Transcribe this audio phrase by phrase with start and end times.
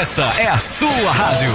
[0.00, 1.54] Essa é a sua rádio.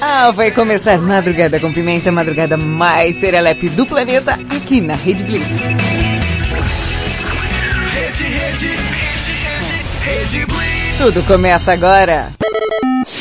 [0.00, 5.62] Ah, vai começar Madrugada com Pimenta, madrugada mais serelepe do planeta, aqui na Rede Blitz.
[7.90, 10.98] Rede, rede, rede, rede, rede Blitz.
[10.98, 12.30] Tudo começa agora.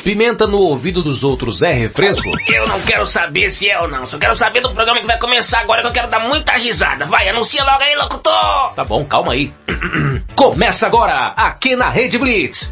[0.04, 2.30] Pimenta no ouvido dos outros é refresco?
[2.48, 4.06] Eu não quero saber se é ou não.
[4.06, 7.08] Só quero saber do programa que vai começar agora que eu quero dar muita risada.
[7.08, 8.74] Vai, anuncia logo aí, locutor!
[8.76, 9.52] Tá bom, calma aí.
[10.36, 12.72] Começa agora, aqui na Rede Blitz.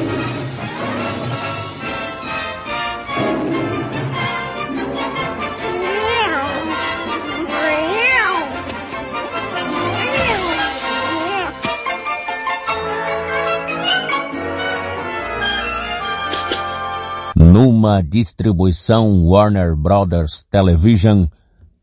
[17.51, 21.25] Numa distribuição Warner Brothers Television,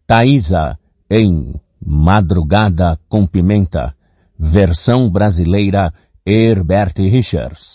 [0.06, 0.78] Taísa
[1.10, 3.94] em Madrugada com Pimenta,
[4.38, 5.92] versão brasileira
[6.24, 7.74] Herbert Richards.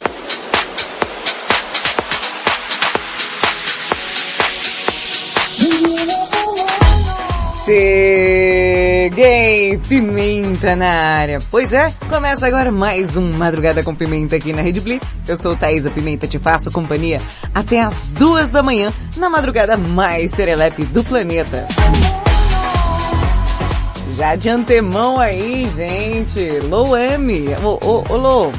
[9.04, 9.78] Cheguei!
[9.80, 11.38] Pimenta na área.
[11.52, 15.20] Pois é, começa agora mais um Madrugada com Pimenta aqui na Rede Blitz.
[15.28, 17.20] Eu sou Thaisa Pimenta, te faço companhia
[17.54, 21.66] até as duas da manhã, na madrugada mais serelepe do planeta.
[24.14, 26.60] Já de antemão aí, gente.
[26.62, 27.50] Lou M.
[27.62, 28.52] Ô, ô, ô.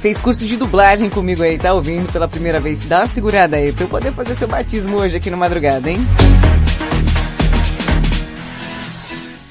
[0.00, 2.80] Fez curso de dublagem comigo aí, tá ouvindo pela primeira vez?
[2.80, 5.98] Dá uma segurada aí pra eu poder fazer seu batismo hoje aqui no madrugada, hein?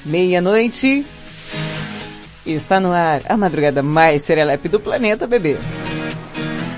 [0.08, 1.04] Meia-noite.
[2.46, 5.58] Está no ar a madrugada mais serelepe do planeta, bebê.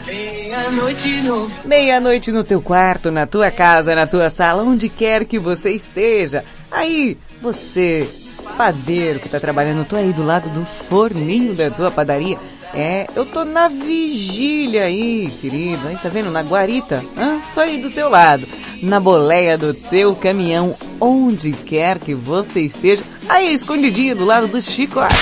[0.04, 1.50] Meia-noite no...
[1.64, 6.44] Meia-noite no teu quarto, na tua casa, na tua sala, onde quer que você esteja.
[6.72, 8.08] Aí, você,
[8.56, 12.36] padeiro que tá trabalhando, tô aí do lado do forninho da tua padaria.
[12.72, 15.88] É, eu tô na vigília aí, querido.
[15.88, 16.30] Aí, tá vendo?
[16.30, 17.04] Na guarita.
[17.16, 17.40] Hã?
[17.52, 18.46] Tô aí do teu lado.
[18.82, 23.02] Na boleia do teu caminhão, onde quer que você esteja.
[23.28, 25.14] Aí, escondidinho do lado do chicote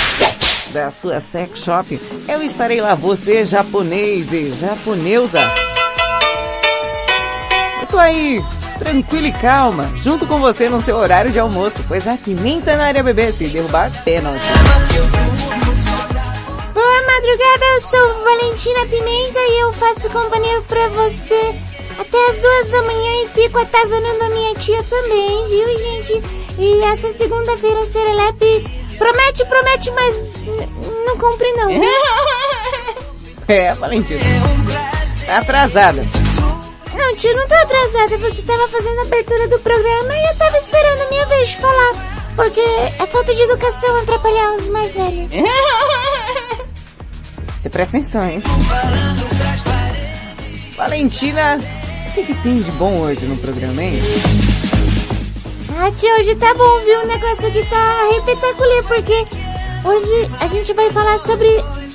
[0.73, 1.99] da sua sex shop.
[2.29, 5.41] Eu estarei lá, você japonês e japonesa.
[7.81, 8.45] Eu tô aí,
[8.79, 12.85] tranquilo e calma, junto com você no seu horário de almoço, pois a pimenta na
[12.85, 14.45] área bebê, se derrubar, pênalti.
[16.79, 21.55] Boa madrugada, eu sou Valentina Pimenta e eu faço companhia pra você
[21.99, 26.23] até as duas da manhã e fico atazanando a minha tia também, viu, gente?
[26.57, 30.47] E essa segunda-feira, Serelepe, promete, promete, mas
[31.05, 31.67] não cumpre não.
[31.67, 31.83] viu?
[33.49, 34.21] É, Valentina.
[35.27, 36.07] Tá atrasada.
[36.95, 38.19] Não, tio, não tô atrasada.
[38.19, 41.57] Você tava fazendo a abertura do programa e eu tava esperando a minha vez de
[41.57, 42.19] falar.
[42.37, 45.33] Porque é falta de educação atrapalhar os mais velhos.
[47.59, 48.41] Você presta atenção, hein?
[50.77, 51.59] Valentina,
[52.09, 54.01] o que, que tem de bom hoje no programa, hein?
[55.77, 57.01] Ah, tio, hoje tá bom, viu?
[57.01, 59.27] O negócio aqui tá repetacular, porque
[59.85, 61.49] hoje a gente vai falar sobre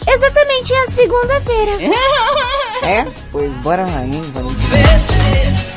[0.05, 1.71] exatamente a segunda-feira.
[2.83, 3.07] É?
[3.31, 5.72] Pois bora lá, hein, Valentina?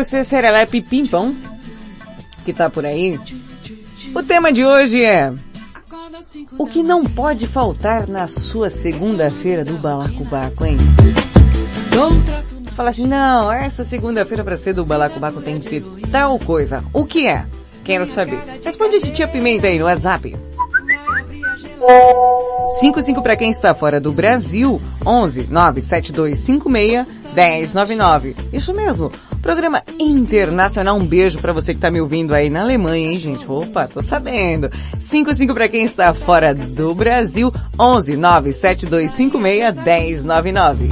[0.00, 1.36] Você, Serelepe Pimpão,
[2.42, 3.20] que tá por aí.
[4.14, 5.30] O tema de hoje é...
[6.58, 10.78] O que não pode faltar na sua segunda-feira do Balacobaco, hein?
[12.74, 16.82] Fala assim, não, essa segunda-feira pra ser do Balacobaco tem que ter tal coisa.
[16.94, 17.44] O que é?
[17.84, 18.42] Quero saber.
[18.64, 20.34] Responde a Tia Pimenta aí no WhatsApp.
[22.78, 28.34] 55 para quem está fora do Brasil, 11 97256 1099.
[28.50, 29.12] Isso mesmo.
[29.42, 30.96] Programa internacional.
[30.96, 33.50] Um beijo para você que tá me ouvindo aí na Alemanha, hein, gente?
[33.50, 34.70] Opa, tô sabendo.
[34.98, 39.76] 55 para quem está fora do Brasil, 11 97256
[40.24, 40.88] 1099.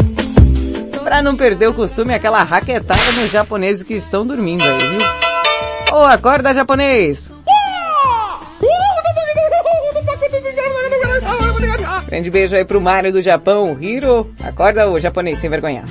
[1.05, 5.97] Pra não perder o costume, aquela raquetada nos japoneses que estão dormindo aí, viu?
[5.97, 7.31] Ô, acorda japonês!
[12.09, 14.31] Grande beijo aí pro Mário do Japão, Hiro.
[14.43, 15.85] Acorda o japonês sem vergonha.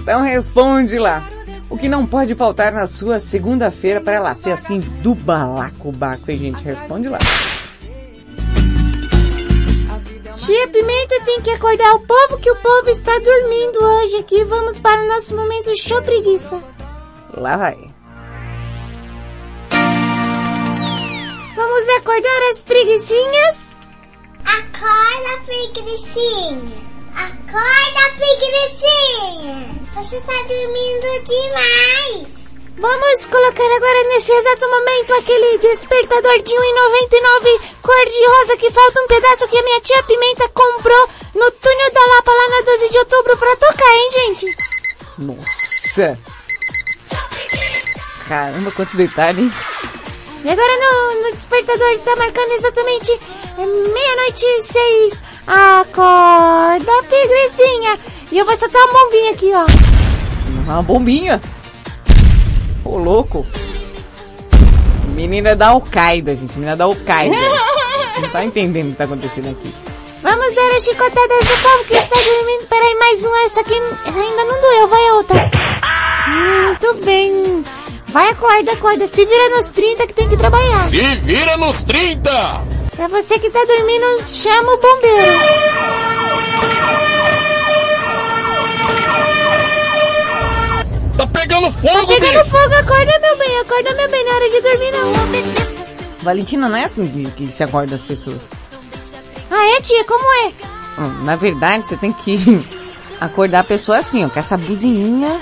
[0.00, 1.22] Então responde lá.
[1.68, 6.38] O que não pode faltar na sua segunda-feira para ela ser assim do balacobaco, hein,
[6.38, 6.64] gente?
[6.64, 7.18] Responde lá.
[10.36, 14.44] Tia Pimenta tem que acordar o povo que o povo está dormindo hoje aqui.
[14.44, 16.60] Vamos para o nosso momento show preguiça.
[17.36, 17.78] Lá vai.
[21.54, 23.76] Vamos acordar as preguiçinhas?
[24.44, 26.89] Acorda, preguiçinha.
[27.14, 29.80] Acorda, preguiçinha.
[29.94, 32.40] Você tá dormindo demais.
[32.78, 39.02] Vamos colocar agora nesse exato momento aquele despertador de 1,99 cor de rosa que falta
[39.02, 42.88] um pedaço que a minha tia Pimenta comprou no túnel da Lapa lá na 12
[42.90, 44.56] de outubro pra tocar, hein, gente?
[45.18, 46.18] Nossa!
[48.26, 49.52] Caramba, quanto detalhe, hein?
[50.44, 53.20] E agora no, no despertador tá marcando exatamente
[53.58, 55.22] meia-noite e seis.
[55.50, 57.98] Acorda, pigrecinha.
[58.30, 59.66] E eu vou soltar uma bombinha aqui, ó.
[60.64, 61.40] Uma bombinha.
[62.84, 63.44] Ô, louco.
[65.08, 66.54] Menina da Al-Qaeda, gente.
[66.54, 67.34] Menina da Al-Qaeda.
[68.20, 69.74] Não tá entendendo o que tá acontecendo aqui.
[70.22, 72.66] Vamos dar as chicotadas do povo que está dormindo.
[72.68, 73.34] Peraí, mais um.
[73.44, 74.86] Essa aqui ainda não doeu.
[74.86, 75.50] Vai outra.
[76.28, 77.64] Muito bem.
[78.08, 79.08] Vai, acorda, acorda.
[79.08, 80.88] Se vira nos 30 que tem que trabalhar.
[80.88, 82.30] Se vira nos 30!
[83.00, 86.50] Pra você que tá dormindo, chama o bombeiro.
[91.16, 92.44] Tá pegando fogo, Pegando bicho!
[92.50, 93.58] fogo, acorda, meu bem.
[93.60, 94.26] Acorda, meu bem.
[94.26, 96.20] É hora de dormir, não.
[96.22, 98.48] Valentina, não é assim que, que se acorda as pessoas.
[99.50, 100.04] Ah, é, tia?
[100.04, 100.52] Como é?
[100.98, 102.38] Hum, Na verdade, você tem que
[103.20, 105.40] acordar a pessoa assim, ó, com essa buzininha,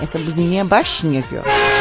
[0.00, 1.75] essa buzininha baixinha aqui, ó.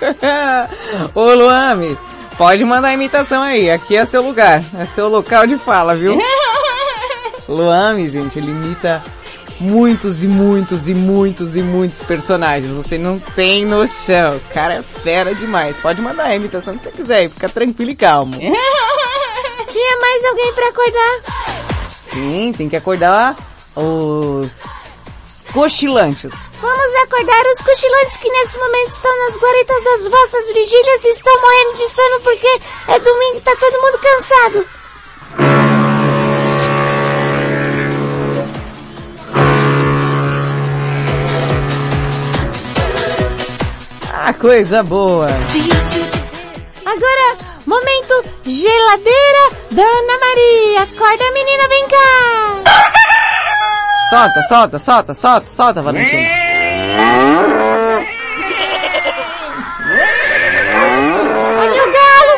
[1.14, 1.96] Ô Luame,
[2.36, 6.18] pode mandar a imitação aí, aqui é seu lugar, é seu local de fala, viu?
[7.48, 9.02] Luame, gente, ele imita
[9.58, 14.82] muitos e muitos e muitos e muitos personagens, você não tem noção, o cara é
[14.82, 18.38] fera demais, pode mandar a imitação que você quiser, fica tranquilo e calmo.
[19.66, 21.20] Tinha mais alguém pra acordar?
[22.12, 23.36] Sim, tem que acordar
[23.76, 24.89] os
[25.52, 26.32] cochilantes.
[26.60, 31.40] Vamos acordar os cochilantes que nesse momento estão nas guaritas das vossas vigílias e estão
[31.40, 34.66] morrendo de sono porque é domingo e tá todo mundo cansado.
[44.12, 45.28] Ah, coisa boa.
[46.84, 47.36] Agora,
[47.66, 50.82] momento geladeira da Ana Maria.
[50.82, 52.39] Acorda menina, vem cá.
[54.10, 56.28] Solta, solta, solta, solta, solta, Valentina.
[61.60, 62.34] Olha o galo.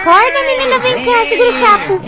[0.00, 2.00] Acorda menina, vem cá, segura o sapo.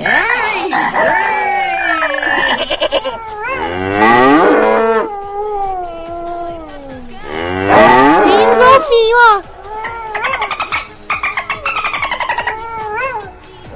[8.25, 9.43] Tem um golfinho, ó.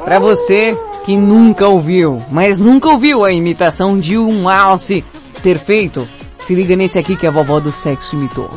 [0.05, 0.77] Pra você
[1.11, 5.05] que nunca ouviu, mas nunca ouviu a imitação de um alce
[5.43, 6.09] perfeito,
[6.39, 8.49] se liga nesse aqui que a vovó do sexo imitou.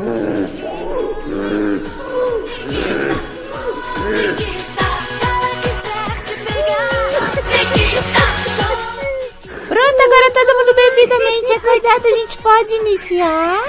[9.67, 13.63] Pronto, agora todo mundo devidamente acordado, a gente pode iniciar.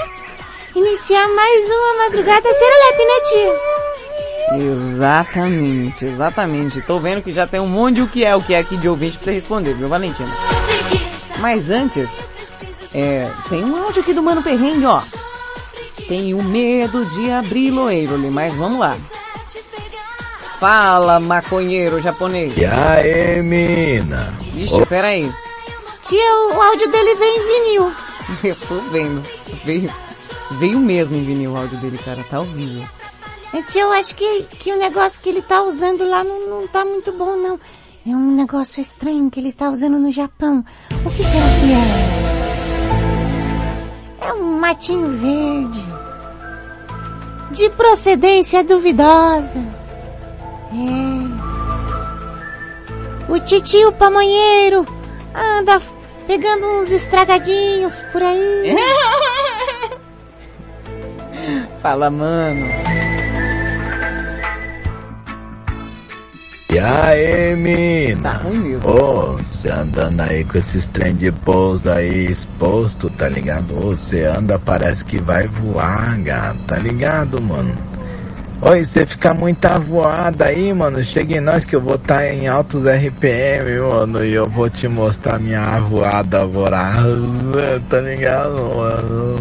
[0.75, 3.74] Iniciar mais uma madrugada serelepe, né tia?
[4.53, 6.81] Exatamente, exatamente.
[6.81, 8.77] Tô vendo que já tem um monte de o que é, o que é aqui
[8.77, 10.29] de ouvinte pra você responder, viu, Valentina?
[11.39, 12.19] Mas antes,
[12.93, 15.01] é, tem um áudio aqui do Mano Perrengue, ó.
[16.07, 18.95] Tenho medo de abrir loeiro, mas vamos lá.
[20.59, 22.53] Fala, maconheiro japonês.
[22.55, 24.33] E aí, mina?
[24.55, 25.31] Ixi, peraí.
[26.03, 27.91] Tia, o áudio dele vem em vinil.
[28.43, 29.23] Eu tô vendo.
[29.63, 29.91] Veio,
[30.51, 32.23] veio mesmo em vinil o áudio dele, cara.
[32.29, 32.83] Tá horrível.
[32.83, 33.14] É,
[33.63, 36.83] tia, eu acho que, que o negócio que ele tá usando lá não, não tá
[36.83, 37.59] muito bom, não.
[38.07, 40.63] É um negócio estranho que ele está usando no Japão.
[41.03, 41.71] O que será que
[44.21, 44.27] é?
[44.27, 45.83] É um matinho verde.
[47.51, 49.59] De procedência duvidosa.
[50.71, 50.75] É.
[53.31, 54.85] O titio pamonheiro
[55.33, 55.81] anda
[56.27, 58.75] pegando uns estragadinhos por aí.
[61.81, 62.65] Fala, mano.
[66.75, 68.21] E aí, mina?
[68.21, 68.89] Tá ruim mesmo.
[68.89, 73.73] Ô, você andando aí com esses trem de pouso aí exposto, tá ligado?
[73.75, 77.73] Você anda, parece que vai voar, gato, tá ligado, mano?
[78.61, 81.01] Oi, você fica muito avoada aí, mano.
[81.01, 84.25] Chega em nós que eu vou estar tá em altos RPM, mano.
[84.25, 87.05] E eu vou te mostrar minha avoada voraz,
[87.89, 89.35] tá ligado, mano?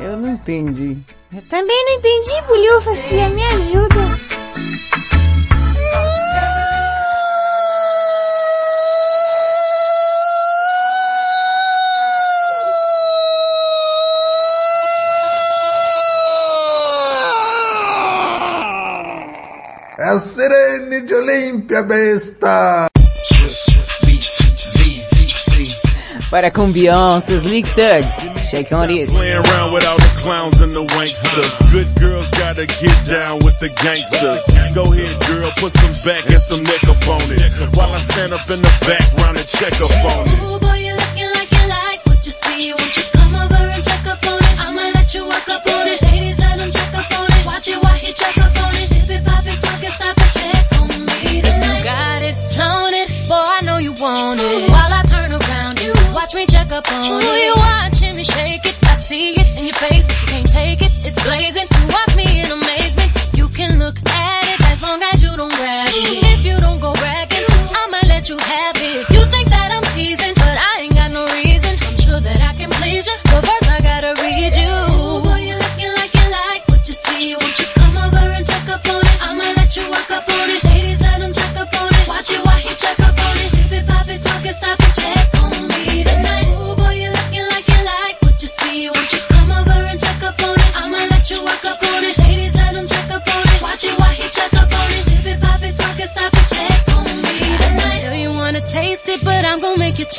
[0.00, 0.96] Eu não entendi.
[1.30, 4.30] Eu também não entendi, bolhufas, filha, me ajuda.
[21.14, 22.88] Olimpia besta.
[26.30, 28.04] Para con Beyoncé, Slick Thug.
[28.50, 29.08] Shake on it.
[29.08, 31.72] Playing around with all the clowns and the wanksters.
[31.72, 34.44] Good girls gotta get down with the gangsters.
[34.74, 37.76] Go ahead, girl, put some back and some neck up on it.
[37.76, 40.60] While I stand up in the background and check up on it.
[40.60, 42.72] Boy, you looking like you like what you see.
[42.74, 44.60] Won't you come over and check up on it?
[44.60, 45.89] I'ma let you work up on it.
[59.80, 60.06] pace.
[60.26, 61.69] Can't take it, it's blazing.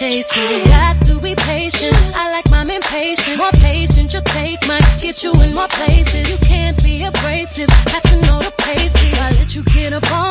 [0.01, 0.49] chasing.
[0.49, 1.93] You got to be patient.
[2.15, 3.37] I like mine impatient.
[3.37, 6.27] More patient you take might get you in more places.
[6.31, 7.69] You can't be abrasive.
[7.69, 8.91] Have to know the pace.
[8.95, 10.30] I let you get up on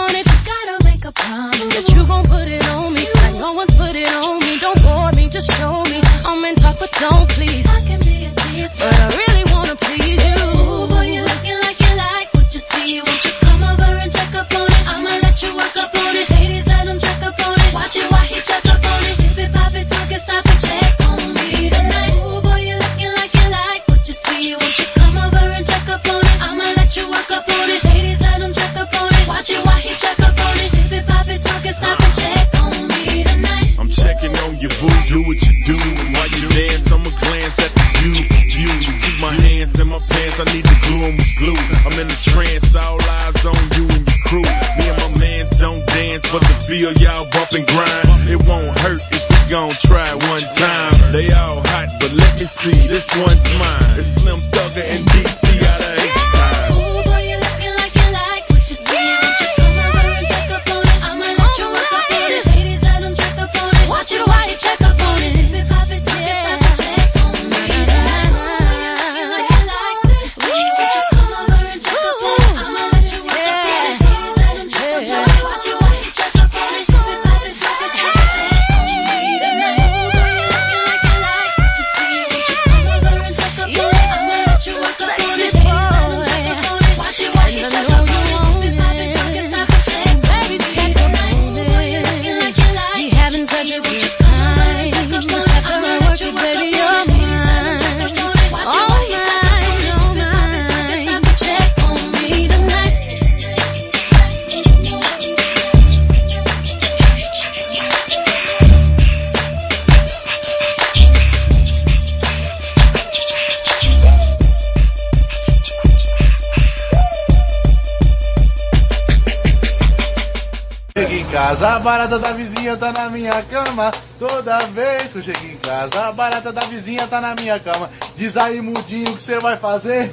[126.50, 127.90] gata da vizinha tá na minha cama.
[128.16, 130.10] Diz aí, mudinho, o que você vai fazer?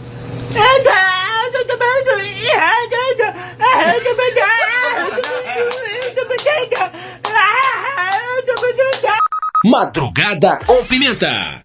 [9.66, 11.64] Madrugada com pimenta.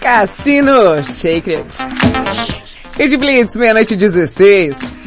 [0.00, 1.76] Cassino Shake It.
[2.98, 4.97] E de Blitz, meia-noite 16.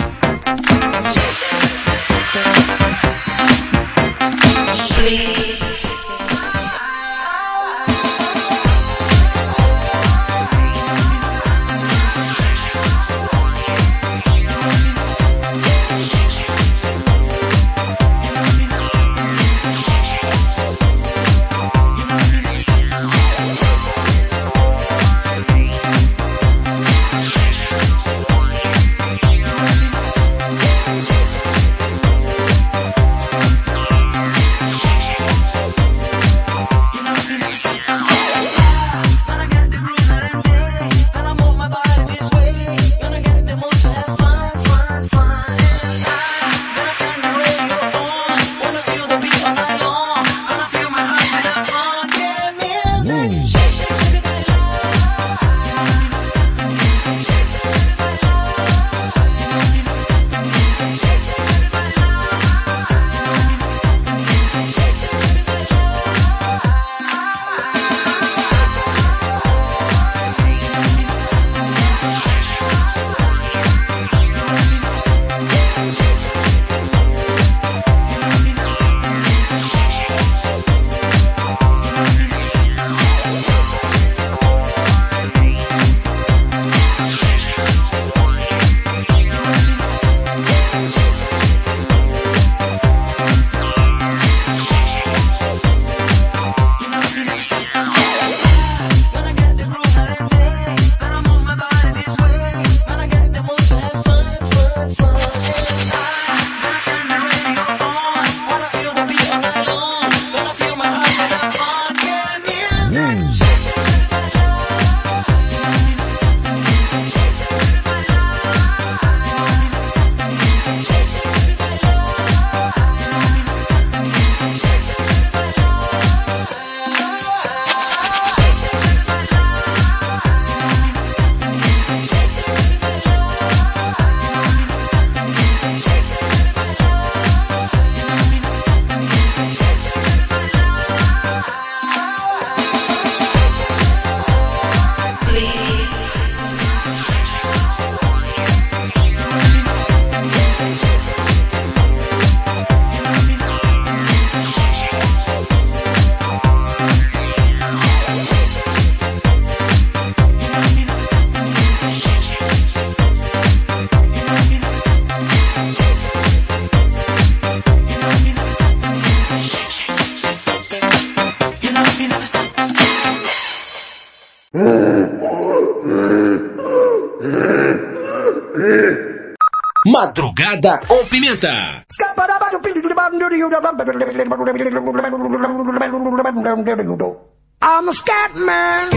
[187.62, 188.90] A scat man.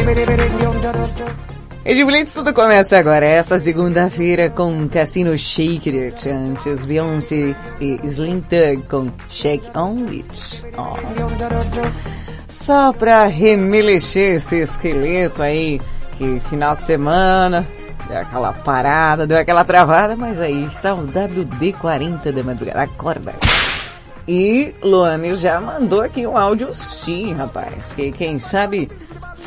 [1.84, 8.40] Rede Blitz, tudo começa agora, esta segunda-feira com Cassino Shake It, antes Beyoncé e Slim
[8.40, 10.64] Thug com Shake On It.
[10.78, 10.96] Ó.
[12.48, 15.78] Só pra remelexer esse esqueleto aí,
[16.16, 17.66] que final de semana,
[18.14, 23.34] deu aquela parada, deu aquela travada, mas aí está o WD-40 da madrugada, acorda.
[24.26, 28.88] E Luane já mandou aqui um áudio sim, rapaz, que quem sabe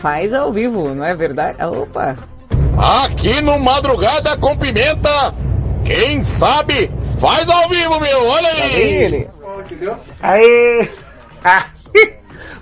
[0.01, 1.63] faz ao vivo, não é verdade?
[1.63, 2.15] Opa!
[2.77, 5.33] Aqui no Madrugada com Pimenta,
[5.83, 8.27] quem sabe faz ao vivo, meu.
[8.27, 8.81] Olha Cadê aí.
[8.81, 9.29] ele?
[10.21, 10.87] Aê!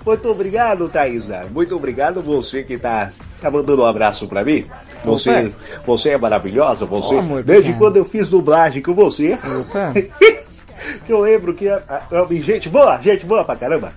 [0.06, 1.46] Muito obrigado, Thaisa.
[1.52, 4.66] Muito obrigado você que tá, tá mandando um abraço pra mim.
[5.06, 5.54] Você,
[5.86, 7.16] você é maravilhosa, você.
[7.16, 9.38] Oh, amor, desde quando eu fiz dublagem com você.
[11.06, 13.94] Que eu lembro que a, a- a- gente boa, gente boa pra caramba.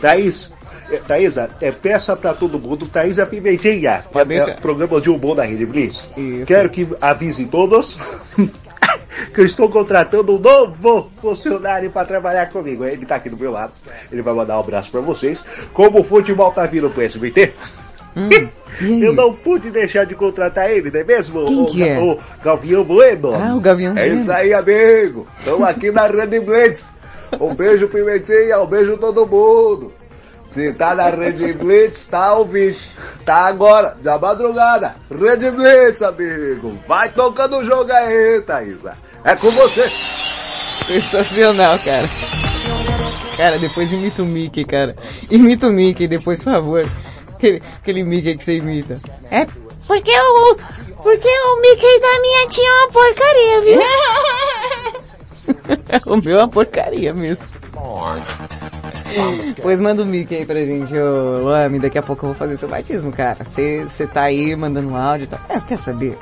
[0.00, 0.52] Thaís,
[0.90, 4.50] é, Thaisa, é, peça pra todo mundo, Thaisa Pimentinha, é, deixar.
[4.50, 6.08] é, programa de humor da Rede Blitz.
[6.16, 6.44] Isso.
[6.46, 7.98] Quero que avisem todos
[9.34, 12.84] que eu estou contratando um novo funcionário para trabalhar comigo.
[12.84, 13.72] Ele tá aqui do meu lado,
[14.12, 15.40] ele vai mandar um abraço pra vocês.
[15.72, 17.52] Como o futebol tá vindo pro SBT,
[18.80, 21.44] eu não pude deixar de contratar ele, não é mesmo?
[21.44, 21.98] Quem o, que é?
[21.98, 23.34] o Galvião Bueno.
[23.34, 24.20] Ah, o Gavião É Bueno.
[24.20, 25.26] isso aí, amigo.
[25.38, 26.94] Estamos aqui na Rede Blitz.
[27.40, 28.58] Um beijo, Pimentinha.
[28.60, 29.92] Um beijo todo mundo.
[30.50, 32.90] Se tá na Rede Blitz, tá ouvinte.
[33.24, 34.94] Tá agora, da madrugada.
[35.10, 36.78] Rede Blitz, amigo.
[36.86, 38.96] Vai tocando o jogo aí, Thaisa.
[39.24, 39.90] É com você.
[40.86, 42.08] Sensacional, cara.
[43.36, 44.96] Cara, depois imita o Mickey, cara.
[45.30, 46.86] Imita o Mickey depois, por favor.
[47.38, 48.98] Aquele, aquele Mickey que você imita.
[49.30, 49.46] É,
[49.86, 50.56] Porque o,
[51.00, 53.80] porque o Mickey da minha é uma porcaria, viu?
[56.12, 57.44] o meu é uma porcaria mesmo.
[59.62, 62.56] Pois manda o Mickey aí pra gente, ô Lame, daqui a pouco eu vou fazer
[62.56, 63.44] seu batismo, cara.
[63.44, 65.40] Você tá aí mandando um áudio e tal.
[65.48, 66.18] É, quer saber?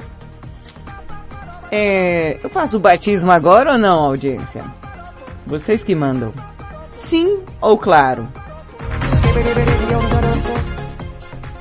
[1.72, 4.62] É, eu faço o batismo agora ou não, audiência?
[5.46, 6.33] Vocês que mandam.
[6.94, 8.29] Sim ou claro?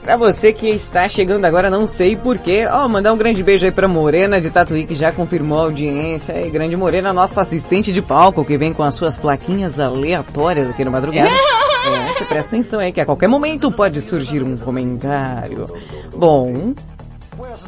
[0.06, 2.68] Pra você que está chegando agora, não sei porquê.
[2.70, 6.46] Ó, mandar um grande beijo aí pra Morena de Tatuí, que já confirmou a audiência.
[6.46, 10.86] E grande Morena, nossa assistente de palco, que vem com as suas plaquinhas aleatórias aqui
[10.86, 11.30] no madrugada.
[11.86, 15.68] É, você presta atenção aí, que a qualquer momento pode surgir um comentário.
[16.16, 16.74] Bom,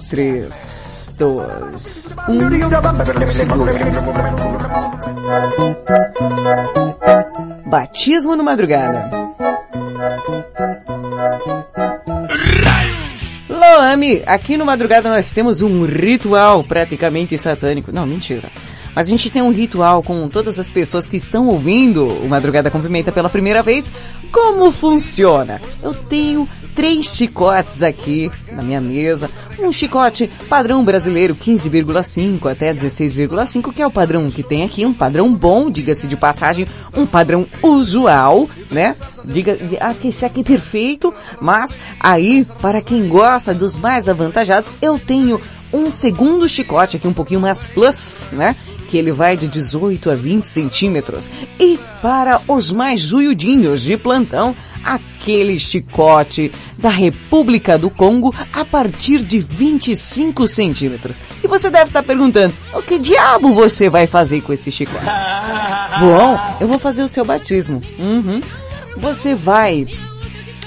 [0.09, 2.37] 3, 2, 1.
[7.69, 9.07] Batismo no madrugada.
[13.75, 17.91] Loami, aqui no Madrugada nós temos um ritual praticamente satânico.
[17.91, 18.49] Não, mentira.
[18.95, 22.71] Mas a gente tem um ritual com todas as pessoas que estão ouvindo o Madrugada
[22.71, 23.93] com Pimenta pela primeira vez.
[24.31, 25.61] Como funciona?
[25.83, 29.27] Eu tenho três chicotes aqui na minha mesa.
[29.57, 34.93] Um chicote padrão brasileiro 15,5 até 16,5, que é o padrão que tem aqui, um
[34.93, 38.95] padrão bom, diga-se de passagem, um padrão usual, né?
[39.25, 41.11] Diga, aqui, esse aqui é perfeito,
[41.41, 45.41] mas aí, para quem gosta dos mais avantajados, eu tenho
[45.73, 48.55] um segundo chicote aqui um pouquinho mais plus, né?
[48.87, 51.29] Que ele vai de 18 a 20 centímetros.
[51.59, 54.55] E para os mais juiudinhos de plantão,
[54.87, 61.19] aquele chicote da República do Congo a partir de 25 centímetros.
[61.43, 65.03] E você deve estar perguntando, o que diabo você vai fazer com esse chicote?
[65.99, 67.81] Bom, eu vou fazer o seu batismo.
[67.99, 68.39] Uhum.
[68.97, 69.85] Você vai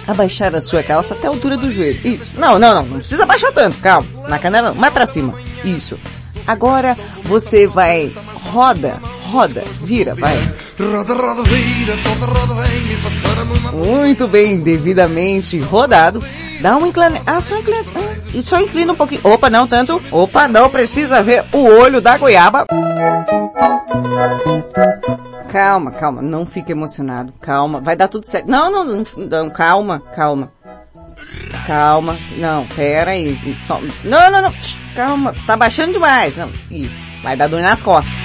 [0.06, 2.06] abaixar a sua calça até a altura do joelho.
[2.06, 2.38] Isso.
[2.38, 2.84] Não, não, não.
[2.84, 3.76] Não precisa abaixar tanto.
[3.78, 4.06] Calma.
[4.28, 4.74] Na canela, não.
[4.74, 5.34] mais pra cima.
[5.64, 5.98] Isso.
[6.46, 8.12] Agora você vai
[8.50, 9.00] roda,
[9.30, 10.36] roda, vira, vai.
[10.78, 16.22] Roda, roda, vira, solta, roda, vem me passar a mão Muito bem, devidamente rodado.
[16.60, 17.22] Dá uma inclina...
[17.24, 17.84] Ah, só inclina...
[17.94, 19.20] ah, E só inclina um pouquinho.
[19.24, 20.02] Opa, não tanto.
[20.10, 22.66] Opa, não precisa ver o olho da goiaba.
[25.50, 26.22] Calma, calma.
[26.22, 27.32] Não fique emocionado.
[27.40, 27.80] Calma.
[27.80, 28.48] Vai dar tudo certo.
[28.50, 29.04] Não, não, não.
[29.16, 30.52] não calma, calma.
[31.66, 32.16] Calma.
[32.36, 33.38] Não, pera aí.
[33.66, 33.80] Só...
[34.04, 34.54] Não, não, não.
[34.94, 35.34] Calma.
[35.46, 36.36] Tá baixando demais.
[36.36, 36.96] Não, isso.
[37.22, 38.19] Vai dar dor nas costas.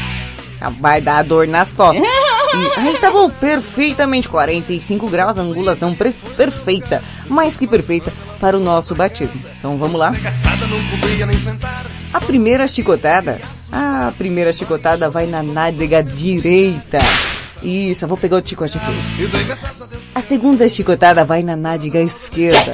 [0.80, 2.04] Vai dar dor nas costas.
[2.56, 4.30] E, aí tá bom, perfeitamente.
[4.30, 7.04] 45 graus, angulação pre- perfeita.
[7.28, 9.41] Mais que perfeita para o nosso batismo.
[9.60, 10.13] Então vamos lá.
[12.13, 13.41] A primeira chicotada.
[13.70, 16.98] A primeira chicotada vai na nádega direita.
[17.62, 18.94] Isso, eu vou pegar o chicote aqui.
[19.18, 19.32] Deus
[20.13, 22.72] A segunda chicotada vai na nádega esquerda.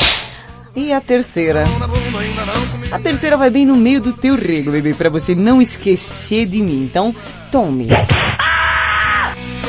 [0.76, 1.63] E a terceira?
[2.91, 6.62] A terceira vai bem no meio do teu rego, bebê, pra você não esquecer de
[6.62, 6.84] mim.
[6.84, 7.15] Então,
[7.49, 7.88] tome.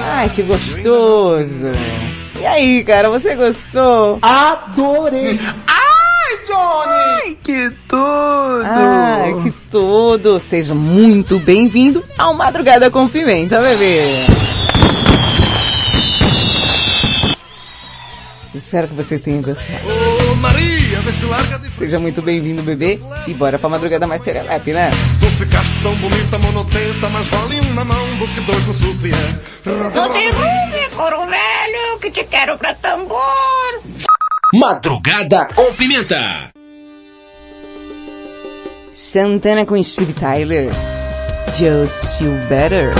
[0.00, 1.68] Ai, que gostoso.
[2.40, 4.18] E aí, cara, você gostou?
[4.20, 5.38] Adorei!
[5.68, 6.92] Ai, Johnny!
[6.92, 8.64] Ai, que tudo!
[8.64, 10.40] Ai, que tudo!
[10.40, 14.26] Seja muito bem-vindo ao Madrugada com Pimenta, bebê!
[18.52, 19.91] Espero que você tenha gostado.
[21.76, 23.00] Seja muito bem-vindo, bebê.
[23.26, 24.90] E bora pra madrugada mais serelepe, né?
[25.20, 29.40] Tu ficaste tão bonita, monotenta, mas vale um na mão do que dois no sutiã.
[29.64, 33.82] Não rugue, coro velho, que te quero pra tambor.
[34.54, 36.52] Madrugada com Pimenta.
[38.90, 40.70] Santana com Steve Tyler.
[41.54, 42.94] Just Feel Better.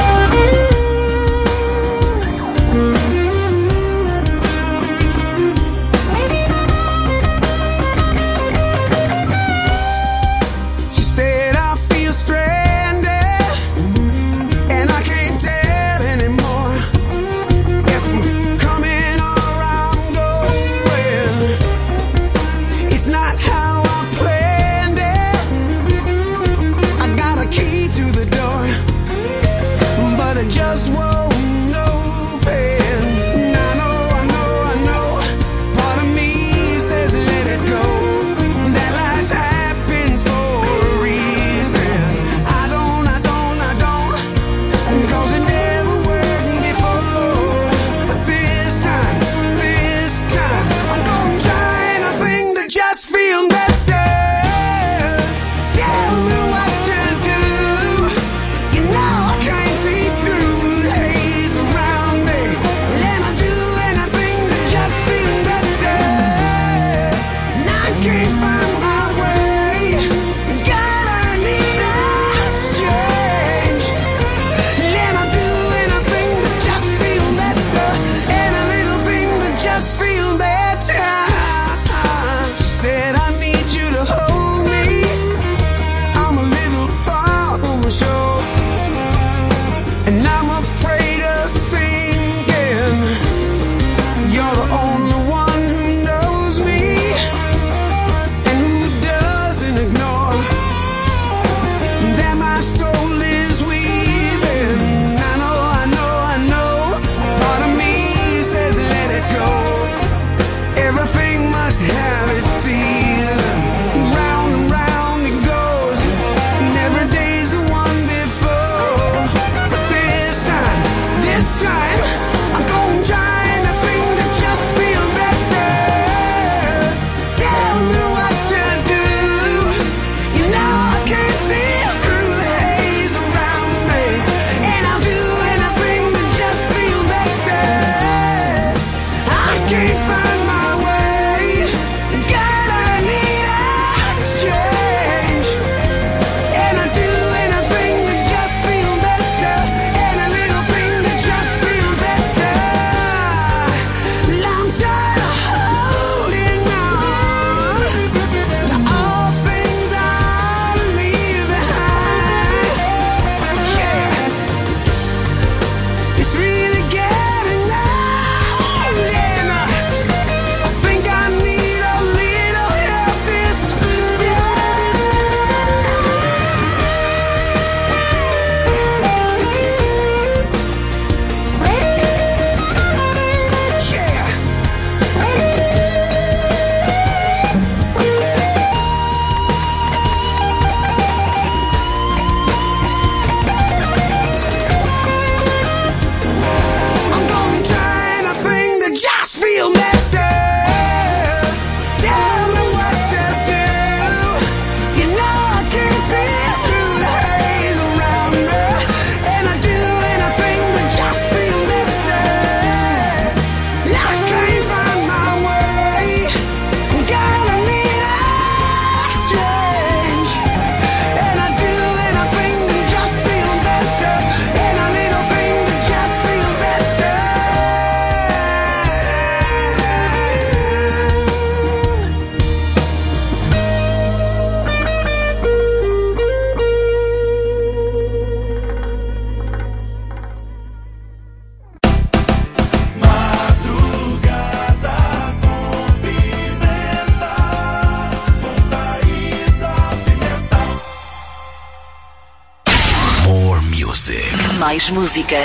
[255.12, 255.37] Música.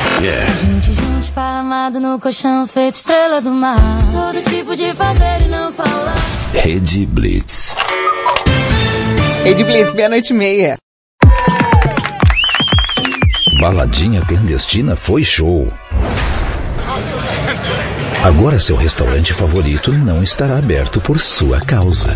[0.61, 3.77] Gente junto, esparramado no colchão, feito estrela do mar.
[4.11, 6.15] Sou do tipo de fazer e não falar.
[6.53, 7.75] Rede Blitz.
[9.43, 10.77] Rede Blitz, meia-noite e meia.
[13.59, 15.67] Baladinha clandestina foi show.
[18.23, 22.15] Agora seu restaurante favorito não estará aberto por sua causa.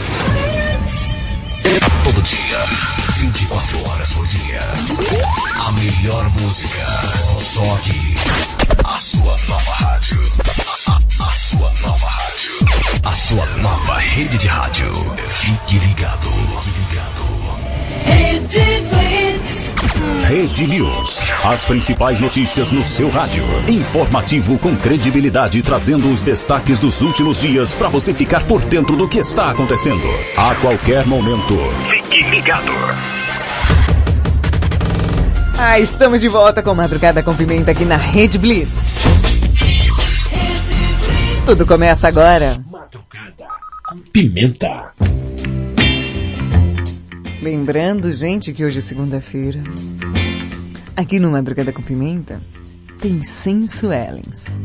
[2.03, 2.57] Todo dia,
[3.17, 4.59] 24 horas por dia.
[5.65, 6.85] A melhor música.
[7.39, 8.15] Só aqui.
[8.83, 10.19] A sua nova rádio.
[10.87, 12.99] A, a- a sua nova rádio.
[13.03, 14.91] A sua nova rede de rádio.
[15.27, 16.29] Fique ligado.
[18.05, 19.61] Rede Blitz.
[20.27, 21.19] Rede News.
[21.43, 23.43] As principais notícias no seu rádio.
[23.67, 29.07] Informativo com credibilidade, trazendo os destaques dos últimos dias para você ficar por dentro do
[29.07, 30.03] que está acontecendo.
[30.37, 31.55] A qualquer momento.
[32.41, 32.71] Ligado.
[35.59, 38.95] Ah, estamos de volta com Madrugada com Pimenta aqui na Rede Blitz.
[41.45, 42.59] Tudo começa agora.
[44.11, 44.91] Pimenta.
[47.43, 49.61] Lembrando, gente, que hoje é segunda-feira.
[50.97, 52.41] Aqui no Madrugada com Pimenta
[52.99, 54.59] tem Sensuelens.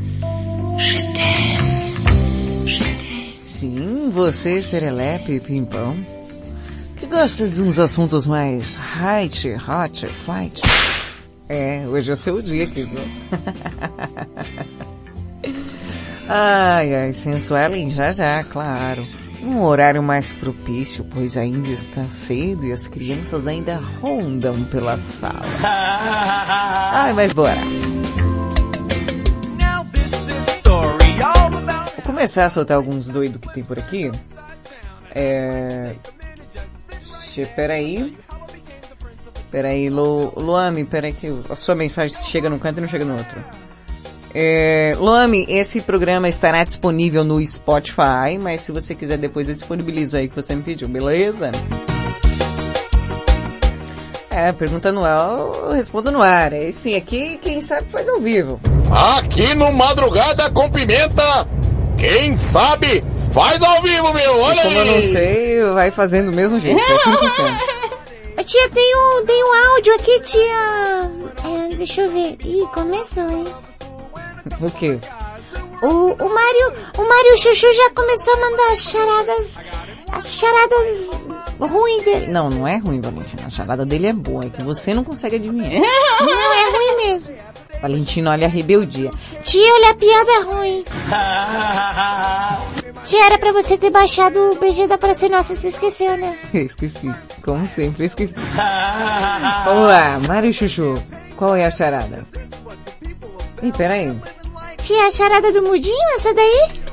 [3.45, 5.95] Sim, você, Serelepe, Pimpão,
[7.07, 10.61] que gosta de uns assuntos mais hot, hot, fight.
[11.49, 12.99] É, hoje é o seu dia aqui, viu?
[16.29, 19.05] ai, ai, Sensuelen já já, claro.
[19.41, 25.45] Um horário mais propício, pois ainda está cedo e as crianças ainda rondam pela sala.
[25.63, 27.55] Ai, mas bora.
[31.95, 34.11] Vou começar a soltar alguns doidos que tem por aqui.
[35.15, 35.95] É...
[37.37, 38.17] Che- Peraí.
[39.51, 40.33] Peraí, Lu...
[40.37, 43.45] Luami, peraí que a sua mensagem chega num canto e não chega no outro.
[44.35, 44.97] É...
[45.47, 50.35] Esse programa estará disponível no Spotify, mas se você quiser depois eu disponibilizo aí que
[50.37, 51.53] você me pediu, beleza?
[54.31, 56.55] É, pergunta no ar, eu respondo no ar.
[56.55, 58.59] É sim, aqui quem sabe faz ao vivo.
[58.91, 61.47] Aqui no Madrugada com Pimenta,
[61.99, 63.05] quem sabe
[63.41, 64.41] faz ao vivo, meu.
[64.41, 64.91] Olha E como eu aí.
[65.03, 66.79] não sei, vai fazendo do mesmo jeito.
[66.79, 67.59] É assim que funciona.
[68.45, 71.11] Tia, tem um, tem um áudio aqui, tia.
[71.45, 72.37] É, deixa eu ver.
[72.45, 73.47] Ih, começou, hein?
[74.61, 74.99] O quê?
[75.83, 75.87] O,
[76.25, 79.61] o Mário, o Mário Chuchu já começou a mandar as charadas,
[80.13, 81.11] as charadas
[81.59, 82.29] ruins dele.
[82.29, 83.43] Não, não é ruim, Valentina.
[83.47, 85.69] A charada dele é boa, é que você não consegue adivinhar.
[86.21, 87.29] Não, é ruim mesmo.
[87.81, 89.11] Valentina, olha a rebeldia.
[89.45, 90.85] Tia, olha a piada ruim.
[93.05, 96.37] Tia, era pra você ter baixado o BG da Praça Nossa, você esqueceu, né?
[96.53, 97.15] Esqueci.
[97.45, 98.35] Como sempre, esqueci.
[99.65, 100.95] Vamos lá, Mário Chuchu.
[101.37, 102.25] Qual é a charada?
[103.63, 104.13] Ih, peraí.
[104.79, 106.87] Tia, a charada do mudinho, essa daí?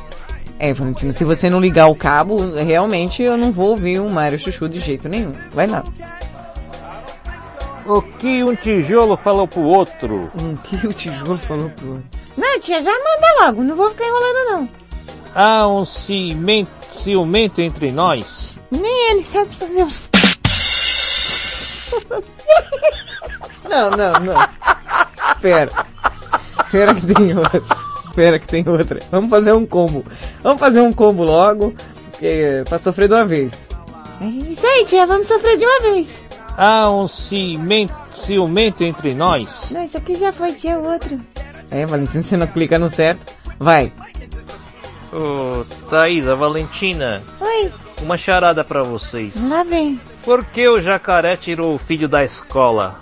[0.59, 4.39] É, Valentina, se você não ligar o cabo, realmente eu não vou ouvir o Mário
[4.39, 5.33] Chuchu de jeito nenhum.
[5.53, 5.83] Vai lá.
[7.85, 10.31] O que um tijolo falou pro outro?
[10.35, 12.03] O que o tijolo falou pro outro?
[12.37, 14.69] Não, tia, já manda logo, não vou ficar enrolando não.
[15.35, 18.55] Há um cimento, ciumento entre nós.
[18.71, 19.87] Nem ele sabe fazer.
[23.69, 24.35] Não, não, não.
[25.41, 25.71] Pera.
[26.69, 27.61] Pera que tem outra.
[28.13, 28.99] Pera que tem outra.
[29.09, 30.05] Vamos fazer um combo.
[30.43, 31.73] Vamos fazer um combo logo,
[32.21, 33.67] é, pra sofrer de uma vez.
[34.21, 36.09] É isso aí, tia, vamos sofrer de uma vez.
[36.57, 39.71] Há um cimento, ciumento entre nós.
[39.71, 41.19] Não, isso aqui já foi, tia, o outro.
[41.71, 43.33] É, Valentina, você não clica no certo.
[43.59, 43.91] Vai.
[45.11, 49.35] Ô, Thaisa, Valentina, Oi, uma charada pra vocês.
[49.49, 49.99] lá vem.
[50.23, 52.99] Por que o jacaré tirou o filho da escola?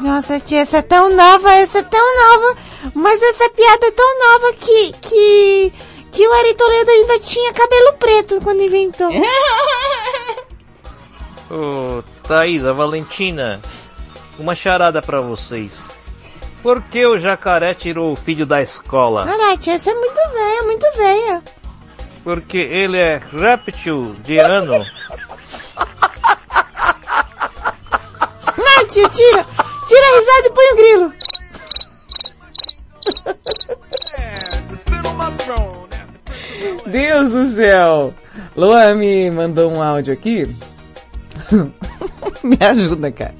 [0.00, 2.56] Nossa, tia, essa é tão nova, essa é tão nova,
[2.94, 5.72] mas essa piada é tão nova que, que,
[6.10, 9.08] que o Ari Toledo ainda tinha cabelo preto quando inventou.
[11.50, 13.60] Ô, Thaisa, Valentina,
[14.38, 15.90] uma charada pra vocês.
[16.62, 19.24] Por que o jacaré tirou o filho da escola?
[19.24, 21.42] Caraca, tia, essa é muito velha, muito velha.
[22.22, 24.86] Porque ele é réptil de ano.
[28.56, 31.12] Não, tira, tira a risada e põe o grilo.
[36.86, 38.14] Deus do céu!
[38.56, 40.44] Luan me mandou um áudio aqui.
[42.42, 43.34] me ajuda, cara.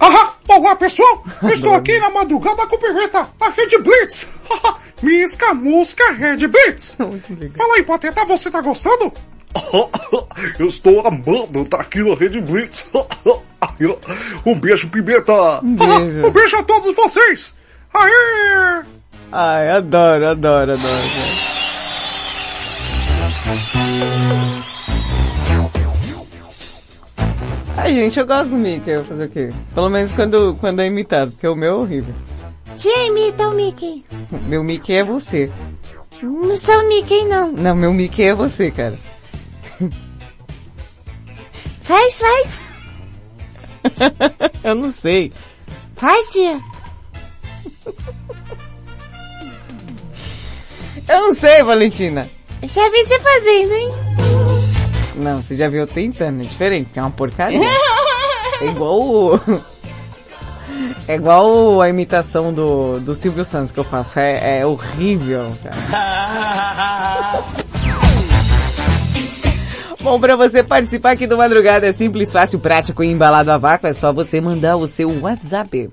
[0.00, 4.26] Aham, olá pessoal, estou aqui na madrugada com pimenta, a Red Blitz.
[5.02, 6.96] Misca, musca, Red Blitz.
[6.96, 9.12] Fala aí, Pateta, você tá gostando?
[10.58, 12.88] Eu estou amando tá aqui na Rede Blitz.
[14.46, 15.60] Um beijo, Pimenta.
[15.64, 16.28] Um beijo.
[16.28, 17.56] Um beijo a todos vocês.
[17.92, 18.84] Aê!
[19.32, 21.08] Ai, adoro, adoro, adoro.
[27.76, 29.48] Ai, gente, eu gosto do Mickey, eu vou fazer o quê?
[29.74, 32.14] Pelo menos quando, quando é imitado, porque o meu é horrível.
[32.76, 34.04] Tia, imita o Mickey.
[34.46, 35.50] Meu Mickey é você.
[36.22, 37.52] Não sou o Mickey, não.
[37.52, 38.96] Não, meu Mickey é você, cara.
[41.82, 42.60] Faz, faz.
[44.64, 45.32] eu não sei.
[45.94, 46.58] Faz, tia.
[51.06, 52.28] Eu não sei, Valentina.
[52.62, 54.33] Eu já vi você fazendo, hein?
[55.14, 57.60] Não, você já viu tentando, é diferente, é uma porcaria.
[58.60, 59.40] é igual o...
[61.06, 67.44] É igual a imitação do, do Silvio Santos que eu faço, é, é horrível, cara.
[70.00, 73.86] Bom, para você participar aqui do Madrugada é simples, fácil, prático e embalado a vácuo,
[73.86, 75.90] é só você mandar o seu WhatsApp.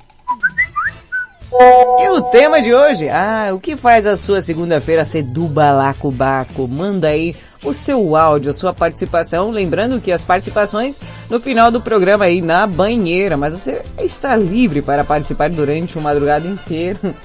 [1.54, 3.08] E o tema de hoje?
[3.10, 6.68] Ah, o que faz a sua segunda-feira ser do balacobaco?
[6.68, 9.52] Manda aí o seu áudio, a sua participação.
[9.52, 14.82] Lembrando que as participações no final do programa aí na banheira, mas você está livre
[14.82, 17.00] para participar durante o madrugada inteiro.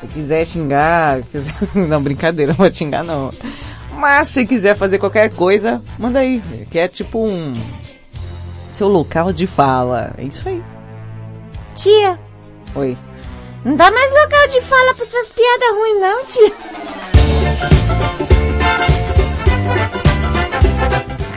[0.00, 1.52] Se quiser xingar, quiser...
[1.74, 3.30] não, brincadeira, não vou xingar não.
[3.98, 7.52] Mas se quiser fazer qualquer coisa, manda aí, que é tipo um
[8.68, 10.12] seu local de fala.
[10.16, 10.62] É isso aí.
[11.74, 12.16] Tia,
[12.76, 12.96] Oi.
[13.64, 16.52] não dá mais local de fala pra essas piadas ruins, não, tia.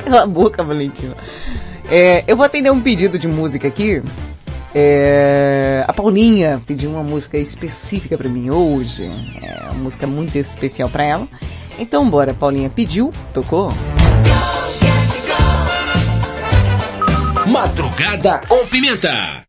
[0.04, 1.16] Cala a boca, Valentina.
[1.90, 4.02] É, eu vou atender um pedido de música aqui.
[4.74, 9.10] É, a Paulinha pediu uma música específica pra mim hoje.
[9.42, 11.28] É uma música muito especial pra ela.
[11.78, 13.72] Então bora, Paulinha pediu, tocou.
[17.48, 19.44] Madrugada com Pimenta.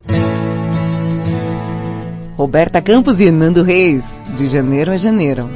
[2.36, 5.48] Roberta Campos e Nando Reis, de janeiro a janeiro.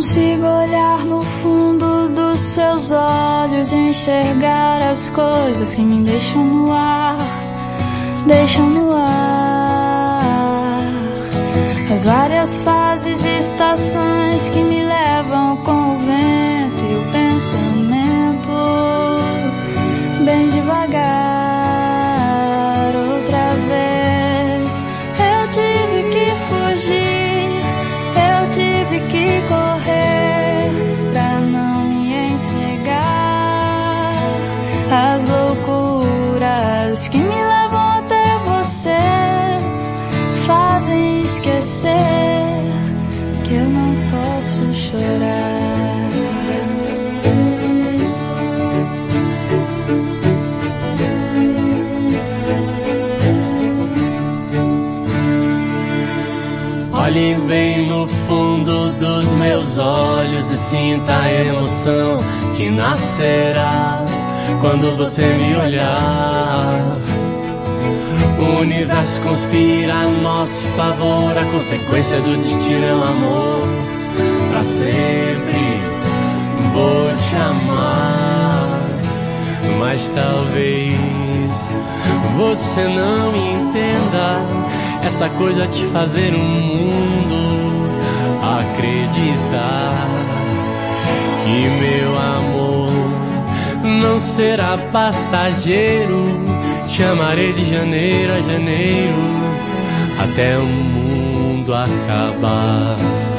[0.00, 7.18] Consigo olhar no fundo dos seus olhos enxergar as coisas que me deixam no ar,
[8.26, 10.80] deixam no ar.
[11.92, 18.54] As várias fases e estações que me levam com o vento e o pensamento
[20.24, 21.39] bem devagar.
[59.40, 62.18] Meus olhos e sinta a emoção
[62.56, 64.04] que nascerá
[64.60, 66.96] quando você me olhar.
[68.38, 73.68] O universo conspira a nosso favor, a consequência do destino é o amor.
[74.50, 75.80] Pra sempre
[76.74, 78.80] vou te amar,
[79.78, 80.94] mas talvez
[82.36, 84.44] você não entenda
[85.06, 87.59] essa coisa de fazer o mundo
[88.58, 89.90] acreditar
[91.42, 92.90] que meu amor
[94.02, 96.24] não será passageiro.
[96.88, 99.40] Te amarei de janeiro a janeiro
[100.18, 103.29] até o mundo acabar.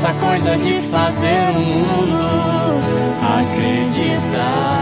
[0.00, 2.16] Essa coisa de fazer o mundo
[3.20, 4.80] acreditar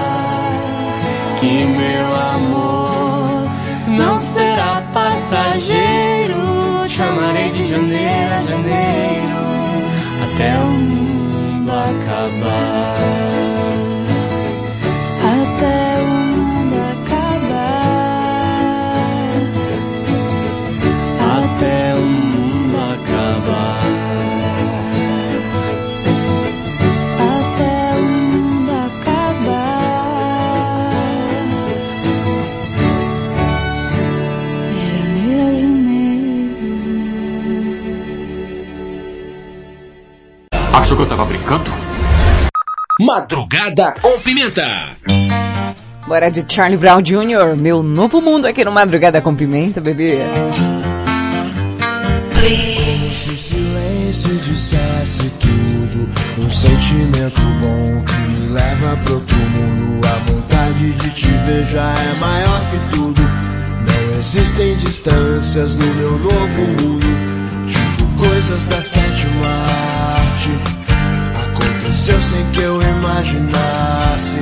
[1.41, 3.43] que meu amor
[3.89, 6.39] não será passageiro.
[6.87, 9.39] Te amarei de janeiro a janeiro
[10.23, 10.78] até o
[41.19, 41.69] tava brincando?
[43.01, 44.65] Madrugada com pimenta.
[46.07, 50.19] Bora de Charlie Brown Jr., meu novo mundo aqui no Madrugada com Pimenta, bebê.
[53.11, 56.09] Se o silêncio dissesse tudo,
[56.39, 60.07] um sentimento bom que me leva pro outro mundo.
[60.07, 63.21] A vontade de te ver já é maior que tudo.
[63.23, 67.07] Não existem distâncias no meu novo mundo,
[67.67, 70.88] tipo coisas da sétima arte.
[71.89, 74.37] Aconteceu sem que eu imaginasse.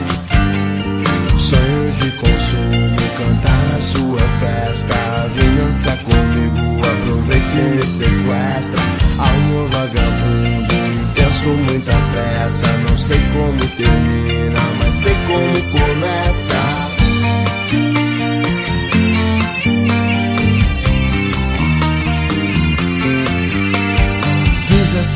[1.38, 4.96] Sonho de consumo, cantar na sua festa.
[5.32, 8.82] Vingança comigo, aproveita e me sequestra.
[9.16, 12.66] Alma vagabundo, intenso, muita pressa.
[12.88, 16.95] Não sei como termina, mas sei como começa.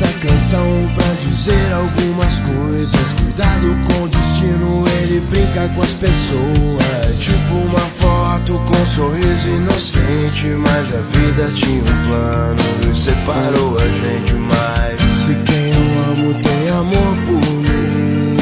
[0.01, 3.13] Essa canção pra dizer algumas coisas.
[3.13, 7.19] Cuidado com o destino, ele brinca com as pessoas.
[7.19, 10.47] Tipo uma foto com um sorriso inocente.
[10.57, 14.99] Mas a vida tinha um plano e separou a gente mais.
[14.99, 18.37] Se quem eu amo tem amor por mim.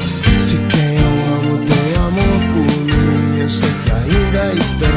[0.00, 4.93] Se quem eu amo tem amor por mim, eu sei que ainda estamos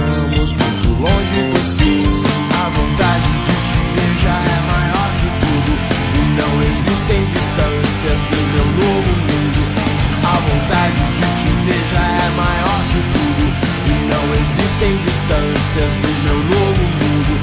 [14.49, 17.33] existem distâncias no meu novo mundo.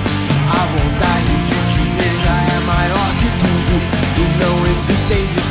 [0.48, 1.84] A vontade de te
[2.24, 3.74] já é maior que tudo.
[4.16, 5.43] E não existem distâncias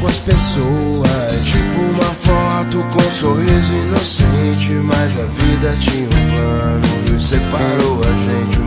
[0.00, 1.44] com as pessoas.
[1.44, 4.70] Tipo uma foto com um sorriso inocente.
[4.70, 8.63] Mas a vida tinha um plano e separou a gente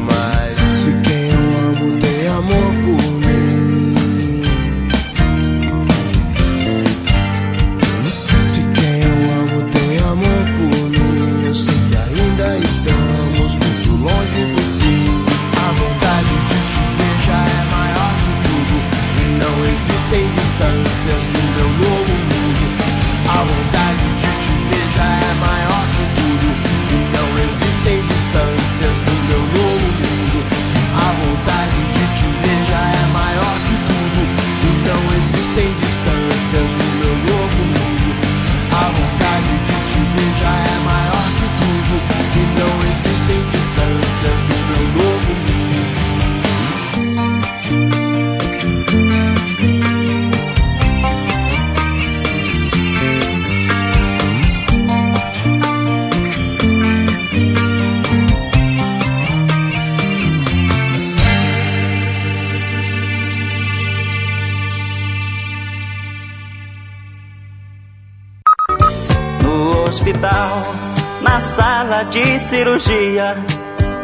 [72.48, 73.36] cirurgia,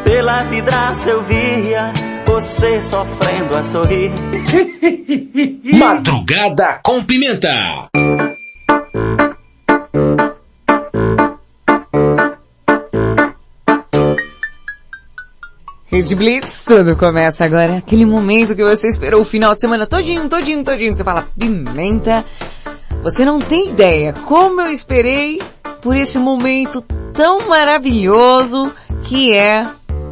[0.03, 1.93] pela vidraça eu via
[2.25, 4.11] você sofrendo a sorrir.
[5.79, 7.87] Madrugada com pimenta.
[15.85, 17.77] Rede Blitz, tudo começa agora.
[17.77, 20.93] Aquele momento que você esperou o final de semana todinho, todinho, todinho.
[20.93, 22.25] Você fala, pimenta.
[23.03, 25.41] Você não tem ideia como eu esperei
[25.81, 26.83] por esse momento
[27.13, 29.65] tão maravilhoso que é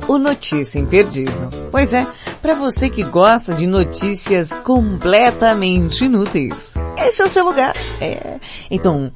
[0.08, 1.50] o Notícia Imperdível.
[1.72, 2.06] Pois é,
[2.42, 7.76] para você que gosta de notícias completamente inúteis, esse é o seu lugar.
[8.00, 8.40] É.
[8.70, 9.12] Então,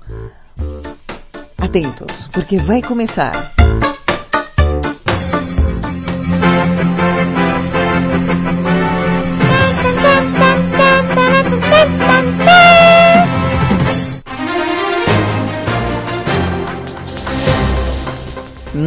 [1.57, 3.53] atentos, porque vai começar.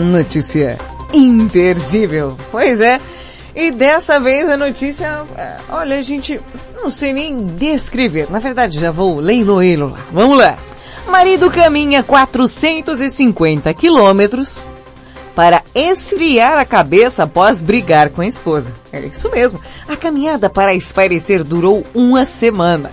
[0.05, 0.79] Notícia
[1.13, 2.37] imperdível.
[2.51, 3.01] Pois é.
[3.55, 6.41] E dessa vez a notícia, é, olha, gente,
[6.77, 8.31] não sei nem descrever.
[8.31, 9.99] Na verdade, já vou leiloê-lo lá.
[10.13, 10.59] Vamos lá.
[11.09, 14.65] Marido caminha 450 quilômetros
[15.35, 18.75] para esfriar a cabeça após brigar com a esposa.
[18.93, 19.61] É isso mesmo.
[19.89, 22.93] A caminhada para espairecer durou uma semana.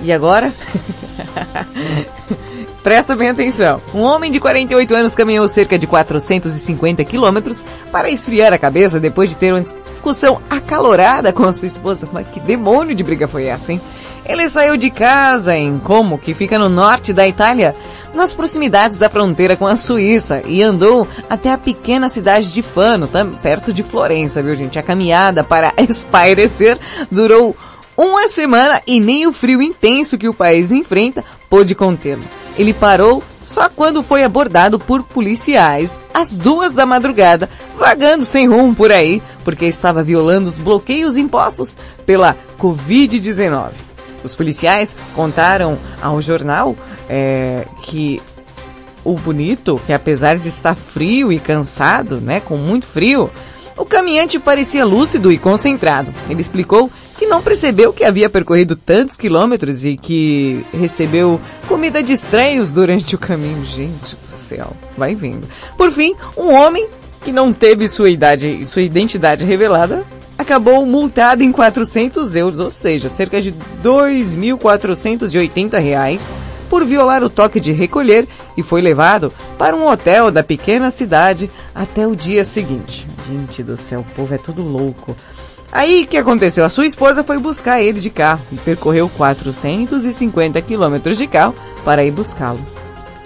[0.00, 0.52] E agora?
[2.82, 3.80] Presta bem atenção.
[3.94, 9.30] Um homem de 48 anos caminhou cerca de 450 quilômetros para esfriar a cabeça depois
[9.30, 12.08] de ter uma discussão acalorada com a sua esposa.
[12.12, 13.80] Mas que demônio de briga foi essa, hein?
[14.24, 17.74] Ele saiu de casa em Como, que fica no norte da Itália,
[18.14, 23.08] nas proximidades da fronteira com a Suíça, e andou até a pequena cidade de Fano,
[23.42, 24.78] perto de Florença, viu gente?
[24.78, 26.78] A caminhada para espairecer
[27.10, 27.56] durou
[27.96, 32.22] uma semana e nem o frio intenso que o país enfrenta pôde contê-lo.
[32.56, 38.74] Ele parou só quando foi abordado por policiais às duas da madrugada, vagando sem rumo
[38.74, 41.76] por aí, porque estava violando os bloqueios impostos
[42.06, 43.72] pela Covid-19.
[44.24, 46.76] Os policiais contaram ao jornal
[47.08, 48.22] é, que
[49.04, 53.28] o bonito, que apesar de estar frio e cansado, né, com muito frio,
[53.76, 56.14] o caminhante parecia lúcido e concentrado.
[56.28, 56.90] Ele explicou
[57.22, 63.14] que não percebeu que havia percorrido tantos quilômetros e que recebeu comida de estranhos durante
[63.14, 63.64] o caminho.
[63.64, 65.48] Gente do céu, vai vendo.
[65.78, 66.88] Por fim, um homem
[67.24, 70.02] que não teve sua idade, sua identidade revelada,
[70.36, 73.54] acabou multado em 400 euros, ou seja, cerca de
[73.84, 76.28] 2.480 reais,
[76.68, 81.48] por violar o toque de recolher e foi levado para um hotel da pequena cidade
[81.72, 83.06] até o dia seguinte.
[83.28, 85.14] Gente do céu, o povo é tudo louco.
[85.72, 86.64] Aí o que aconteceu?
[86.66, 92.04] A sua esposa foi buscar ele de carro e percorreu 450 quilômetros de carro para
[92.04, 92.60] ir buscá-lo.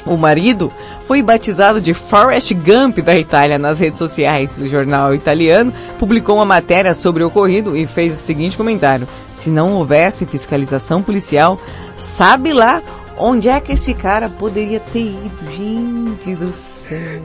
[0.07, 0.73] O marido
[1.05, 4.61] foi batizado de Forrest Gump da Itália nas redes sociais.
[4.61, 9.51] O jornal italiano publicou uma matéria sobre o ocorrido e fez o seguinte comentário: se
[9.51, 11.61] não houvesse fiscalização policial,
[11.99, 12.81] sabe lá
[13.19, 15.53] onde é que esse cara poderia ter ido?
[15.53, 17.23] Gente do céu.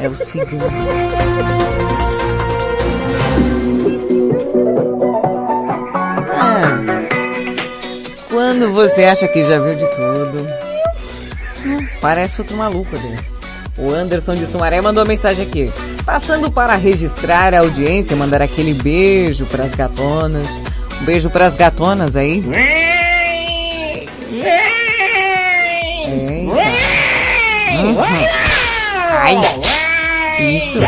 [0.00, 0.56] É o seguinte.
[8.60, 10.46] Quando você acha que já viu de tudo,
[11.98, 13.30] parece outro maluco desse.
[13.78, 15.72] O Anderson de Sumaré mandou mensagem aqui.
[16.04, 20.46] Passando para registrar a audiência, mandar aquele beijo pras gatonas.
[21.00, 22.44] Um beijo pras gatonas aí.
[23.96, 24.52] Eita.
[27.80, 27.98] Uhum.
[29.08, 29.38] Ai.
[30.58, 30.80] Isso.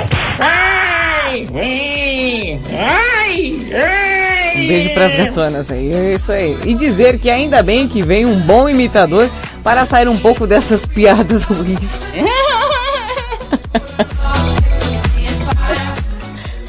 [4.55, 6.59] Um beijo pras gatonas aí, é isso aí.
[6.65, 9.31] E dizer que ainda bem que vem um bom imitador
[9.63, 12.03] para sair um pouco dessas piadas ruins.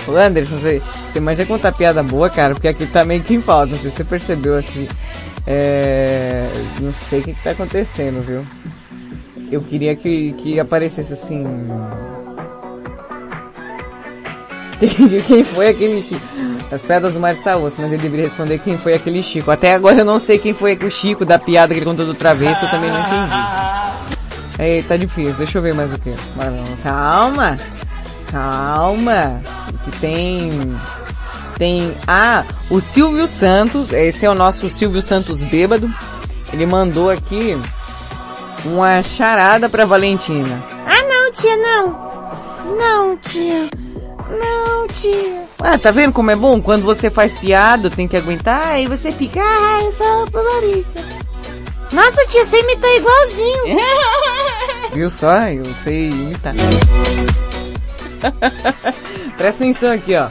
[0.07, 0.81] Ô Anderson, você,
[1.11, 3.89] você manja contar piada boa, cara, porque aqui tá meio que em falta, não sei
[3.89, 4.89] se você percebeu aqui.
[5.45, 8.45] É, não sei o que, que tá acontecendo, viu?
[9.51, 11.45] Eu queria que, que aparecesse assim.
[15.27, 16.52] Quem foi aquele Chico?
[16.73, 19.51] As pedras do mar está osso, mas ele deveria responder quem foi aquele Chico.
[19.51, 22.33] Até agora eu não sei quem foi o Chico da piada que ele contou outra
[22.33, 23.53] vez, que eu também não entendi.
[24.57, 26.15] Ei, tá difícil, deixa eu ver mais o que.
[26.81, 27.57] Calma!
[28.31, 29.41] Calma!
[30.01, 30.75] Tem.
[31.59, 31.95] Tem.
[32.07, 35.93] Ah, o Silvio Santos, esse é o nosso Silvio Santos bêbado.
[36.51, 37.55] Ele mandou aqui
[38.65, 40.63] uma charada pra Valentina.
[40.87, 42.77] Ah, não, tia, não.
[42.77, 43.69] Não, tia.
[44.29, 45.52] Não, tia.
[45.65, 46.61] Ah, tá vendo como é bom?
[46.61, 51.01] Quando você faz piada, tem que aguentar e você fica, ah, eu sou humorista.
[51.93, 53.77] Nossa, tia, você imitou igualzinho.
[54.93, 55.31] Viu só?
[55.47, 56.53] Eu sei imitar.
[59.37, 60.29] Presta atenção aqui, ó.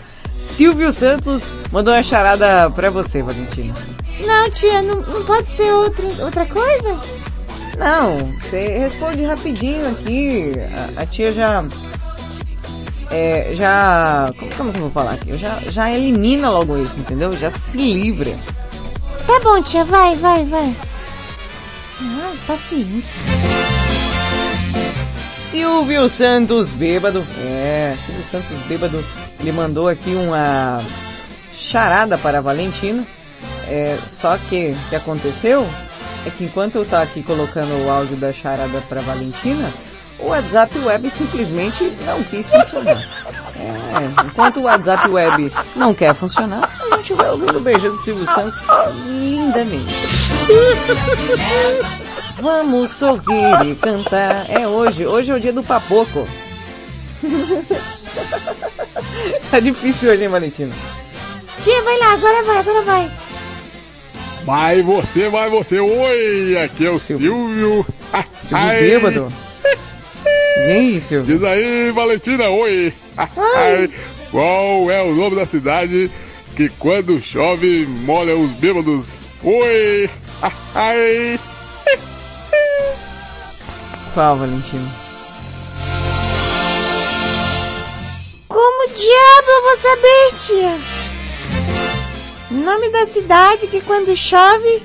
[0.52, 3.72] Silvio Santos mandou uma charada pra você, Valentina.
[4.26, 7.00] Não, tia, não, não pode ser outra, outra coisa?
[7.78, 10.52] Não, você responde rapidinho aqui.
[10.98, 11.64] A, a tia já.
[13.12, 14.32] É, já.
[14.38, 15.36] Como, como que eu vou falar aqui?
[15.36, 17.32] Já, já elimina logo isso, entendeu?
[17.36, 18.32] Já se livra.
[19.26, 20.74] Tá bom, tia, vai, vai, vai.
[22.00, 23.20] Ah, paciência.
[25.34, 27.24] Silvio Santos bêbado.
[27.38, 29.04] É, Silvio Santos bêbado.
[29.38, 30.82] Ele mandou aqui uma
[31.52, 33.06] charada para a Valentina.
[33.68, 35.66] É, só que o que aconteceu
[36.26, 39.72] é que enquanto eu tava aqui colocando o áudio da charada para Valentina,
[40.22, 43.06] o WhatsApp Web simplesmente não quis funcionar.
[43.56, 47.98] É, enquanto o WhatsApp Web não quer funcionar, a gente vai ouvindo o beijão do
[47.98, 48.58] Silvio Santos
[49.04, 49.94] lindamente.
[52.40, 54.46] Vamos sorrir e cantar.
[54.48, 56.26] É hoje, hoje é o dia do papoco.
[59.50, 60.74] tá difícil hoje, hein, Valentina?
[61.60, 63.10] Tia, vai lá, agora vai, agora vai.
[64.44, 65.78] Vai você, vai você.
[65.78, 67.32] Oi, aqui é o Silvio.
[67.32, 67.86] Silvio
[68.52, 68.80] Ai.
[68.80, 69.32] bêbado.
[70.56, 71.34] E aí, Silvio?
[71.34, 72.92] Diz aí, Valentina, oi.
[73.16, 73.90] Ai.
[74.30, 76.10] Qual é o nome da cidade
[76.56, 79.10] que quando chove molha os bêbados?
[79.42, 80.08] Oi.
[80.74, 81.38] Ai.
[84.14, 84.88] Qual, Valentina?
[88.48, 90.78] Como diabo eu vou saber, tia?
[92.50, 94.82] Nome da cidade que quando chove,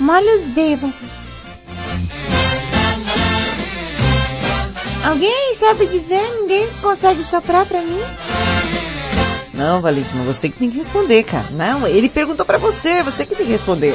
[0.00, 1.15] molha os bêbados.
[5.06, 6.20] Alguém sabe dizer?
[6.40, 8.02] Ninguém consegue soprar pra mim?
[9.54, 11.46] Não, Valentina, você que tem que responder, cara.
[11.52, 13.94] Não, ele perguntou pra você, você que tem que responder.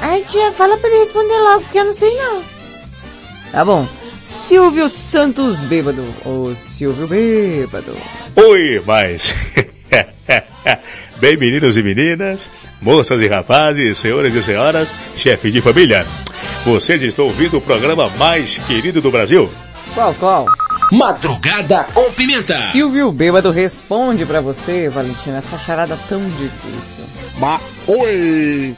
[0.00, 2.44] Ai, tia, fala pra ele responder logo, porque eu não sei não.
[3.50, 3.88] Tá bom.
[4.22, 6.04] Silvio Santos Bêbado.
[6.24, 7.96] Ô, Silvio Bêbado.
[8.36, 9.34] Oi, mas.
[11.24, 12.50] Bem, meninos e meninas,
[12.82, 16.04] moças e rapazes, senhores e senhoras, chefes de família.
[16.66, 19.50] Vocês estão ouvindo o programa mais querido do Brasil?
[19.94, 20.46] Qual, qual?
[20.92, 22.64] Madrugada com pimenta.
[22.64, 27.06] Silvio Bêbado responde pra você, Valentina, essa charada tão difícil.
[27.38, 28.76] Ma oi.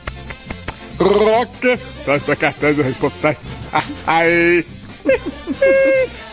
[1.00, 1.80] Rock.
[2.04, 3.36] Traz pra cá, traz o resposta.
[4.06, 4.64] Aí.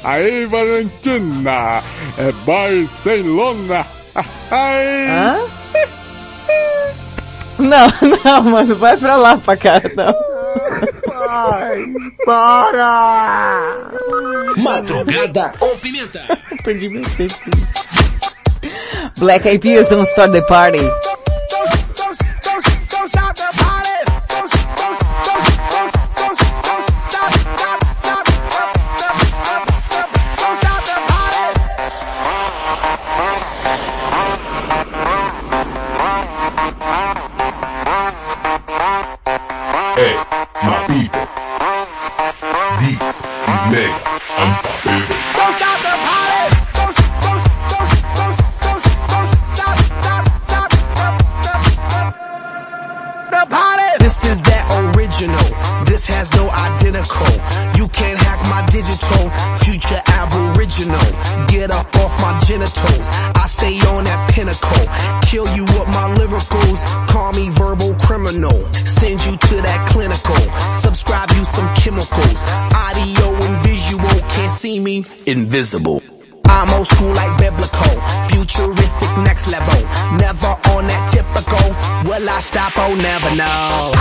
[0.03, 1.81] Aí, Valentina.
[2.19, 3.83] É Barcelona.
[4.51, 5.07] Ai.
[5.07, 5.63] Hã?
[7.59, 7.87] Não,
[8.25, 10.13] não, mano, vai pra lá pra cá, não.
[11.29, 11.85] Ai,
[12.25, 13.89] para!
[14.57, 16.21] Madrugada com pimenta.
[16.63, 17.35] Perdi meu tempo.
[19.17, 20.81] Black Eyed Peas don't start the party.
[75.53, 76.01] Invisible.
[76.47, 78.01] I'm old school like biblical.
[78.29, 79.83] Futuristic next level.
[80.17, 82.09] Never on that typical.
[82.09, 82.73] Will I stop?
[82.75, 83.92] Oh, never know.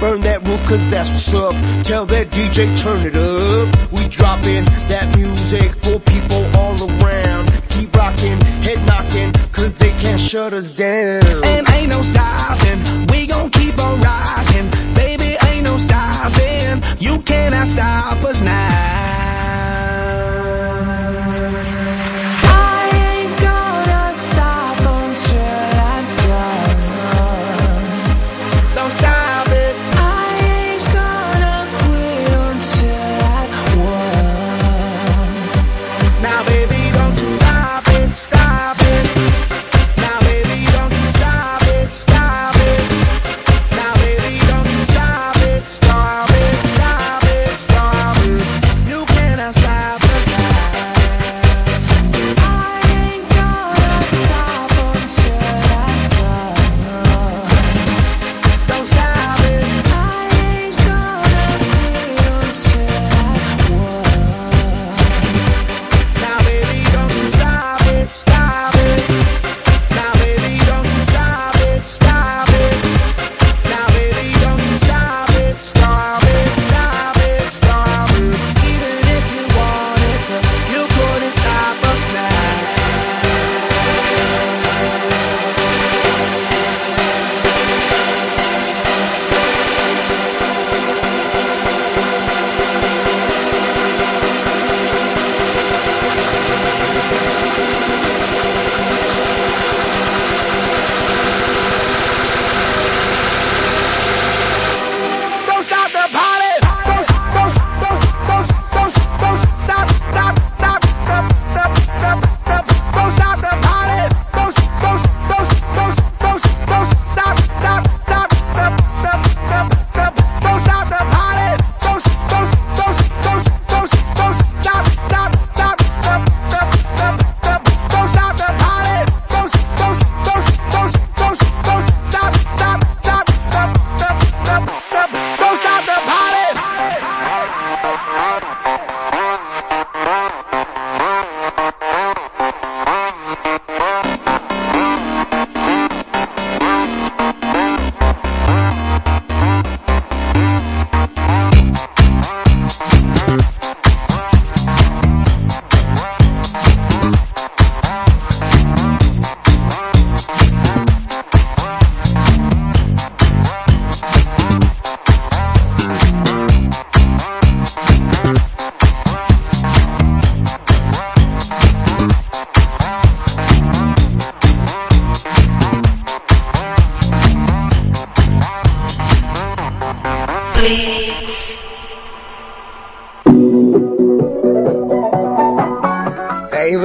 [0.00, 1.54] Burn that roof cause that's what's up.
[1.84, 3.39] Tell that DJ turn it up.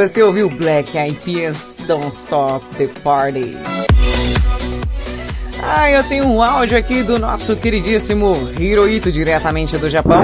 [0.08, 3.58] Você ouviu Black Eyed Peas, Don't Stop the Party.
[5.64, 10.22] Ah, eu tenho um áudio aqui do nosso queridíssimo Hirohito, diretamente do Japão.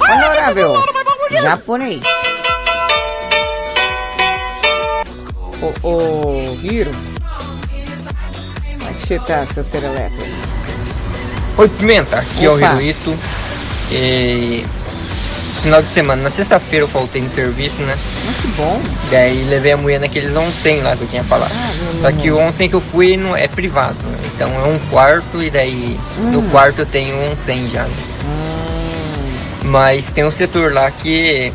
[0.00, 0.82] Honorável
[1.30, 2.02] japonês.
[5.82, 6.90] Ô, Hiro.
[8.78, 10.16] Como é que você tá, seu serelepe?
[11.58, 13.37] Oi, Pimenta, aqui é o Opa.
[13.90, 14.64] E...
[15.62, 17.96] Final de semana, na sexta-feira eu faltei no serviço, né?
[18.28, 18.80] Ah, que bom.
[19.10, 21.52] Daí levei a mulher naqueles onsen lá que eu tinha falado.
[21.52, 24.18] não, Só que o onsen que eu fui não é privado, né?
[24.34, 26.50] então é um quarto e daí no Hum.
[26.50, 27.82] quarto eu tenho onsen já.
[27.82, 27.90] né?
[29.64, 31.52] Mas tem um setor lá que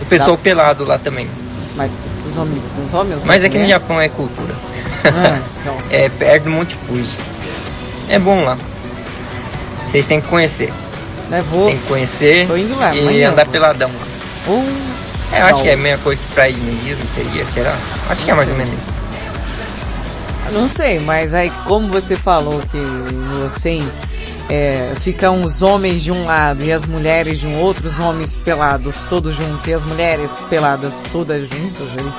[0.00, 0.42] o pessoal Tá.
[0.42, 1.28] pelado lá também.
[1.74, 1.90] Mas
[2.24, 3.70] os homens, os homens Mas aqui no né?
[3.70, 4.54] Japão é cultura.
[5.04, 5.40] Ah,
[5.90, 7.18] é perto do Monte Fuji.
[8.08, 8.56] É bom lá.
[9.90, 10.72] Vocês têm que conhecer.
[11.30, 11.66] É, vou.
[11.66, 14.52] Tem que conhecer Tô indo lá, e andar peladão lá.
[14.52, 14.64] Uh,
[15.32, 15.62] É, eu acho não.
[15.62, 17.74] que é a mesma coisa que pra ir nudismo, seria, será?
[18.10, 18.94] Acho que é mais ou menos isso.
[20.52, 22.78] Não sei, mas aí como você falou que
[23.46, 23.88] assim
[24.50, 28.36] é, ficam os homens de um lado e as mulheres de um outro, os homens
[28.36, 32.12] pelados todos juntos e as mulheres peladas todas juntas aí.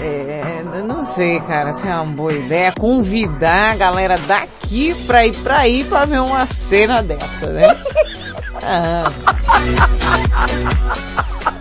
[0.00, 5.36] É, não sei, cara, se é uma boa ideia convidar a galera daqui pra ir
[5.36, 7.76] pra aí pra ver uma cena dessa, né?
[8.62, 9.10] Ah.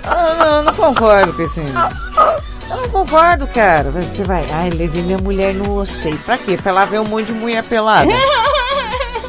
[0.03, 1.59] Ah, não, não concordo com esse.
[1.59, 3.91] Eu não concordo, cara.
[3.91, 6.15] Você vai, ai, levei minha mulher no ossei.
[6.17, 6.57] Pra quê?
[6.57, 8.11] Pra ela ver um monte de mulher pelada.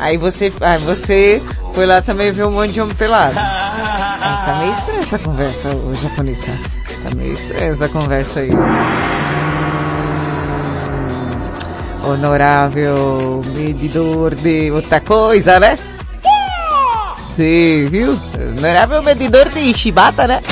[0.01, 1.43] Aí você, aí você
[1.73, 3.35] foi lá também ver um monte de homem pelado.
[3.37, 6.53] Ah, tá meio estranha essa conversa, o japonês, tá?
[7.03, 8.51] Tá meio estranha essa conversa aí.
[12.05, 15.78] Honorável medidor de outra coisa, né?
[17.18, 18.18] Sim, viu?
[18.59, 20.42] Honorável medidor de Shibata, né?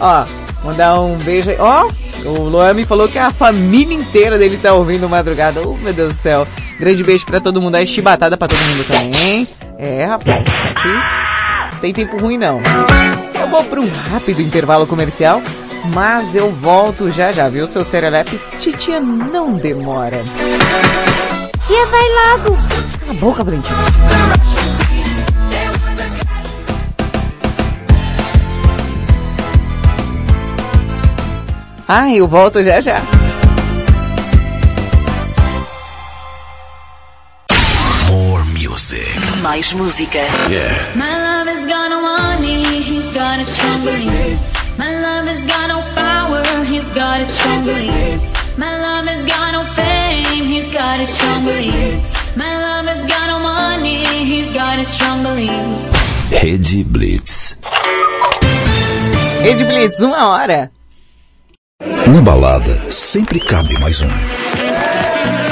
[0.00, 0.24] Ó,
[0.64, 1.56] mandar um beijo aí.
[1.58, 1.88] Ó,
[2.24, 5.62] o Luan me falou que a família inteira dele tá ouvindo madrugada.
[5.62, 6.46] Oh, meu Deus do céu.
[6.78, 9.46] Grande beijo pra todo mundo aí, chibatada pra todo mundo também.
[9.78, 12.60] É, rapaz, aqui tem tempo ruim não.
[13.52, 15.42] Vou pra um rápido intervalo comercial,
[15.92, 18.50] mas eu volto já já, viu, seu Serelepes?
[18.56, 20.24] Titia não demora.
[21.58, 22.56] Tia, vai logo.
[22.98, 23.76] Cala a boca, Valentina.
[31.86, 33.02] Ah, eu volto já já.
[38.08, 39.14] More music.
[39.42, 40.20] Mais música.
[40.48, 40.96] Yeah.
[40.96, 41.21] My
[43.42, 44.78] got his strong beliefs.
[44.78, 48.58] My love has got no power, he's got his strong beliefs.
[48.58, 52.36] My love has got no fame, he's got his strong beliefs.
[52.36, 55.92] My love has got no money, he's got his strong beliefs.
[56.30, 57.56] Rede Blitz.
[59.42, 60.70] Rede Blitz, uma hora.
[61.80, 65.51] Na balada, sempre cabe mais um.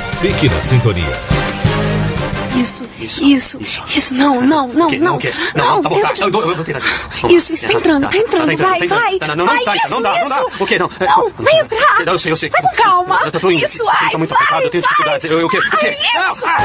[0.21, 1.17] Fique na sintonia.
[2.55, 3.59] Isso, isso,
[3.95, 5.15] isso, não, não, não, não.
[5.15, 5.33] O quê?
[5.55, 6.13] Não, tá bom, tá.
[6.19, 7.11] Eu, vou tentar de novo.
[7.21, 9.17] Vamos Isso, isso, tá entrando, tá entrando, Tá vai, vai.
[9.19, 10.43] Não, não, não, vai, isso, não dá, não dá.
[10.59, 10.77] O quê?
[10.77, 12.05] Não, Não, vai entrar.
[12.05, 12.49] Não, eu sei, eu sei.
[12.49, 13.21] Vai com calma.
[13.25, 13.65] Eu tô, indo.
[13.65, 14.91] Isso, vai, Tô muito vai, apertado, eu tenho vai.
[14.91, 15.25] dificuldades.
[15.25, 15.57] Eu, eu, o quê?
[15.57, 15.97] O quê?
[16.13, 16.59] Vai, Não, ah!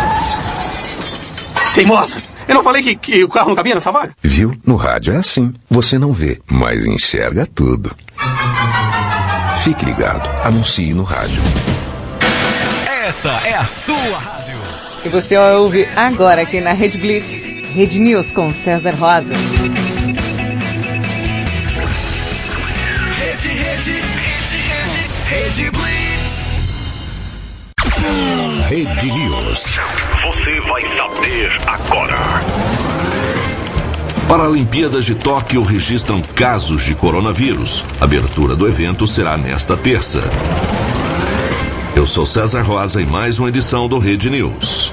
[1.75, 2.15] Teimosa!
[2.49, 4.15] Eu não falei que, que o carro não cabia nessa vaga?
[4.23, 4.55] Viu?
[4.67, 5.55] No rádio é assim.
[5.71, 7.91] Você não vê, mas enxerga tudo.
[9.65, 10.29] Fique ligado.
[10.45, 11.43] Anuncie no rádio.
[13.07, 14.59] Essa é a sua rádio.
[15.05, 19.33] E você ouve agora aqui na Rede Blitz, Rede News com César Rosa.
[23.17, 24.99] Rede, rede, rede, rede,
[25.29, 26.51] rede Blitz.
[28.69, 29.63] Rede News.
[30.25, 32.41] Você vai saber agora.
[34.27, 37.87] Paralimpíadas de Tóquio registram casos de coronavírus.
[38.01, 40.29] Abertura do evento será nesta terça.
[41.97, 44.93] Eu sou César Rosa e mais uma edição do Rede News.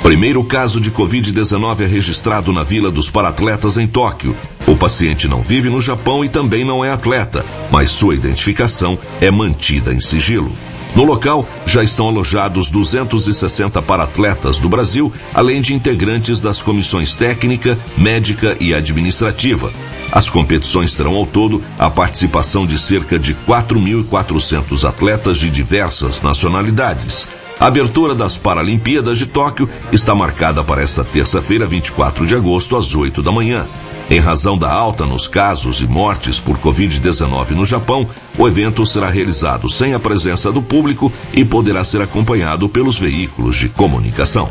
[0.00, 4.36] Primeiro caso de Covid-19 é registrado na Vila dos Paratletas em Tóquio.
[4.64, 9.28] O paciente não vive no Japão e também não é atleta, mas sua identificação é
[9.28, 10.52] mantida em sigilo.
[10.94, 17.78] No local já estão alojados 260 paratletas do Brasil, além de integrantes das comissões técnica,
[17.96, 19.72] médica e administrativa.
[20.10, 27.28] As competições terão ao todo a participação de cerca de 4.400 atletas de diversas nacionalidades.
[27.60, 32.94] A abertura das Paralimpíadas de Tóquio está marcada para esta terça-feira, 24 de agosto, às
[32.94, 33.66] 8 da manhã.
[34.10, 39.08] Em razão da alta nos casos e mortes por Covid-19 no Japão, o evento será
[39.08, 44.50] realizado sem a presença do público e poderá ser acompanhado pelos veículos de comunicação.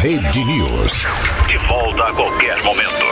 [0.00, 1.06] Rede News.
[1.46, 3.04] De volta a qualquer momento.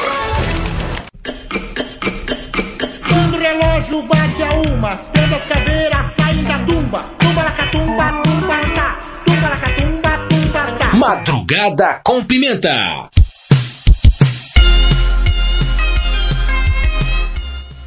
[3.08, 7.04] Quando o relógio bate a uma, todas as caveiras saem da tumba.
[7.20, 9.00] Tumba lacatumba, tumba tá.
[9.24, 10.96] Tumba lacatumba, tumba tá.
[10.96, 13.19] Madrugada com pimenta.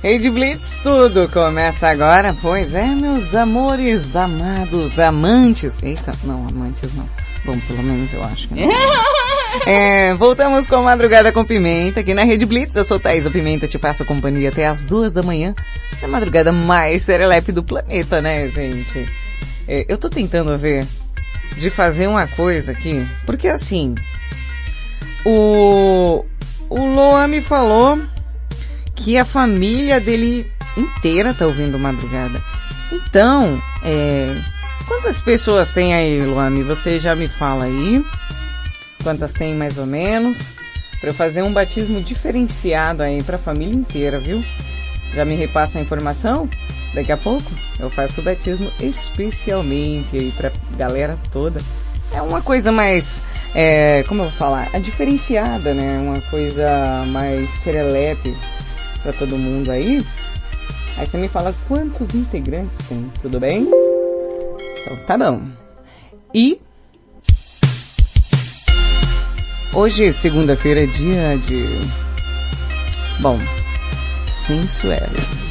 [0.04, 5.82] Rede Blitz, tudo começa agora, pois é, meus amores, amados, amantes.
[5.82, 7.10] Eita, não, amantes não.
[7.46, 8.70] Bom, pelo menos eu acho que não.
[9.68, 12.76] É, voltamos com Madrugada com Pimenta aqui na Rede Blitz.
[12.76, 15.56] Eu sou Thaisa Pimenta, te faço companhia até as duas da manhã.
[16.02, 19.06] É a madrugada mais serelepe do planeta, né, gente?
[19.68, 20.86] É, eu tô tentando ver
[21.58, 23.96] de fazer uma coisa aqui, porque assim,
[25.24, 26.26] o,
[26.70, 28.02] o Loa me falou
[28.96, 32.42] que a família dele inteira tá ouvindo madrugada.
[32.92, 34.36] Então, é,
[34.88, 36.64] quantas pessoas tem aí, Luane?
[36.64, 38.04] Você já me fala aí.
[39.02, 40.38] Quantas tem mais ou menos?
[41.00, 44.44] Para eu fazer um batismo diferenciado aí para a família inteira, viu?
[45.14, 46.50] Já me repassa a informação?
[46.94, 51.62] Daqui a pouco eu faço o batismo especialmente aí pra galera toda.
[52.12, 53.24] É uma coisa mais,
[53.56, 55.98] é, como eu vou falar, a diferenciada, né?
[55.98, 58.36] Uma coisa mais serelepe
[59.04, 60.04] para todo mundo aí.
[60.98, 63.70] Aí você me fala quantos integrantes tem, tudo bem?
[64.82, 65.42] Então tá bom.
[66.34, 66.60] E
[69.74, 71.68] hoje, segunda-feira, é dia de.
[73.20, 73.40] Bom,
[74.16, 75.44] sensuelas.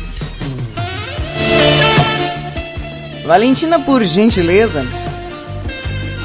[3.24, 4.84] Valentina, por gentileza,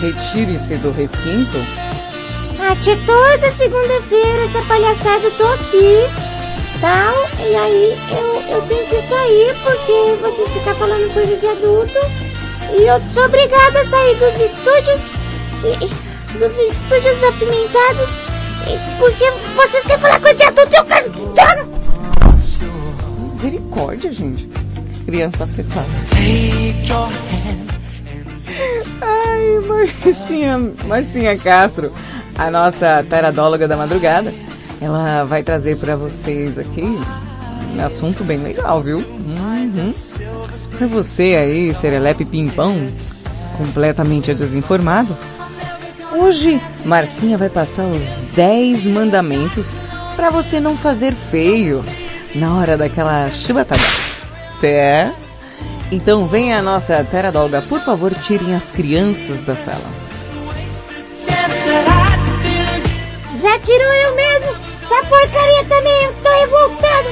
[0.01, 1.57] retire-se do recinto.
[2.81, 6.26] Tia, toda segunda-feira essa palhaçada eu tô aqui,
[6.81, 11.99] tal, e aí eu, eu tenho que sair porque vocês ficam falando coisa de adulto
[12.77, 15.11] e eu sou obrigada a sair dos estúdios,
[15.81, 18.23] e- dos estúdios apimentados,
[18.67, 21.09] e- porque vocês querem falar coisa de adulto e eu quero...
[21.33, 21.67] Droga!
[23.19, 24.49] Misericórdia, gente.
[25.05, 25.87] Criança afetada.
[29.01, 31.91] Ai, Marcinha, Marcinha Castro,
[32.37, 34.33] a nossa taradóloga da madrugada,
[34.81, 38.97] ela vai trazer pra vocês aqui um assunto bem legal, viu?
[38.97, 39.93] Uhum.
[40.77, 42.87] Pra você aí, serelepe pimpão,
[43.57, 45.15] completamente desinformado,
[46.13, 49.79] hoje Marcinha vai passar os 10 mandamentos
[50.15, 51.83] pra você não fazer feio
[52.35, 53.81] na hora daquela chibatada.
[54.63, 55.11] É?
[55.91, 59.89] Então venha a nossa teradolga, por favor, tirem as crianças da sala.
[63.41, 64.66] Já tirou eu mesmo?
[64.89, 67.09] Essa porcaria também, eu tô revoltada!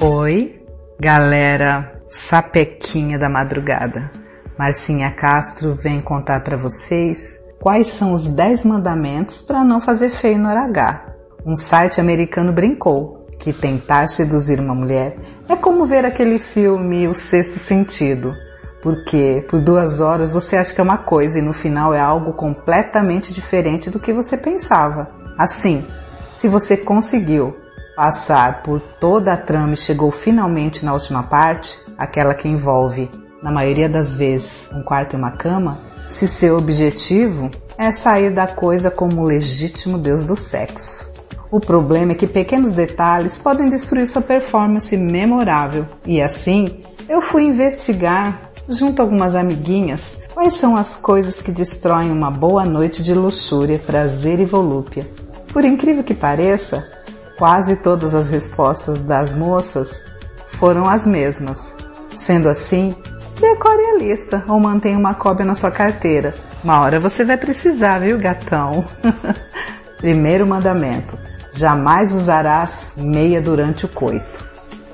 [0.00, 0.62] Oi,
[1.00, 4.10] galera sapequinha da madrugada.
[4.58, 10.38] Marcinha Castro vem contar pra vocês quais são os 10 mandamentos para não fazer feio
[10.38, 11.06] no H.
[11.46, 15.16] Um site americano brincou que tentar seduzir uma mulher
[15.48, 18.34] é como ver aquele filme O Sexto Sentido.
[18.82, 22.32] Porque por duas horas você acha que é uma coisa e no final é algo
[22.32, 25.08] completamente diferente do que você pensava.
[25.38, 25.86] Assim,
[26.34, 27.56] se você conseguiu
[27.96, 33.08] passar por toda a trama e chegou finalmente na última parte, aquela que envolve,
[33.42, 35.78] na maioria das vezes, um quarto e uma cama,
[36.08, 41.10] se seu objetivo é sair da coisa como o legítimo deus do sexo.
[41.50, 45.86] O problema é que pequenos detalhes podem destruir sua performance memorável.
[46.06, 52.10] E assim, eu fui investigar, junto a algumas amiguinhas, quais são as coisas que destroem
[52.10, 55.06] uma boa noite de luxúria, prazer e volúpia.
[55.52, 56.88] Por incrível que pareça,
[57.36, 60.04] quase todas as respostas das moças
[60.46, 61.76] foram as mesmas.
[62.16, 62.94] Sendo assim,
[63.40, 66.34] decore a lista ou mantenha uma cópia na sua carteira.
[66.62, 68.84] Uma hora você vai precisar, viu, gatão?
[69.98, 71.18] Primeiro mandamento:
[71.52, 74.51] jamais usarás meia durante o coito.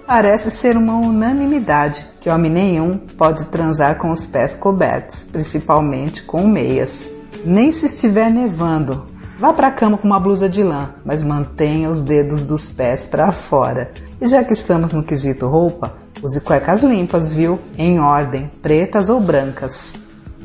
[0.09, 6.48] Parece ser uma unanimidade que homem nenhum pode transar com os pés cobertos, principalmente com
[6.48, 7.12] meias.
[7.44, 9.04] Nem se estiver nevando.
[9.38, 13.04] Vá para a cama com uma blusa de lã, mas mantenha os dedos dos pés
[13.04, 13.92] para fora.
[14.18, 15.92] E já que estamos no quesito roupa,
[16.22, 17.59] use cuecas limpas, viu?
[17.76, 19.94] Em ordem, pretas ou brancas.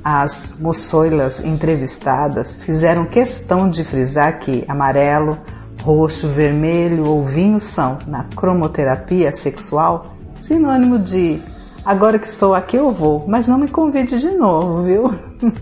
[0.03, 5.39] As moçoilas entrevistadas fizeram questão de frisar que amarelo,
[5.83, 11.41] roxo, vermelho ou vinho são, na cromoterapia sexual, sinônimo de
[11.83, 15.13] agora que estou aqui eu vou, mas não me convide de novo, viu?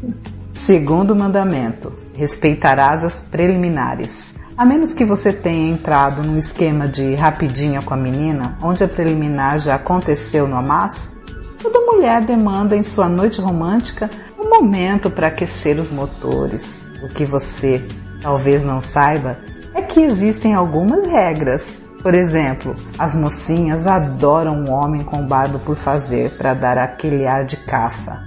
[0.53, 4.36] Segundo mandamento, respeitarás as preliminares.
[4.55, 8.88] A menos que você tenha entrado num esquema de rapidinha com a menina, onde a
[8.88, 11.19] preliminar já aconteceu no amasso,
[11.59, 14.07] toda mulher demanda em sua noite romântica
[14.39, 16.91] um momento para aquecer os motores.
[17.03, 17.84] O que você
[18.22, 19.39] talvez não saiba
[19.74, 21.86] é que existem algumas regras.
[22.01, 27.45] Por exemplo, as mocinhas adoram um homem com barba por fazer para dar aquele ar
[27.45, 28.19] de cafa.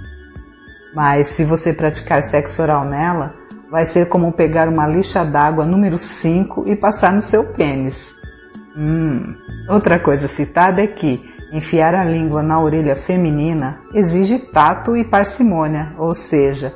[0.93, 3.33] Mas se você praticar sexo oral nela,
[3.69, 8.13] vai ser como pegar uma lixa d'água número 5 e passar no seu pênis.
[8.77, 9.35] Hum.
[9.69, 11.21] Outra coisa citada é que
[11.51, 16.73] enfiar a língua na orelha feminina exige tato e parcimônia, ou seja,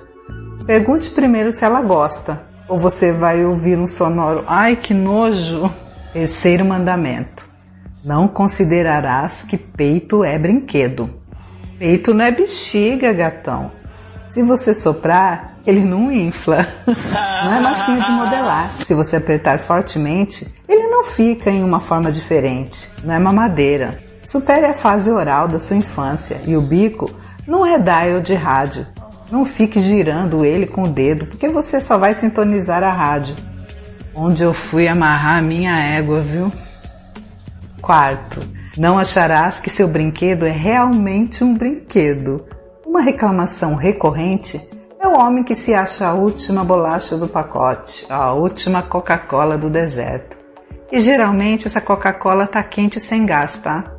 [0.66, 5.70] pergunte primeiro se ela gosta, ou você vai ouvir um sonoro ai que nojo.
[6.14, 7.46] Terceiro mandamento:
[8.06, 11.10] não considerarás que peito é brinquedo.
[11.78, 13.72] Peito não é bexiga, gatão.
[14.28, 16.68] Se você soprar, ele não infla.
[17.44, 18.70] Não é macio de modelar.
[18.86, 22.88] Se você apertar fortemente, ele não fica em uma forma diferente.
[23.04, 23.98] Não é mamadeira.
[24.22, 27.10] Supere a fase oral da sua infância e o bico
[27.48, 28.86] não é dial de rádio.
[29.32, 33.36] Não fique girando ele com o dedo, porque você só vai sintonizar a rádio.
[34.16, 36.52] Onde eu fui amarrar a minha égua, viu?
[37.80, 38.42] Quarto,
[38.78, 42.46] não acharás que seu brinquedo é realmente um brinquedo.
[42.86, 44.60] Uma reclamação recorrente
[45.00, 49.70] é o homem que se acha a última bolacha do pacote, a última Coca-Cola do
[49.70, 50.38] deserto.
[50.92, 53.99] E geralmente essa Coca-Cola tá quente sem gás, tá?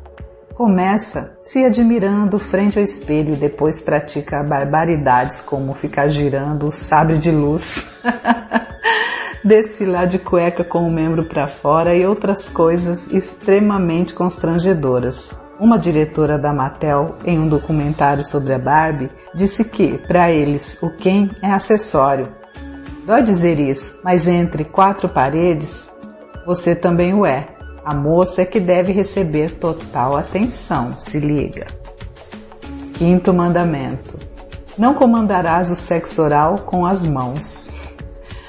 [0.61, 7.31] Começa se admirando frente ao espelho depois pratica barbaridades como ficar girando o sabre de
[7.31, 7.83] luz,
[9.43, 15.33] desfilar de cueca com o membro para fora e outras coisas extremamente constrangedoras.
[15.59, 20.95] Uma diretora da Mattel, em um documentário sobre a Barbie, disse que, para eles, o
[20.95, 22.27] Ken é acessório.
[23.07, 25.91] Dói dizer isso, mas entre quatro paredes,
[26.45, 27.60] você também o é.
[27.91, 31.67] A moça é que deve receber total atenção, se liga.
[32.93, 34.17] Quinto mandamento.
[34.77, 37.69] Não comandarás o sexo oral com as mãos.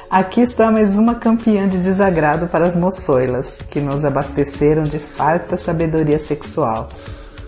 [0.09, 5.57] Aqui está mais uma campeã de desagrado para as moçoilas, que nos abasteceram de farta
[5.57, 6.88] sabedoria sexual.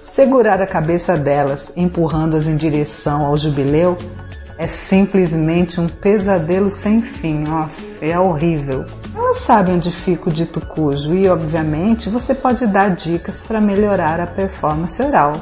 [0.02, 3.96] Segurar a cabeça delas, empurrando-as em direção ao jubileu,
[4.58, 7.66] é simplesmente um pesadelo sem fim, ó,
[8.00, 8.84] é horrível.
[9.14, 14.20] Elas sabem onde fica o dito cujo e, obviamente, você pode dar dicas para melhorar
[14.20, 15.32] a performance oral.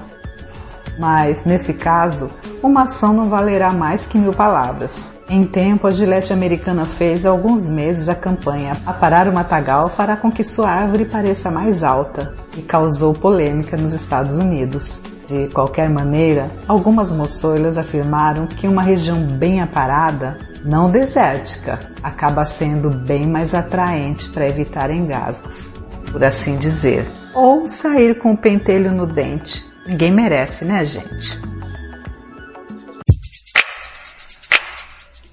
[0.99, 2.31] Mas, nesse caso,
[2.63, 5.17] uma ação não valerá mais que mil palavras.
[5.29, 10.17] Em tempo, a Gillette americana fez há alguns meses a campanha Aparar o Matagal fará
[10.17, 14.95] com que sua árvore pareça mais alta e causou polêmica nos Estados Unidos.
[15.33, 22.91] De qualquer maneira, algumas moçoilas afirmaram que uma região bem aparada, não desértica, acaba sendo
[22.91, 25.79] bem mais atraente para evitar engasgos,
[26.11, 27.11] por assim dizer.
[27.35, 29.65] Ou sair com o pentelho no dente.
[29.87, 31.41] Ninguém merece, né, gente?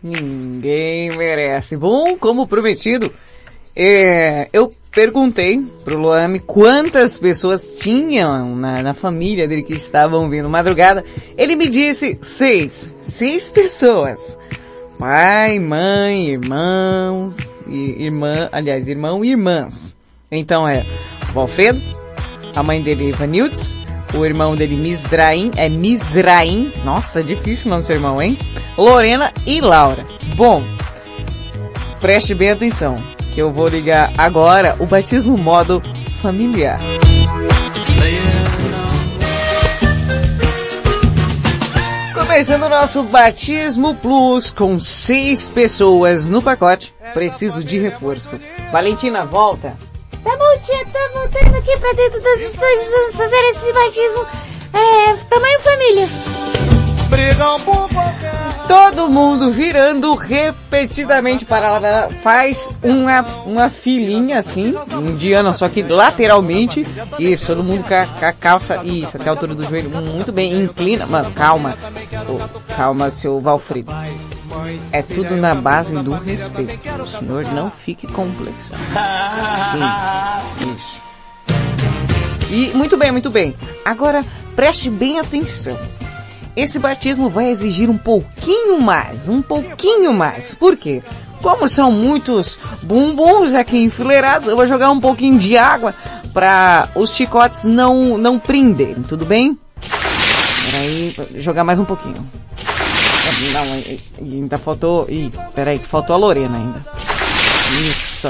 [0.01, 1.75] Ninguém merece.
[1.75, 3.11] Bom, como prometido,
[3.75, 10.49] é, eu perguntei pro Luame quantas pessoas tinham na, na, família dele que estavam vindo
[10.49, 11.05] madrugada.
[11.37, 12.91] Ele me disse seis.
[12.97, 14.37] Seis pessoas.
[14.97, 19.95] Pai, mãe, irmãos, e irmã, aliás, irmão e irmãs.
[20.29, 20.85] Então é
[21.33, 21.81] o Alfredo,
[22.53, 23.77] a mãe dele Ivanildes,
[24.13, 28.37] o irmão dele Misraim, é Misraim, nossa, difícil o nome do seu irmão, hein?
[28.77, 30.05] Lorena e Laura.
[30.35, 30.61] Bom,
[32.01, 33.01] preste bem atenção,
[33.33, 35.81] que eu vou ligar agora o batismo modo
[36.21, 36.79] familiar.
[42.13, 46.93] Começando o nosso batismo plus com seis pessoas no pacote.
[47.13, 48.39] Preciso de reforço.
[48.71, 49.75] Valentina, volta.
[50.23, 54.25] Tá bom, tia, tá voltando aqui pra dentro das vamos fazer esse batismo,
[54.73, 56.78] é, tamanho família.
[58.67, 66.85] Todo mundo virando repetidamente para lá, faz uma, uma filinha assim, indiana, só que lateralmente,
[67.17, 71.07] isso, todo mundo com a calça, isso, até a altura do joelho, muito bem, inclina,
[71.07, 71.77] mano, calma,
[72.27, 73.91] oh, calma, seu Valfrido.
[74.91, 76.79] É tudo na base do respeito.
[77.01, 78.71] O senhor não fique complexo.
[79.71, 80.99] Sim, isso.
[82.51, 83.55] E muito bem, muito bem.
[83.85, 84.25] Agora
[84.55, 85.77] preste bem atenção.
[86.55, 90.53] Esse batismo vai exigir um pouquinho mais, um pouquinho mais.
[90.55, 91.01] Por quê?
[91.41, 95.95] Como são muitos bumbuns aqui enfileirados, eu vou jogar um pouquinho de água
[96.33, 99.57] para os chicotes não não prenderem, tudo bem?
[100.71, 102.27] Peraí, jogar mais um pouquinho.
[103.53, 105.05] Não, ainda faltou.
[105.09, 106.85] Ih, peraí, que faltou a Lorena ainda.
[107.87, 108.27] Isso,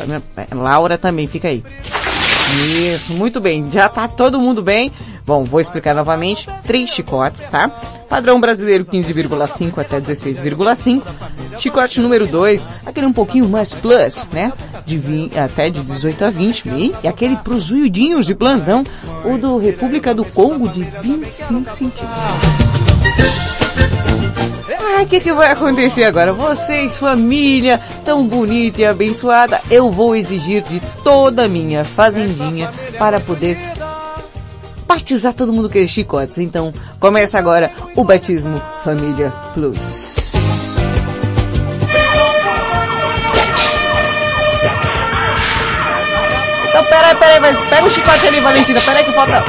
[0.55, 1.63] Laura também, fica aí.
[2.93, 3.69] Isso, muito bem.
[3.71, 4.91] Já tá todo mundo bem.
[5.29, 6.49] Bom, vou explicar novamente.
[6.63, 7.69] Três chicotes, tá?
[8.09, 11.03] Padrão brasileiro 15,5 até 16,5.
[11.59, 14.51] Chicote número 2, aquele um pouquinho mais plus, né?
[14.87, 16.69] De 20, até de 18 a 20.
[16.69, 18.83] E, e aquele pros zuidinhos de plantão,
[19.23, 22.09] o do República do Congo de 25 centímetros.
[24.95, 26.33] Ai, o que, que vai acontecer agora?
[26.33, 33.19] Vocês, família tão bonita e abençoada, eu vou exigir de toda a minha fazendinha para
[33.19, 33.77] poder
[34.89, 36.39] batizar todo mundo com esses chicotes.
[36.39, 39.77] Então, começa agora o Batismo Família Plus.
[46.67, 49.45] Então, peraí, peraí, vai, pega o chicote ali, Valentina, peraí que falta...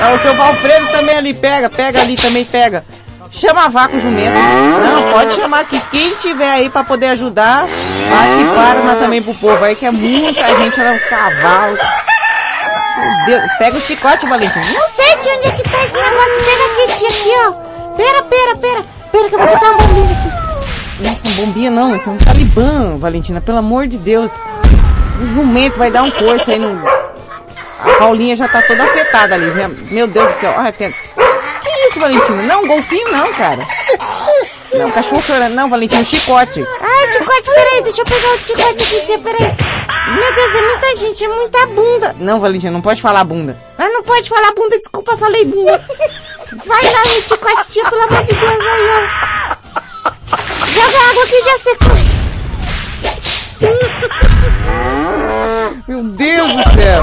[0.00, 2.84] Ah, o seu Valfredo também ali, pega, pega ali, também pega.
[3.30, 4.32] Chama vácuo jumento.
[4.32, 9.64] Não, pode chamar que quem tiver aí para poder ajudar, bate para também pro povo
[9.64, 11.76] aí, que é muita gente, olha um cavalo.
[13.26, 14.64] Deus, pega o chicote, Valentina.
[14.72, 16.36] Não sei de onde é que tá esse negócio.
[16.44, 17.52] Pega aqui, tia, aqui, ó.
[17.96, 18.84] Pera, pera, pera.
[19.12, 21.02] Pera que eu vou soltar uma bombinha aqui.
[21.02, 24.30] Nossa, bombinha não, isso é um talibã, Valentina, pelo amor de Deus.
[25.20, 26.86] O jumento vai dar um coice aí no...
[27.80, 29.50] A Paulinha já tá toda afetada ali,
[29.90, 30.52] meu Deus do céu.
[30.56, 30.90] Ai, tem...
[30.90, 32.42] Que isso, Valentina?
[32.42, 33.66] Não, golfinho não, cara.
[34.74, 35.54] Não, cachorro chorando.
[35.54, 36.66] Não, Valentina, chicote.
[36.80, 39.52] Ah, o chicote, peraí, deixa eu pegar o chicote aqui, tia, peraí.
[40.14, 42.16] Meu Deus, é muita gente, é muita bunda.
[42.18, 43.56] Não, Valentina, não pode falar bunda.
[43.78, 45.82] Ah, não pode falar bunda, desculpa, falei bunda.
[46.66, 49.28] Vai lá no chicote, tia, pelo amor de Deus, aí, ó.
[50.66, 51.98] Joga água que já secou.
[55.88, 57.02] Meu Deus do céu.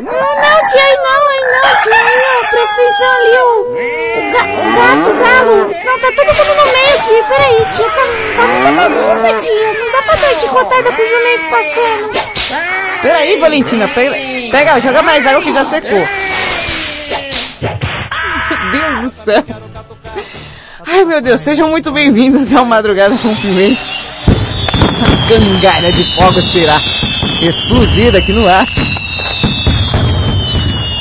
[0.00, 4.09] Não, não, tia, aí não, aí não, tia, aí, ó, presta atenção ali, o, o,
[4.42, 5.56] ga, gato, o galo.
[5.84, 8.02] Não, tá todo mundo no meio aqui, peraí, tia, tá,
[8.36, 9.72] tá muita bagunça, tia.
[9.72, 12.10] Não dá pra dar chicotada com o jumento passando.
[13.02, 14.12] Peraí, Valentina, pega,
[14.50, 16.06] pega, joga mais água que já secou.
[18.70, 19.44] Meu Deus do céu.
[20.86, 23.80] Ai, meu Deus, sejam muito bem-vindos ao Madrugada com Pimenta.
[25.00, 26.80] A cangalha de fogo será
[27.40, 28.66] explodida aqui no ar.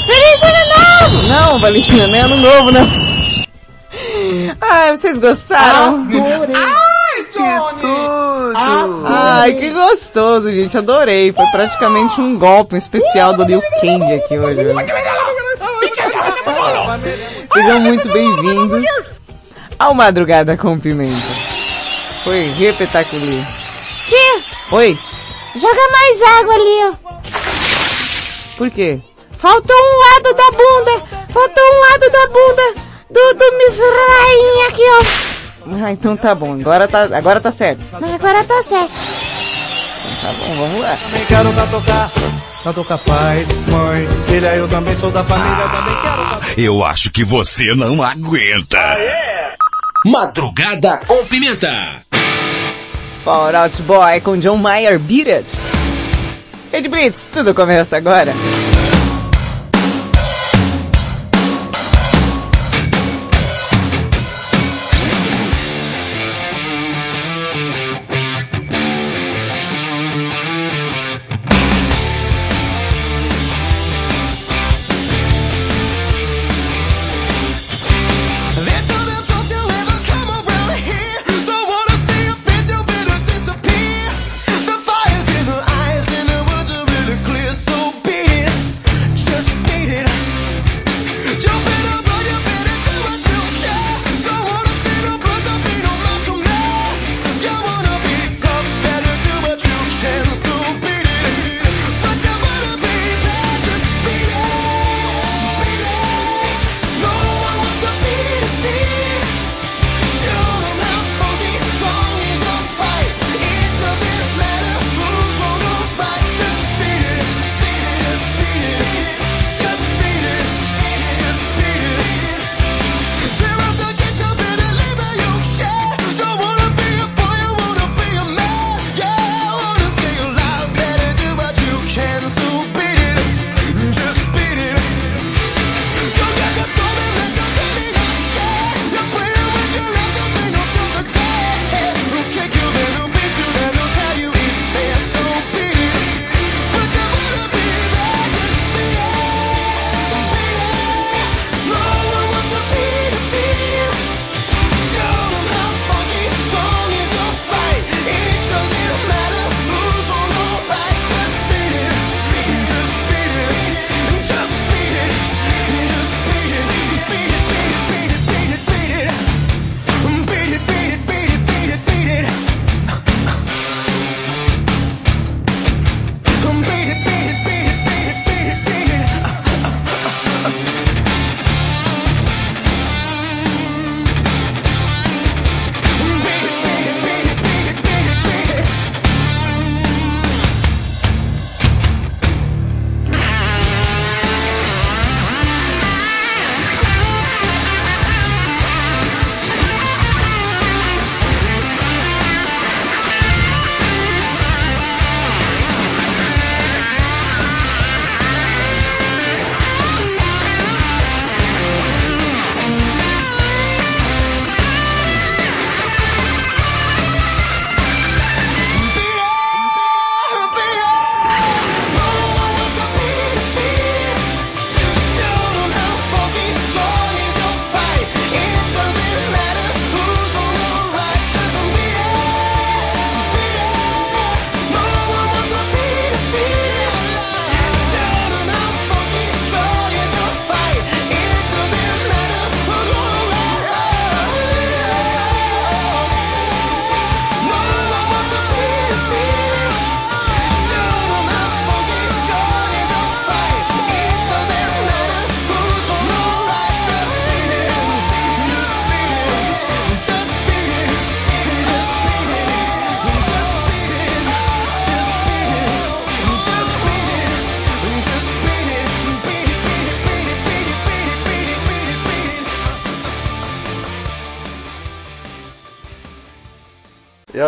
[0.06, 1.28] Feliz ano novo!
[1.28, 3.09] Não, Valentina, não é ano novo, não.
[4.62, 6.04] Ai, vocês gostaram?
[6.04, 6.56] Adorei.
[6.56, 7.32] Ai, que
[7.80, 8.54] tudo!
[9.08, 10.78] Ai, que gostoso, gente.
[10.78, 11.32] Adorei.
[11.34, 14.62] Foi praticamente um golpe um especial do Liu Kang aqui hoje.
[17.54, 18.84] Sejam muito bem-vindos
[19.80, 21.18] ao Madrugada com Pimenta.
[22.24, 23.48] Foi repetacular.
[24.06, 24.42] Tia,
[24.72, 24.98] Oi,
[25.56, 26.94] joga mais água ali, ó.
[28.58, 29.00] por quê?
[29.40, 31.04] Faltou um lado da bunda.
[31.34, 35.86] Faltou um lado da bunda do, do Miss Rainha aqui, ó.
[35.86, 36.54] Ah, então tá bom.
[36.60, 37.82] Agora tá, agora tá certo.
[37.94, 38.94] Agora tá certo.
[40.22, 40.98] Tá bom, vamos lá.
[40.98, 42.12] Também quero catucar.
[42.64, 47.74] Catucar pai, mãe, filha, eu também sou da família, também quero Eu acho que você
[47.74, 48.98] não aguenta.
[50.06, 52.04] Madrugada com Pimenta.
[53.24, 55.58] Fall Out Boy com John Mayer Beat It.
[56.72, 58.34] Ed Blitz, tudo começa agora.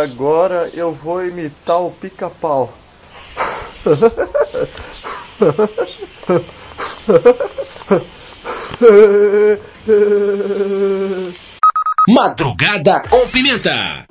[0.02, 2.73] Agora eu vou imitar o pica-pau.
[12.07, 14.11] Madrugada com Pimenta.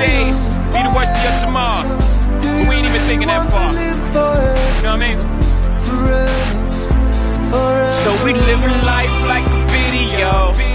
[0.00, 0.32] Your
[0.72, 1.92] be the worst of your tomorrows.
[2.40, 3.72] But we ain't even thinking that far.
[3.72, 3.78] You
[4.82, 5.18] know what I mean?
[8.02, 10.69] So we living life like a video.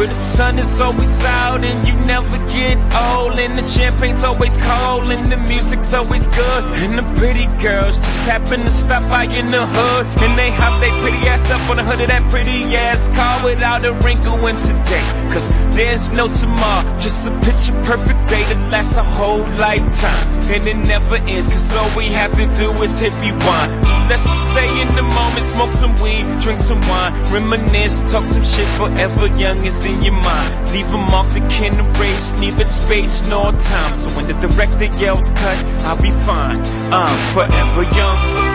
[0.00, 4.56] Where the sun is always out and you never get old And the champagne's always
[4.56, 9.24] cold and the music's always good And the pretty girls just happen to stop by
[9.24, 12.30] in the hood And they hop they pretty ass up on the hood of that
[12.30, 15.04] pretty ass car Without a wrinkle in today.
[15.34, 15.46] Cause
[15.76, 20.78] there's no tomorrow Just a picture perfect day that lasts a whole lifetime And it
[20.88, 23.84] never ends Cause all we have to do is hit rewind.
[23.84, 28.24] So let's just stay in the moment Smoke some weed, drink some wine Reminisce, talk
[28.24, 30.70] some shit forever young is in your mind.
[30.72, 33.94] Leave a mark that can erase Neither space nor time.
[33.94, 36.62] So when the director yells cut I'll be fine.
[36.92, 38.49] I'm forever young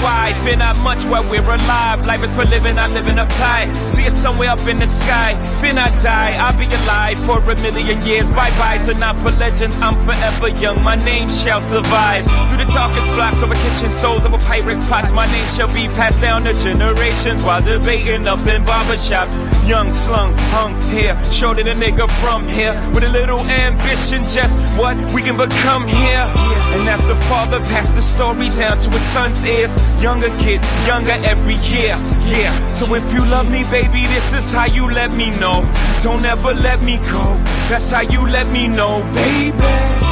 [0.00, 0.37] Why?
[0.48, 2.06] Fear not much while we're alive.
[2.06, 5.38] Life is for living, I'm living uptight See you somewhere up in the sky.
[5.60, 9.76] Fear I die, I'll be alive For a million years, bye-bye So not for legends,
[9.82, 10.82] I'm forever young.
[10.82, 12.24] My name shall survive.
[12.48, 15.12] Through the darkest blocks over kitchen stoves Over pirates' pots.
[15.12, 20.32] My name shall be passed down to generations While debating up in barbershops Young, slung,
[20.48, 21.14] hung here.
[21.30, 22.72] Shorter the nigga from here.
[22.94, 26.24] With a little ambition Just what we can become here.
[26.72, 29.76] And as the father passed the story down to his son's ears.
[30.02, 31.96] Younger kid, younger every year
[32.26, 35.62] Yeah, so if you love me baby This is how you let me know.
[36.02, 37.34] Don't ever let me go
[37.68, 40.07] That's how you let me know baby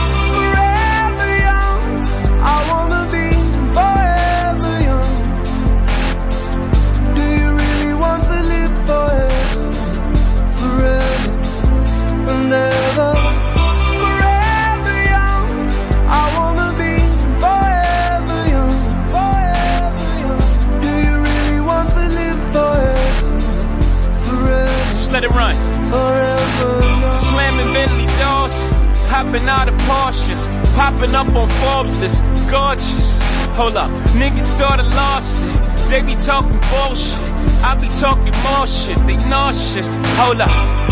[29.16, 30.44] hopping out of Porsches,
[30.74, 33.08] popping up on Forbes list, gorgeous.
[33.56, 35.88] Hold up, niggas I lost it.
[35.88, 37.16] They be talking bullshit.
[37.64, 38.98] I be talking more shit.
[39.06, 39.96] They nauseous.
[40.20, 40.50] Hold up,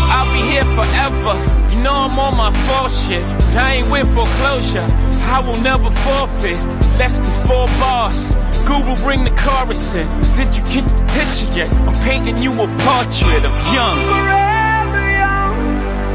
[0.09, 1.33] I'll be here forever.
[1.69, 3.21] You know I'm on my full shit.
[3.21, 4.87] But I ain't with foreclosure.
[5.35, 6.57] I will never forfeit.
[6.97, 8.17] Less than four bars.
[8.65, 10.07] Google bring the chorus in.
[10.33, 11.69] Did you get the picture yet?
[11.87, 13.97] I'm painting you a portrait of young.
[14.09, 15.57] Forever young.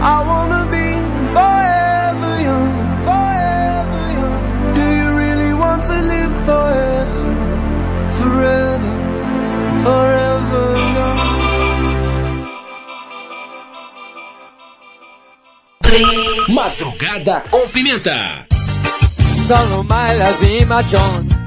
[0.03, 0.80] I wanna be
[6.01, 7.35] live forever?
[8.19, 8.95] Forever.
[9.85, 11.21] Forever young.
[16.49, 18.47] Madrugada com Pimenta.
[19.47, 21.41] Solo my love, my John.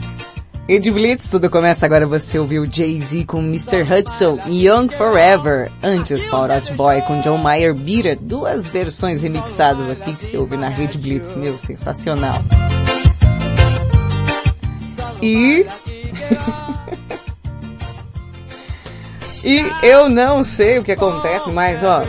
[0.67, 2.07] Ed Blitz, tudo começa agora.
[2.07, 3.83] Você ouviu Jay-Z com Mr.
[3.83, 5.69] Hudson e Young Forever.
[5.83, 6.47] Antes, Paul
[6.77, 8.15] Boy com John Mayer Bira.
[8.15, 11.35] Duas versões remixadas aqui que se ouve na Rede Blitz.
[11.35, 12.41] Meu, sensacional.
[15.23, 15.65] E...
[19.43, 22.01] e eu não sei o que acontece, mas ó...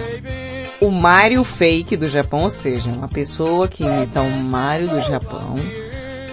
[0.80, 5.54] O Mario Fake do Japão, ou seja, uma pessoa que imita um Mario do Japão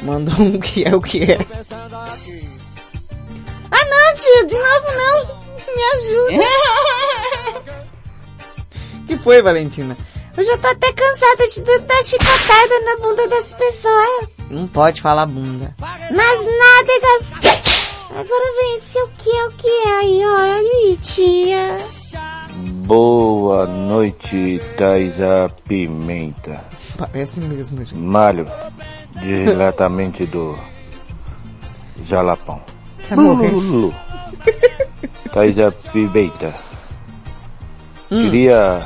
[0.02, 1.38] mandou um que é o que é.
[3.72, 5.42] Ah não, tia, de novo não.
[5.76, 6.44] Me ajuda.
[9.08, 9.96] que foi, Valentina?
[10.36, 14.41] Eu já tô até cansada de dar chicotada na bunda das pessoas.
[14.52, 15.74] Não pode falar bunda.
[15.80, 17.34] Nas nádegas.
[18.10, 20.38] Agora vem esse o que é o que é aí, ó.
[20.38, 21.78] Aí, tia.
[22.86, 26.62] Boa noite, Thaisa Pimenta.
[26.98, 27.96] Parece mesmo, gente.
[27.96, 28.46] Malho,
[29.22, 30.60] diretamente do
[32.04, 32.62] Jalapão.
[33.12, 33.52] Morrer?
[33.52, 33.96] Lulu.
[35.34, 36.54] Thaisa Pimenta.
[38.12, 38.24] Hum.
[38.24, 38.86] Queria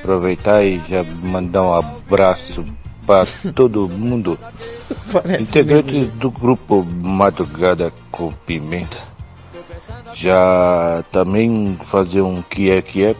[0.00, 2.66] aproveitar e já mandar um abraço
[3.12, 4.38] para todo mundo.
[5.12, 6.12] Parece Integrantes mesmo.
[6.12, 8.98] do grupo Madrugada com Pimenta.
[10.14, 13.14] Já também fazer um que é que é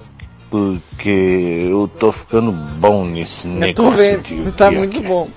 [0.50, 4.78] porque eu tô ficando bom nesse Eu tô negócio vendo, de o tá que é
[4.78, 5.02] muito é.
[5.02, 5.28] bom.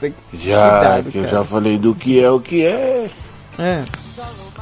[0.00, 3.10] Tem que- Já Cuidado, que eu já falei do que é o que é.
[3.58, 3.84] É.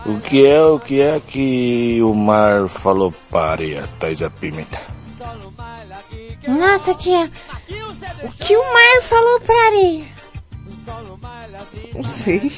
[0.06, 4.80] O que é o que é que o mar falou para a areia, Thaisa Pimenta.
[6.48, 7.30] Nossa, tia.
[7.68, 10.06] O que o mar falou pra areia?
[11.94, 12.50] Não sei.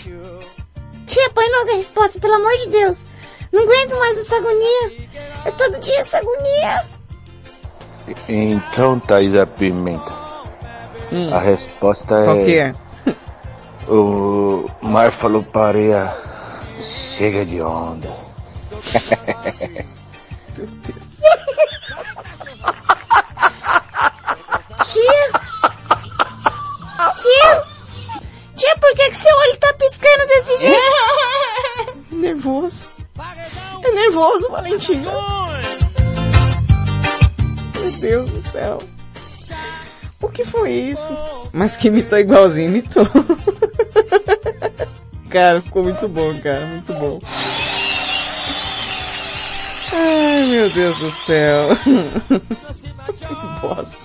[1.07, 3.07] Tia, põe logo a resposta, pelo amor de Deus.
[3.53, 5.09] Não aguento mais essa agonia.
[5.47, 6.85] É todo dia essa agonia.
[8.29, 10.13] Então, Thaisa Pimenta,
[11.13, 11.33] Hum.
[11.33, 12.25] a resposta é...
[12.25, 12.75] Qual que é?
[13.91, 16.15] O mar falou para a areia,
[16.79, 18.11] chega de onda.
[20.55, 21.39] Tia?
[29.19, 30.81] seu olho tá piscando desse jeito?
[32.13, 32.87] nervoso.
[33.83, 35.11] É nervoso, Valentina.
[37.75, 38.81] Meu Deus do céu.
[40.21, 41.17] O que foi isso?
[41.53, 43.05] Mas que imitou igualzinho, imitou.
[45.31, 47.19] cara, ficou muito bom, cara, muito bom.
[49.93, 51.71] Ai, meu Deus do céu.
[53.17, 53.27] que
[53.61, 53.99] bosta.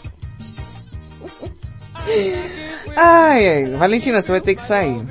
[2.95, 5.01] Ai, ai, Valentina, você vai ter que sair.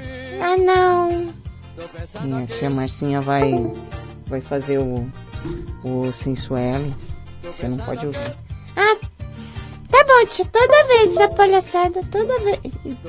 [0.41, 1.33] Ah, não.
[2.23, 3.53] Minha tia Marcinha vai,
[4.27, 5.11] vai fazer o,
[5.85, 7.17] o Sensuelens.
[7.43, 8.37] Você não pode ouvir.
[8.77, 8.97] Ah,
[9.91, 10.45] tá bom, tia.
[10.47, 12.61] Toda vez essa palhaçada, toda vez.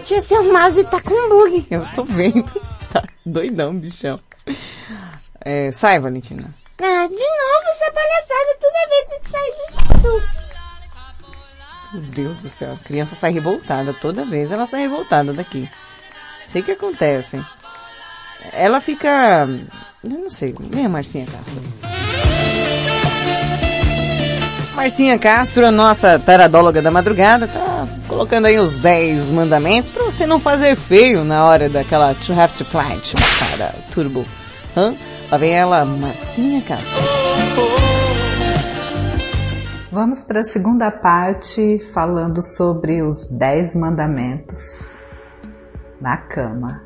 [0.04, 1.66] Tia, seu mouse tá com bug.
[1.70, 2.44] Eu tô vendo.
[2.92, 4.20] Tá doidão, bichão.
[5.42, 6.54] É, sai, Valentina.
[6.80, 10.43] Ah, de novo essa palhaçada, toda vez tem que sair do
[11.94, 13.94] Meu Deus do céu, a criança sai revoltada.
[13.94, 15.70] Toda vez ela sai revoltada daqui.
[16.46, 17.40] Sei o que acontece.
[18.52, 19.48] Ela fica...
[20.04, 21.62] Eu não sei, nem a Marcinha Castro.
[24.76, 30.26] Marcinha Castro, a nossa taradóloga da madrugada, tá colocando aí os 10 mandamentos pra você
[30.26, 34.26] não fazer feio na hora daquela To Have to Flight para Turbo.
[34.76, 34.96] Hã?
[35.32, 37.00] Lá vem ela, Marcinha Castro.
[39.94, 44.98] Vamos para a segunda parte falando sobre os 10 mandamentos
[46.02, 46.82] na cama.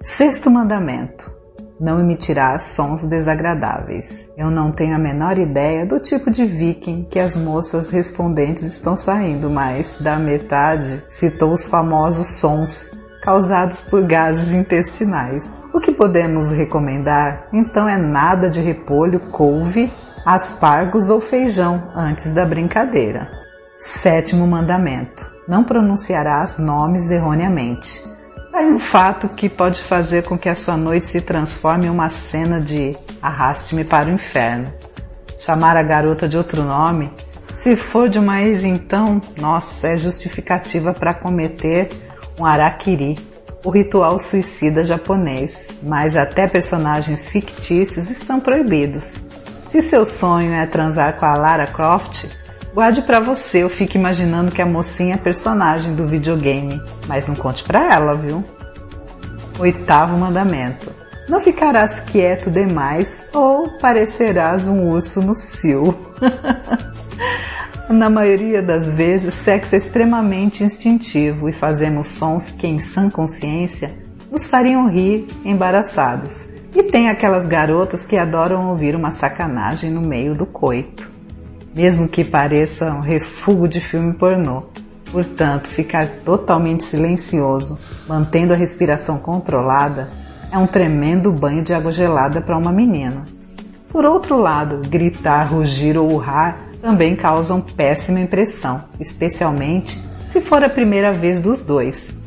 [0.00, 1.28] Sexto mandamento:
[1.80, 4.30] Não emitirás sons desagradáveis.
[4.36, 8.96] Eu não tenho a menor ideia do tipo de viking que as moças respondentes estão
[8.96, 15.64] saindo, mas da metade citou os famosos sons causados por gases intestinais.
[15.74, 19.92] O que podemos recomendar então é nada de repolho, couve,
[20.24, 23.30] aspargos ou feijão antes da brincadeira.
[23.78, 28.02] Sétimo mandamento: Não pronunciarás nomes erroneamente.
[28.52, 32.10] É um fato que pode fazer com que a sua noite se transforme em uma
[32.10, 34.72] cena de arraste-me para o inferno.
[35.38, 37.10] Chamar a garota de outro nome,
[37.54, 41.88] se for de uma ex então, nossa, é justificativa para cometer
[42.38, 43.18] um araquiri,
[43.64, 49.16] o ritual suicida japonês, mas até personagens fictícios estão proibidos.
[49.70, 52.28] Se seu sonho é transar com a Lara Croft,
[52.74, 57.36] guarde pra você ou fique imaginando que a mocinha é personagem do videogame, mas não
[57.36, 58.44] conte pra ela, viu?
[59.60, 60.92] Oitavo mandamento.
[61.28, 65.96] Não ficarás quieto demais ou parecerás um urso no cio.
[67.88, 73.96] Na maioria das vezes, sexo é extremamente instintivo e fazemos sons que, em sã consciência,
[74.32, 76.48] nos fariam rir embaraçados.
[76.74, 81.10] E tem aquelas garotas que adoram ouvir uma sacanagem no meio do coito,
[81.74, 84.64] mesmo que pareça um refúgio de filme pornô.
[85.10, 90.08] Portanto, ficar totalmente silencioso, mantendo a respiração controlada,
[90.52, 93.24] é um tremendo banho de água gelada para uma menina.
[93.88, 100.68] Por outro lado, gritar, rugir ou urrar também causam péssima impressão, especialmente se for a
[100.68, 102.19] primeira vez dos dois.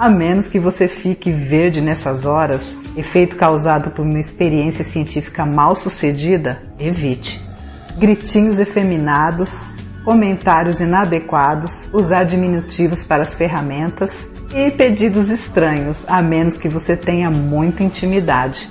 [0.00, 5.76] A menos que você fique verde nessas horas, efeito causado por uma experiência científica mal
[5.76, 7.38] sucedida, evite.
[7.98, 9.50] Gritinhos efeminados,
[10.02, 17.30] comentários inadequados, usar diminutivos para as ferramentas e pedidos estranhos, a menos que você tenha
[17.30, 18.66] muita intimidade.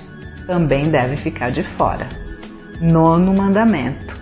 [0.48, 2.08] Também deve ficar de fora.
[2.80, 4.16] Nono mandamento.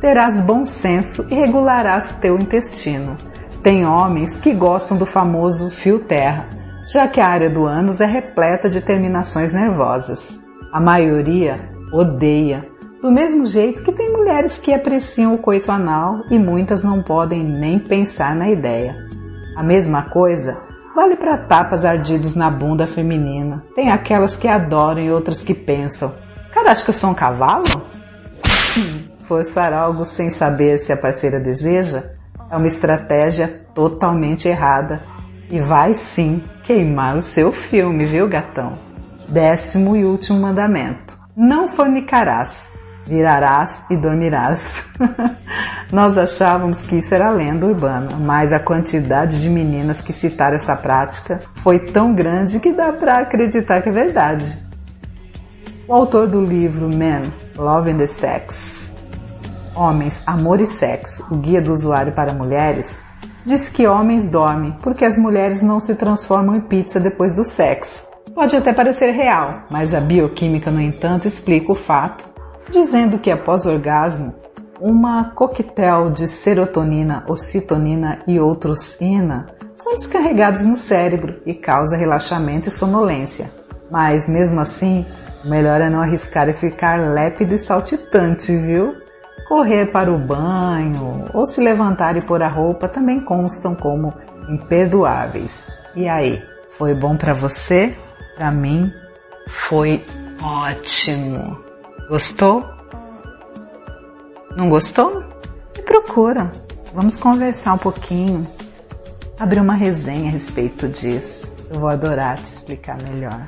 [0.00, 3.14] Terás bom senso e regularás teu intestino.
[3.66, 6.48] Tem homens que gostam do famoso fio terra,
[6.86, 10.38] já que a área do ânus é repleta de terminações nervosas.
[10.72, 12.64] A maioria odeia,
[13.02, 17.42] do mesmo jeito que tem mulheres que apreciam o coito anal e muitas não podem
[17.42, 18.94] nem pensar na ideia.
[19.56, 20.62] A mesma coisa
[20.94, 23.64] vale para tapas ardidos na bunda feminina.
[23.74, 26.14] Tem aquelas que adoram e outras que pensam:
[26.54, 27.64] Cara, acho que eu sou um cavalo?
[29.24, 32.14] Forçar algo sem saber se a parceira deseja
[32.50, 35.02] é uma estratégia totalmente errada
[35.50, 38.78] e vai sim queimar o seu filme, viu, gatão?
[39.28, 42.70] Décimo e último mandamento: Não fornicarás,
[43.06, 44.88] virarás e dormirás.
[45.92, 50.74] Nós achávamos que isso era lenda urbana, mas a quantidade de meninas que citaram essa
[50.74, 54.66] prática foi tão grande que dá para acreditar que é verdade.
[55.86, 58.95] O autor do livro Men, Love and the Sex,
[59.76, 63.02] Homens, Amor e Sexo, o guia do usuário para mulheres,
[63.44, 68.08] diz que homens dormem porque as mulheres não se transformam em pizza depois do sexo.
[68.34, 72.24] Pode até parecer real, mas a bioquímica, no entanto, explica o fato,
[72.70, 74.34] dizendo que após o orgasmo,
[74.80, 82.72] uma coquetel de serotonina, ocitonina e outrocina são descarregados no cérebro e causa relaxamento e
[82.72, 83.50] sonolência.
[83.90, 85.06] Mas mesmo assim,
[85.44, 89.05] melhor é não arriscar e ficar lépido e saltitante, viu?
[89.48, 94.12] Correr para o banho ou se levantar e pôr a roupa também constam como
[94.48, 95.70] imperdoáveis.
[95.94, 96.42] E aí,
[96.76, 97.96] foi bom para você?
[98.36, 98.92] Para mim,
[99.48, 100.04] foi
[100.42, 101.58] ótimo.
[102.08, 102.64] Gostou?
[104.56, 105.22] Não gostou?
[105.76, 106.50] Me procura.
[106.94, 108.40] Vamos conversar um pouquinho.
[109.38, 111.54] Abrir uma resenha a respeito disso.
[111.70, 113.44] Eu vou adorar te explicar melhor.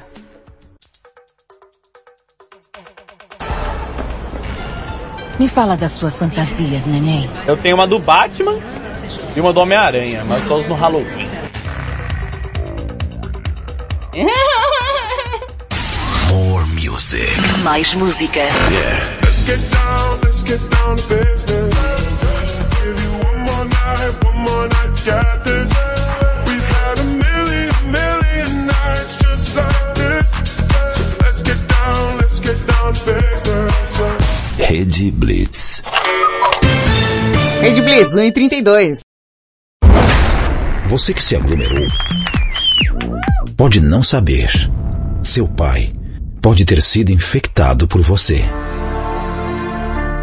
[5.38, 7.30] Me fala das suas fantasias, neném.
[7.46, 8.58] Eu tenho uma do Batman
[9.36, 11.28] e uma do Homem-Aranha, mas só os no Halloween.
[16.28, 17.30] More music.
[17.62, 18.40] Mais música.
[18.40, 19.18] Yeah.
[19.22, 21.74] Let's get down, let's get down to business.
[22.82, 25.97] Give you one more night, one more night, got this.
[34.70, 35.82] Rede Blitz.
[37.62, 38.98] Rede Blitz, 1 e 32.
[40.84, 41.86] Você que se aglomerou
[43.56, 44.50] pode não saber.
[45.22, 45.90] Seu pai
[46.42, 48.44] pode ter sido infectado por você.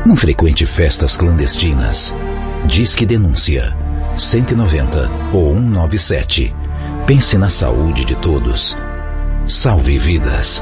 [0.05, 2.15] Não frequente festas clandestinas.
[2.67, 3.76] Disque denúncia
[4.15, 6.53] 190 ou 197.
[7.07, 8.77] Pense na saúde de todos.
[9.47, 10.61] Salve vidas.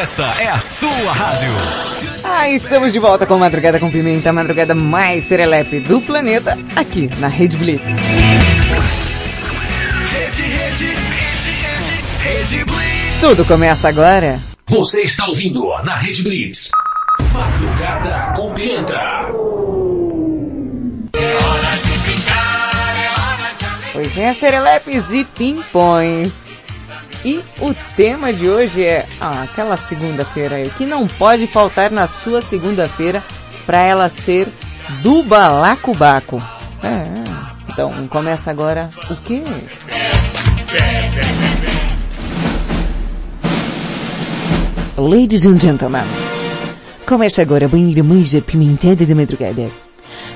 [0.00, 1.50] Essa é a sua rádio.
[2.24, 7.10] Ah, estamos de volta com Madrugada com Pimenta, a madrugada mais serelepe do planeta, aqui
[7.18, 7.98] na Rede Blitz.
[10.10, 13.20] Rede, rede, rede, rede, rede Blitz.
[13.20, 14.40] Tudo começa agora.
[14.68, 16.70] Você está ouvindo na Rede Blitz.
[17.34, 19.26] Madrugada com Pimenta.
[23.92, 26.49] Pois é, serelepes e pimpões.
[27.24, 32.06] E o tema de hoje é ah, aquela segunda-feira aí, que não pode faltar na
[32.06, 33.22] sua segunda-feira
[33.66, 34.48] para ela ser
[35.02, 36.42] do balacobaco.
[36.82, 37.06] É,
[37.68, 39.42] então começa agora o quê?
[44.96, 46.04] Ladies and gentlemen,
[47.06, 49.68] começa agora banheira mais apimentada da madrugada.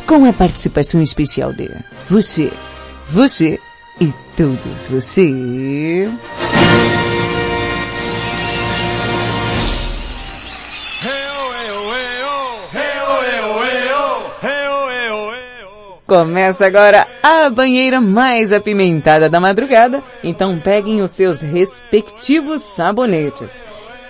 [0.07, 1.71] Com a participação especial de
[2.09, 2.53] você,
[3.09, 3.59] você
[4.01, 6.09] e todos você.
[16.07, 23.51] Começa agora a banheira mais apimentada da madrugada, então peguem os seus respectivos sabonetes.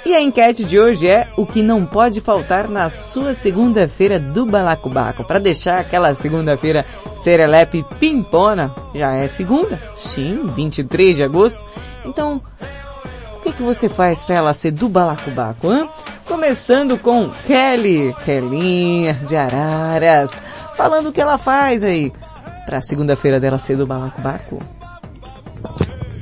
[0.07, 4.45] E a enquete de hoje é o que não pode faltar na sua segunda-feira do
[4.45, 5.25] Balacobaco.
[5.25, 6.85] Para deixar aquela segunda-feira
[7.17, 8.75] serelepe pimpona.
[8.95, 9.81] Já é segunda?
[9.95, 11.65] Sim, 23 de agosto.
[12.05, 12.43] Então,
[13.39, 15.89] o que, que você faz para ela ser do Balacobaco, hein?
[16.27, 20.41] Começando com Kelly, Kelinha de Araras,
[20.77, 22.13] falando o que ela faz aí.
[22.67, 24.59] Pra segunda-feira dela ser do Balacobaco.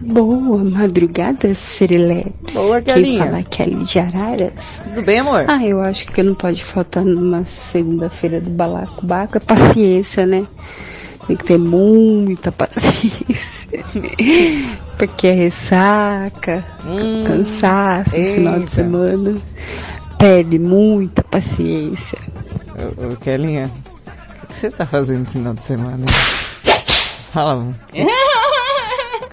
[0.05, 2.55] Boa madrugada, Serileps.
[2.55, 3.25] Boa, Quem Kelinha.
[3.25, 4.81] fala é Kelly de Araras.
[4.85, 5.45] Tudo bem, amor?
[5.49, 10.47] Ah, eu acho que não pode faltar numa segunda-feira do balacobaco é paciência, né?
[11.27, 13.79] Tem que ter muita paciência.
[14.99, 16.65] Porque é ressaca,
[17.25, 19.43] cansaço no final Hum, de semana.
[20.19, 22.19] Pede muita paciência.
[22.99, 23.71] Ô, ô, Kelinha,
[24.43, 26.05] o que você tá fazendo no final de semana?
[27.33, 27.75] Fala, amor.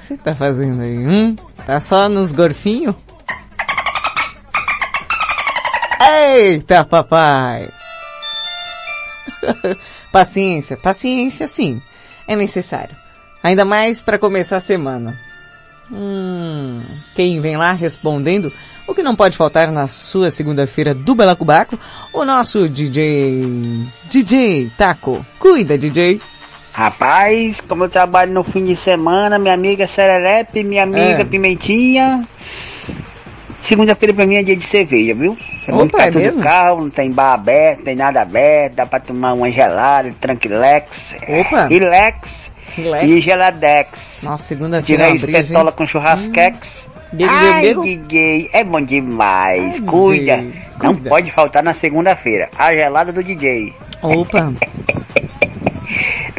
[0.10, 1.36] Você tá fazendo aí, hum?
[1.68, 2.96] Tá só nos gorfinhos?
[6.02, 7.70] Eita, papai!
[10.12, 11.80] paciência, paciência sim,
[12.28, 12.96] é necessário.
[13.44, 15.16] Ainda mais para começar a semana.
[15.92, 16.82] Hum,
[17.14, 18.52] quem vem lá respondendo
[18.88, 21.80] o que não pode faltar na sua segunda-feira do Balacobaco,
[22.12, 23.88] o nosso DJ...
[24.10, 25.24] DJ Taco.
[25.38, 26.20] Cuida, DJ.
[26.84, 31.26] Rapaz, como eu trabalho no fim de semana, minha amiga Serelepe, minha amiga É.
[31.26, 32.26] Pimentinha.
[33.64, 35.36] Segunda-feira pra mim é dia de cerveja, viu?
[35.68, 36.38] É Opa, perto é mesmo?
[36.40, 40.10] do carro, não tem bar aberto, não tem nada aberto, dá pra tomar uma gelada,
[40.22, 41.68] tranquilex, Opa.
[41.68, 43.04] relax, Relax.
[43.06, 44.20] e geladex.
[44.24, 45.76] Nossa, Se segunda-feira é brisa, espetola hein?
[45.78, 46.90] com churrasquex.
[47.12, 48.04] Bebo, Ai, bebo, bebo.
[48.08, 49.74] DJ, é bom demais.
[49.76, 50.38] Ai, cuida.
[50.38, 51.10] DJ, Não cuida.
[51.10, 52.50] pode faltar na segunda-feira.
[52.58, 53.74] A gelada do DJ.
[54.02, 54.54] Opa.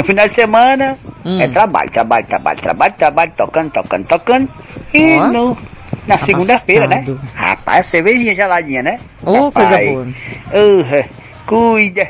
[0.00, 1.38] No final de semana, Hum.
[1.40, 4.48] é trabalho, trabalho, trabalho, trabalho, trabalho, tocando, tocando, tocando.
[4.94, 5.26] E Ó.
[5.28, 5.58] no,
[6.06, 7.04] na segunda-feira, né?
[7.34, 8.98] Rapaz, cervejinha geladinha, né?
[9.22, 9.90] Ô, coisa Rapaz.
[9.90, 10.06] boa.
[10.54, 11.04] Urra,
[11.46, 12.08] cuida.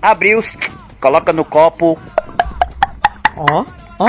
[0.00, 0.40] Abriu,
[1.00, 1.98] coloca no copo.
[3.36, 3.64] Ó,
[3.98, 4.08] ó.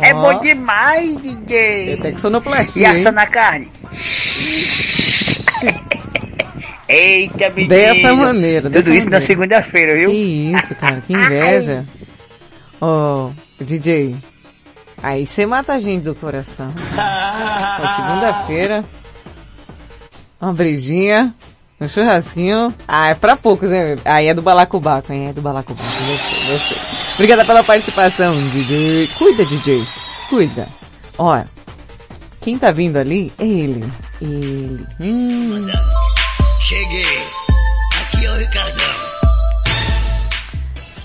[0.00, 0.20] É Ó.
[0.20, 1.94] bom demais, DJ.
[1.94, 3.24] Até que sonoplastia, E assando hein?
[3.24, 3.68] a carne.
[6.88, 7.68] Eita, menino.
[7.68, 9.26] Dessa maneira, Tudo dessa isso na maneira.
[9.26, 10.10] segunda-feira, viu?
[10.10, 11.84] Que isso, cara, que inveja.
[12.80, 13.30] Ô,
[13.60, 14.16] DJ,
[15.02, 16.72] aí você mata a gente do coração.
[17.96, 18.84] Segunda-feira,
[20.40, 21.34] uma brejinha,
[21.80, 22.74] um churrasquinho.
[22.86, 23.96] Ah, é pra poucos, né?
[24.04, 25.28] Aí é do balacobaco, hein?
[25.28, 26.78] É do balacobaco, gostei, gostei.
[27.14, 29.08] Obrigada pela participação, DJ.
[29.18, 29.86] Cuida, DJ,
[30.28, 30.68] cuida.
[31.16, 31.42] Ó,
[32.40, 33.92] quem tá vindo ali é ele.
[34.20, 34.86] Ele.
[35.00, 35.66] Hum.
[36.60, 37.25] Cheguei.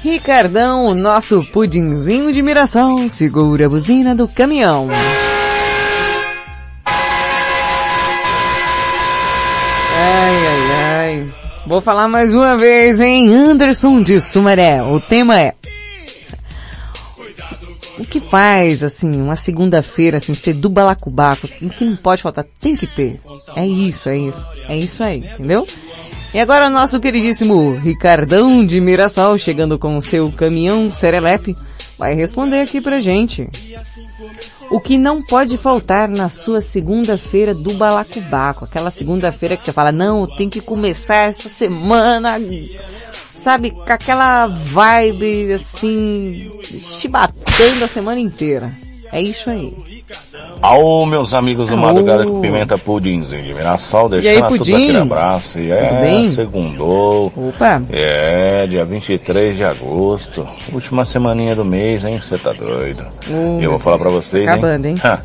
[0.04, 4.90] Ricardão, o nosso pudinzinho de miração, segura a buzina do caminhão.
[9.96, 11.34] Ai, ai, ai.
[11.68, 13.32] Vou falar mais uma vez, hein?
[13.32, 14.82] Anderson de Sumaré.
[14.82, 15.54] O tema é...
[18.00, 21.46] O que faz, assim, uma segunda-feira, assim, ser do balacobaco?
[21.62, 22.44] O que não pode faltar?
[22.60, 23.22] Tem que ter.
[23.56, 24.48] É isso, é isso.
[24.68, 25.68] É isso aí, entendeu?
[26.34, 31.58] E agora nosso queridíssimo Ricardão de Mirassol, chegando com seu caminhão Serelepe,
[32.00, 33.50] vai responder aqui pra gente.
[34.70, 38.64] O que não pode faltar na sua segunda-feira do balacobaco?
[38.64, 42.40] Aquela segunda-feira que você fala, não, tem que começar essa semana,
[43.36, 46.50] sabe, com aquela vibe, assim,
[46.80, 48.72] chibatando a semana inteira.
[49.14, 49.76] É isso aí.
[50.62, 51.76] Alô, meus amigos do.
[51.78, 54.74] Madrugada com Pimenta Pudinzinho de Mirassol, E aí, deixando tudo Pudim?
[54.76, 55.60] aquele abraço.
[55.60, 56.32] E é, bem?
[56.32, 57.32] segundou.
[57.36, 57.82] Opa.
[57.92, 60.46] É, dia 23 de agosto.
[60.72, 62.20] Última semaninha do mês, hein?
[62.22, 63.06] Você tá doido.
[63.60, 64.96] E eu vou falar pra vocês, acabando, hein?
[65.04, 65.20] Ha,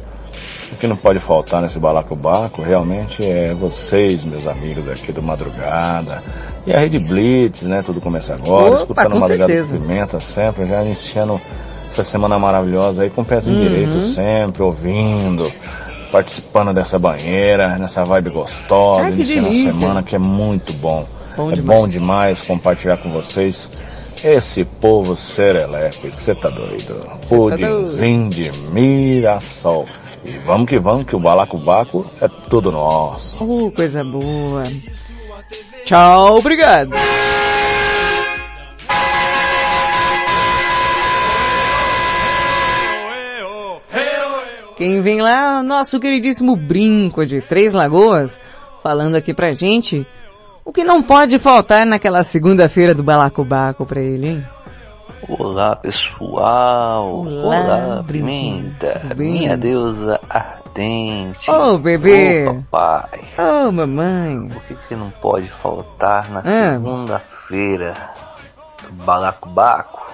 [0.73, 6.25] O que não pode faltar nesse balacobaco realmente é vocês, meus amigos aqui do Madrugada.
[6.67, 7.83] E a Rede Blitz, né?
[7.87, 8.67] Tudo começa agora.
[8.73, 9.77] Opa, escutando Madrugada certeza.
[9.77, 11.41] com Pimenta sempre, já iniciando
[11.89, 13.69] essa semana maravilhosa aí com o pezinho Uhum.
[13.69, 15.51] direito sempre, ouvindo.
[16.13, 21.05] participando dessa banheira, nessa vibe gostosa, Ai, iniciando a semana que é muito bom.
[21.37, 21.81] Bom é demais.
[21.81, 23.69] bom demais compartilhar com vocês
[24.25, 27.07] esse povo serelepe, você tá doido?
[27.29, 29.85] Pudimzinho de Mirassol.
[30.25, 33.37] E vamos que vamos, que o balacobaco é tudo nosso.
[33.41, 34.63] Oh, coisa boa.
[35.85, 36.93] Tchau, obrigado.
[44.77, 48.41] Quem vem lá, nosso queridíssimo Brinco de Três Lagoas,
[48.83, 50.07] falando aqui pra gente
[50.65, 54.47] o que não pode faltar naquela segunda-feira do Balacobaco pra ele, hein?
[55.29, 58.05] Olá pessoal, Olá, olá.
[58.07, 61.51] Pimenta, minha deusa ardente.
[61.51, 62.47] Ô, bebê.
[62.47, 64.37] Ô, papai, Oh, mamãe.
[64.39, 66.73] o que, que não pode faltar na Ah.
[66.75, 67.95] segunda-feira
[68.83, 70.13] do balacobaco?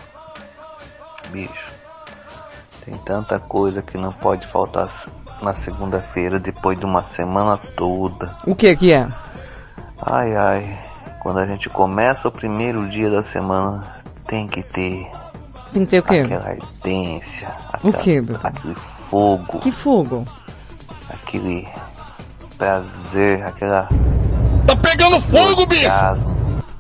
[1.31, 1.72] Bicho,
[2.85, 4.89] tem tanta coisa que não pode faltar
[5.41, 8.37] na segunda-feira depois de uma semana toda.
[8.47, 9.09] O que que é?
[10.05, 10.79] Ai ai,
[11.21, 13.97] quando a gente começa o primeiro dia da semana,
[14.27, 15.09] tem que ter
[15.73, 16.19] Tem que ter o quê?
[16.21, 17.49] aquela ardência,
[17.83, 18.41] O aquela- quê, bebê?
[18.43, 20.25] aquele fogo, Que fogo?
[21.09, 21.69] aquele
[22.59, 23.89] prazer, aquela
[24.67, 25.87] Tá pegando fogo, bicho!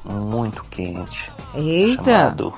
[0.05, 2.03] muito quente, Eita.
[2.05, 2.53] chamado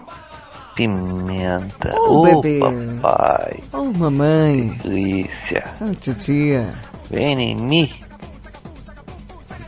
[0.74, 1.94] pimenta.
[1.98, 2.60] Ô, Ô, bebê.
[3.00, 4.68] papai, Oh, mamãe.
[4.82, 5.64] delícia.
[5.80, 6.70] Oh, titia.
[7.10, 7.90] Vem em mim.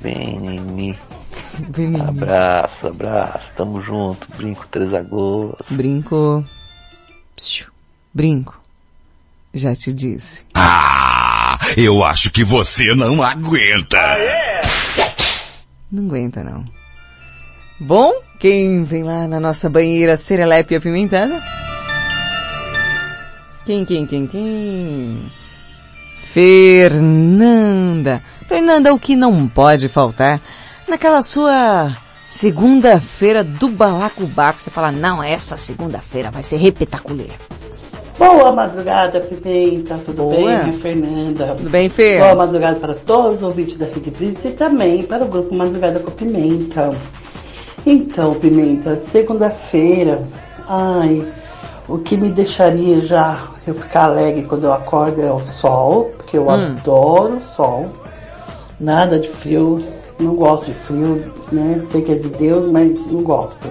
[0.01, 0.99] Vem em mim.
[1.70, 2.01] Vem em mim.
[2.01, 3.53] Abraço, abraço.
[3.57, 4.27] Tamo junto.
[4.37, 5.70] Brinco Três Lagoas.
[5.73, 6.45] Brinco.
[7.35, 7.66] Psiu.
[8.15, 8.59] Brinco.
[9.55, 10.45] Já te disse.
[10.55, 13.99] Ah, eu acho que você não aguenta.
[15.91, 16.65] Não aguenta, não.
[17.78, 21.43] Bom, quem vem lá na nossa banheira serelepe apimentada?
[23.66, 25.31] Quem, quem, quem, quem?
[26.23, 28.23] Fernanda.
[28.48, 30.40] Fernanda, o que não pode faltar
[30.89, 31.94] naquela sua
[32.27, 34.59] segunda-feira do balacobaco?
[34.61, 37.27] Você fala, não, essa segunda-feira vai ser repetacular.
[38.19, 40.35] Boa madrugada, Pimenta, tudo Boa.
[40.35, 40.65] bem?
[40.65, 41.55] Minha Fernanda.
[41.55, 42.20] Tudo bem, Fê?
[42.20, 46.01] Boa madrugada para todos os ouvintes da Rede Blitz e também para o grupo Madrugada
[46.01, 46.97] com Pimenta.
[47.87, 50.25] Então, Pimenta, segunda-feira,
[50.69, 51.33] ai,
[51.89, 56.37] o que me deixaria já eu ficar alegre quando eu acordo é o sol, porque
[56.37, 56.51] eu Hum.
[56.51, 57.87] adoro o sol.
[58.81, 59.81] Nada de frio,
[60.19, 61.79] não gosto de frio, né?
[61.83, 63.69] Sei que é de Deus, mas não gosto.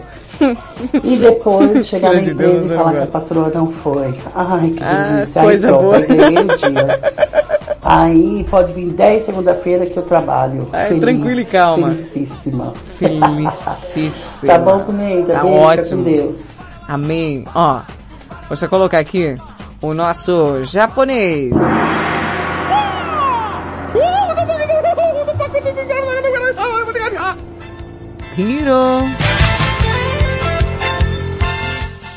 [1.03, 4.13] E depois chegar na De empresa Deus, e né, falar que a patroa não foi.
[4.35, 5.41] Ai, que Ah, delícia.
[5.41, 6.57] coisa aí pronto, boa.
[6.57, 6.99] dia.
[7.83, 10.67] Aí pode vir 10 segunda-feira que eu trabalho.
[10.73, 11.91] Ai, Feliz, tranquilo e calma.
[11.91, 12.73] Felicíssima.
[12.95, 14.13] Felicíssima.
[14.53, 15.33] Tá bom, Pimenta?
[15.33, 16.03] Tá Beijo, fica ótimo.
[16.03, 16.41] com Deus.
[16.87, 17.43] Amém.
[17.53, 17.81] Ó,
[18.47, 19.35] vou só colocar aqui
[19.81, 21.55] o nosso japonês.
[28.37, 29.03] Hiro.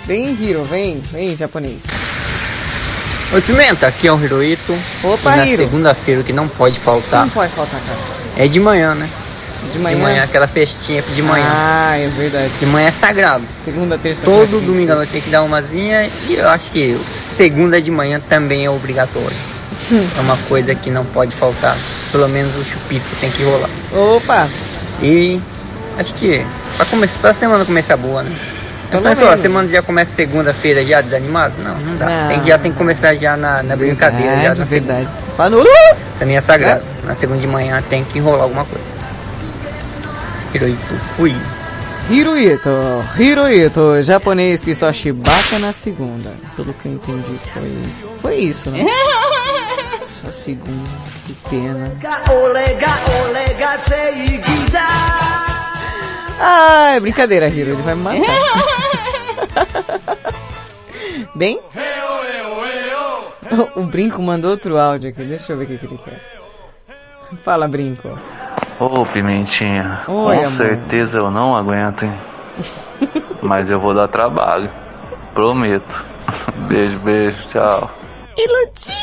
[0.07, 1.83] Vem, Hiro, vem, vem, japonês.
[3.33, 4.77] Oi, Pimenta, aqui é o Hiroito.
[5.05, 5.63] Opa, E na Hiro.
[5.65, 7.99] segunda-feira o que não pode faltar Não pode faltar, cara.
[8.37, 9.09] é de manhã, né?
[9.73, 9.97] De manhã?
[9.97, 11.47] De manhã, aquela festinha de manhã.
[11.51, 12.51] Ah, é verdade.
[12.59, 13.45] De manhã é sagrado.
[13.63, 16.99] Segunda, terça, Todo quarta, domingo noite tem que dar umazinha e eu acho que
[17.37, 19.37] segunda de manhã também é obrigatório.
[20.17, 21.77] É uma coisa que não pode faltar.
[22.11, 23.71] Pelo menos o chupisco tem que rolar.
[23.93, 24.49] Opa!
[25.03, 25.41] E
[25.99, 26.45] acho que
[26.77, 28.31] pra, começar, pra semana começar boa, né?
[28.91, 31.55] Pelo Então, pessoal, a semana já começa segunda-feira já desanimado?
[31.63, 32.07] Não, não dá.
[32.07, 32.29] Não.
[32.29, 34.37] Tem que, já tem que começar já na, na brincadeira.
[34.43, 35.07] Já Verdade, na verdade.
[35.09, 35.31] segunda.
[35.31, 35.63] Só no...
[36.17, 36.85] Pra mim é sagrado.
[37.05, 38.85] Na segunda de manhã tem que rolar alguma coisa.
[40.55, 41.37] Hiroito, fui.
[42.09, 42.71] Hiroito,
[43.19, 46.31] Hiroito, japonês que só chibata na segunda.
[46.57, 47.79] Pelo que eu entendi foi,
[48.23, 48.83] foi isso, né?
[50.01, 50.89] Só segunda,
[51.27, 51.91] que pena.
[56.41, 58.39] Ah, é brincadeira, Hiro, ele vai me matar.
[61.35, 61.61] Bem?
[63.77, 66.21] O, o Brinco mandou outro áudio aqui, deixa eu ver o que, ele quer.
[67.45, 68.19] Fala, Brinco.
[68.79, 70.51] Ô, Pimentinha, Oi, com amor.
[70.53, 72.15] certeza eu não aguento, hein?
[73.43, 74.71] Mas eu vou dar trabalho.
[75.35, 76.05] Prometo.
[76.69, 77.91] Beijo, beijo, tchau.
[78.37, 78.95] Iludido!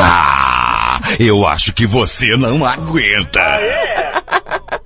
[0.00, 3.40] Ah, eu acho que você não aguenta.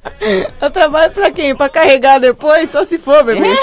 [0.61, 1.57] Eu trabalho pra quem?
[1.57, 2.71] Pra carregar depois?
[2.71, 3.41] Só se for, bebê.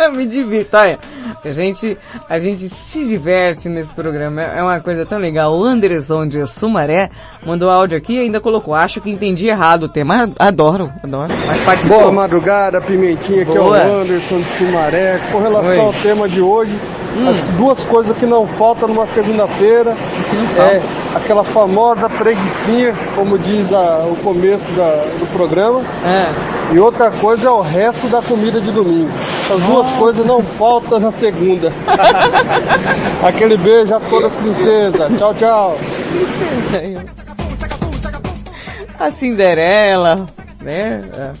[0.04, 0.98] Eu me divirto, olha.
[1.44, 1.96] A gente,
[2.28, 5.56] a gente se diverte nesse programa, é uma coisa tão legal.
[5.56, 7.08] O Anderson de Sumaré
[7.46, 10.28] mandou áudio aqui e ainda colocou, acho que entendi errado o tema.
[10.38, 11.32] Adoro, adoro.
[11.46, 12.00] Mas participou.
[12.00, 13.78] Boa madrugada, Pimentinha, aqui Boa.
[13.78, 15.18] é o Anderson de Sumaré.
[15.32, 15.78] Com relação Oi.
[15.78, 16.76] ao tema de hoje,
[17.28, 19.92] acho que duas coisas que não faltam numa segunda-feira
[20.58, 20.82] é
[21.16, 25.80] aquela famosa preguiçinha, como diz a- o começo da- do programa.
[26.72, 29.10] E outra coisa é o resto da comida de domingo.
[29.44, 29.98] Essas duas Nossa.
[29.98, 31.72] coisas não faltam na segunda.
[33.26, 35.18] Aquele beijo a todas as princesas.
[35.18, 35.78] Tchau, tchau.
[38.98, 40.28] A Cinderela,
[40.60, 41.34] né?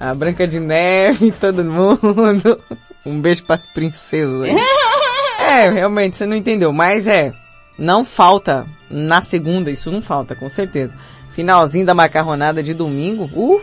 [0.00, 2.60] A, a Branca de Neve, todo mundo.
[3.04, 4.56] Um beijo pras princesas aí.
[5.36, 6.72] É, realmente, você não entendeu.
[6.72, 7.30] Mas é,
[7.78, 10.94] não falta na segunda, isso não falta, com certeza.
[11.32, 13.60] Finalzinho da macarronada de domingo, uh!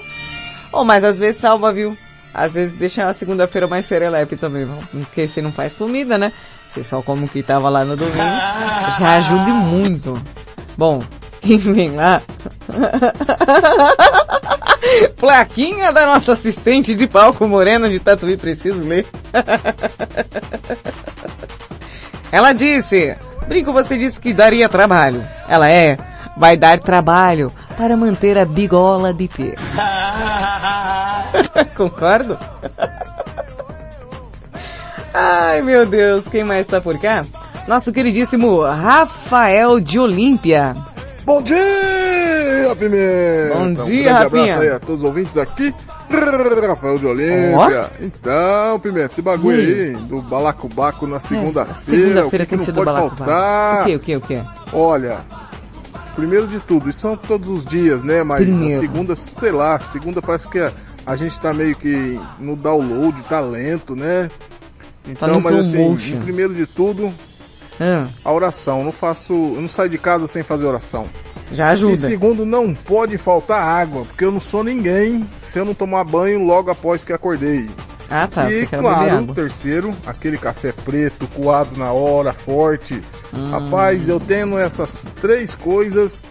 [0.71, 1.97] Oh, mas às vezes salva, viu?
[2.33, 6.31] Às vezes deixa a segunda-feira mais serelepe também, porque você não faz comida, né?
[6.69, 8.17] Você só come o que tava lá no domingo.
[8.97, 10.13] Já ajude muito.
[10.77, 11.03] Bom,
[11.41, 12.21] quem vem lá?
[15.17, 19.05] Plaquinha da nossa assistente de palco Morena de Tatuí, preciso ler.
[22.31, 23.17] Ela disse,
[23.47, 25.27] Brinco, você disse que daria trabalho.
[25.47, 25.97] Ela é,
[26.41, 29.53] vai dar trabalho para manter a bigola de pé.
[31.77, 32.35] Concordo?
[35.13, 37.23] Ai, meu Deus, quem mais tá por cá?
[37.67, 40.73] Nosso queridíssimo Rafael de Olímpia.
[41.23, 43.53] Bom dia, Pimenta!
[43.53, 44.43] Bom Um dia, grande Rafinha.
[44.55, 45.75] abraço aí a todos os ouvintes aqui.
[46.67, 47.87] Rafael de Olímpia.
[47.99, 51.75] Então, Pimenta, esse bagulho aí do balacobaco na segunda-feira.
[51.75, 53.25] Segunda-feira o que, que tem que não pode balacobaco.
[53.25, 53.83] faltar?
[53.83, 54.41] O que, o que, o que?
[54.73, 55.17] Olha,
[56.15, 58.23] primeiro de tudo, isso são todos os dias, né?
[58.23, 58.79] Mas Primeiro.
[58.79, 60.71] segunda, sei lá, segunda parece que a,
[61.05, 64.29] a gente tá meio que no download, tá lento, né?
[65.07, 67.11] Então, no mas assim, primeiro de tudo,
[67.79, 68.79] Ah, a oração.
[68.79, 71.07] Eu não faço, eu não saio de casa sem fazer oração.
[71.51, 71.93] Já ajuda.
[71.93, 76.03] E segundo, não pode faltar água, porque eu não sou ninguém se eu não tomar
[76.03, 77.69] banho logo após que acordei.
[78.09, 78.51] Ah, tá.
[78.51, 83.01] e claro, terceiro, aquele café preto, coado na hora, forte.
[83.33, 83.49] Hum.
[83.51, 86.21] Rapaz, eu tendo essas três coisas,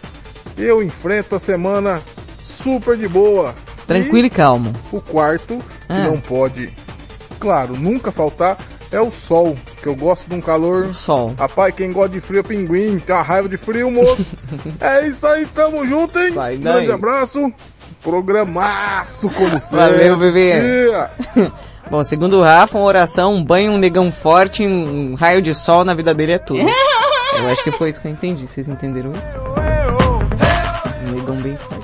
[0.59, 2.03] eu enfrento a semana
[2.43, 3.55] super de boa.
[3.87, 4.73] Tranquilo e calmo.
[4.93, 6.07] O quarto, que Ah.
[6.07, 6.71] não pode,
[7.39, 8.59] claro, nunca faltar,
[8.93, 10.93] é o sol, que eu gosto de um calor.
[10.93, 11.35] sol.
[11.39, 14.27] Rapaz, quem gosta de frio é pinguim, tem uma raiva de frio, moço.
[14.81, 16.33] é isso aí, tamo junto, hein?
[16.35, 16.59] daí.
[16.59, 17.53] Grande abraço.
[18.03, 19.77] Programaço, como sempre.
[19.77, 20.51] Valeu, bebê.
[20.51, 21.11] Yeah.
[21.91, 25.85] Bom, segundo o Rafa, uma oração, um banho, um negão forte, um raio de sol
[25.85, 26.61] na vida dele é tudo.
[26.61, 28.47] Eu acho que foi isso que eu entendi.
[28.47, 29.39] Vocês entenderam isso?
[31.09, 31.80] Um negão bem forte.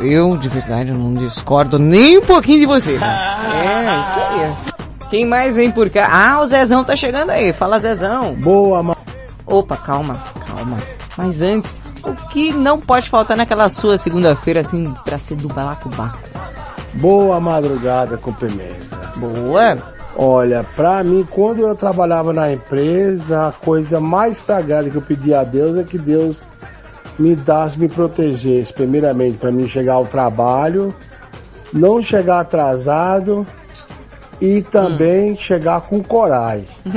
[0.00, 2.98] Eu, de verdade, não discordo nem um pouquinho de você.
[2.98, 3.34] tá?
[3.58, 5.08] É, isso aí.
[5.10, 6.08] Quem mais vem por cá?
[6.10, 7.52] Ah, o Zezão tá chegando aí.
[7.52, 8.34] Fala, Zezão.
[8.34, 8.96] Boa, ma...
[9.46, 10.76] Opa, calma, calma.
[11.16, 16.18] Mas antes, o que não pode faltar naquela sua segunda-feira, assim, pra ser do balacobaco?
[16.94, 19.12] Boa madrugada com pimenta.
[19.16, 19.78] Boa.
[20.14, 25.40] Olha, pra mim, quando eu trabalhava na empresa, a coisa mais sagrada que eu pedia
[25.40, 26.42] a Deus é que Deus
[27.18, 30.94] me desse, me protegesse, primeiramente, pra mim chegar ao trabalho,
[31.72, 33.46] não chegar atrasado
[34.40, 36.66] e também chegar com coragem.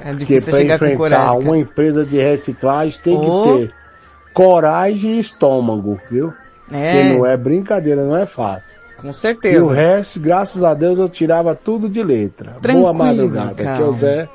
[0.00, 1.40] é Porque difícil para chegar com enfrentar coragem.
[1.48, 3.42] uma empresa de reciclagem tem Oh.
[3.42, 3.74] que ter
[4.34, 6.32] coragem e estômago, viu?
[6.70, 6.90] É.
[6.92, 8.80] Que não é brincadeira, não é fácil.
[9.00, 9.64] Com E certeza.
[9.64, 12.52] o resto, graças a Deus, eu tirava tudo de letra.
[12.62, 13.50] Tranquilo, Boa madrugada.
[13.50, 14.28] Aqui é o Zé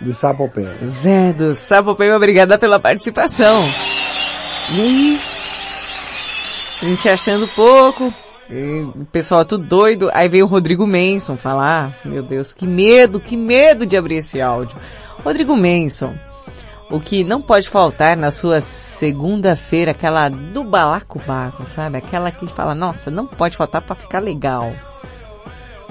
[0.00, 0.74] de Sapopema.
[0.84, 3.62] Zé do Sapopema, obrigada pela participação.
[4.72, 5.20] E aí?
[6.82, 8.12] A gente achando pouco.
[8.50, 10.10] o pessoal tudo doido.
[10.12, 11.94] Aí veio o Rodrigo Manson falar.
[12.04, 14.76] "Ah, meu Deus, que medo, que medo de abrir esse áudio.
[15.24, 16.14] Rodrigo Manson.
[16.90, 21.98] O que não pode faltar na sua segunda-feira, aquela do balacobaco, sabe?
[21.98, 24.72] Aquela que fala, nossa, não pode faltar pra ficar legal.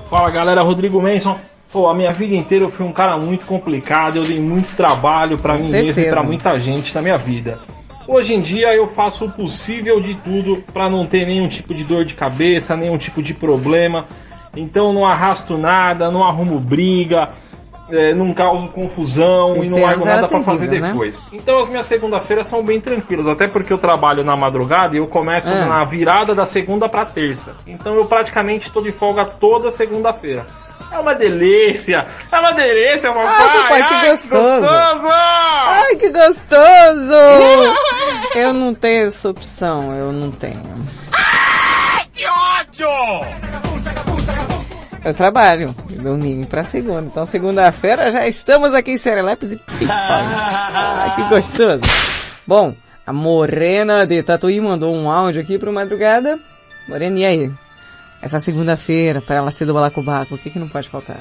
[0.09, 1.39] Fala galera, Rodrigo Manson.
[1.71, 5.37] Pô, a minha vida inteira eu fui um cara muito complicado, eu dei muito trabalho
[5.37, 6.15] pra Com mim mesmo e certeza.
[6.15, 7.59] pra muita gente na minha vida.
[8.11, 11.83] Hoje em dia eu faço o possível de tudo pra não ter nenhum tipo de
[11.83, 14.07] dor de cabeça, nenhum tipo de problema.
[14.57, 17.29] Então não arrasto nada, não arrumo briga,
[17.91, 20.89] é, não causo confusão e não largo nada pra fazer né?
[20.89, 21.27] depois.
[21.33, 25.07] Então as minhas segunda-feiras são bem tranquilas, até porque eu trabalho na madrugada e eu
[25.07, 25.65] começo Ah.
[25.65, 27.55] na virada da segunda pra terça.
[27.67, 30.45] Então eu praticamente tô de folga toda segunda-feira.
[30.91, 32.07] É uma delícia!
[32.31, 33.27] É uma delícia, papai!
[33.27, 34.61] Ai, papai, que Ai, gostoso!
[34.61, 35.07] gostoso!
[35.11, 37.15] Ai, que gostoso!
[38.35, 40.63] eu não tenho essa opção, eu não tenho.
[42.13, 44.08] Que ódio!
[45.03, 47.07] Eu trabalho, domingo pra segunda.
[47.07, 49.93] Então segunda-feira já estamos aqui em Serelepes e pipa.
[49.93, 51.81] Ai, que gostoso.
[52.45, 56.37] Bom, a Morena de Tatuí mandou um áudio aqui pro Madrugada.
[56.87, 57.51] Morena, e aí?
[58.21, 61.19] Essa segunda-feira, para ela ser do Balacobaco, o que que não pode faltar?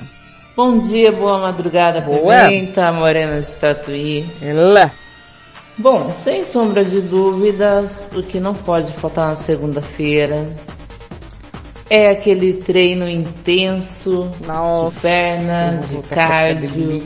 [0.56, 2.46] Bom dia, boa madrugada, Boa.
[2.46, 4.28] Pimenta, Morena de Tatuí.
[4.42, 4.90] Ela.
[5.76, 10.46] Bom, sem sombra de dúvidas, o que não pode faltar na segunda-feira
[11.90, 17.02] é aquele treino intenso de perna, de cardio.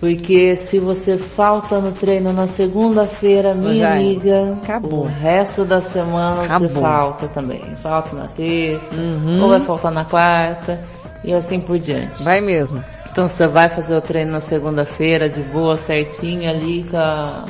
[0.00, 5.02] Porque se você falta no treino na segunda-feira, minha amiga, Acabou.
[5.04, 6.82] o resto da semana você Acabou.
[6.82, 7.62] falta também.
[7.82, 9.42] Falta na terça, Uhum.
[9.42, 10.80] ou vai faltar na quarta,
[11.22, 12.22] e assim por diante.
[12.22, 12.82] Vai mesmo.
[13.10, 17.44] Então você vai fazer o treino na segunda-feira de boa, certinho ali, com a-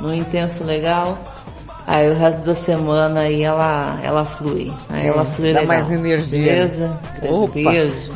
[0.00, 1.18] no intenso legal.
[1.86, 4.72] Aí o resto da semana aí ela, ela flui.
[4.88, 5.66] Aí ela flui Dá legal.
[5.76, 6.42] mais energia.
[6.42, 7.00] Beleza?
[7.28, 7.52] Opa.
[7.54, 8.12] beijo.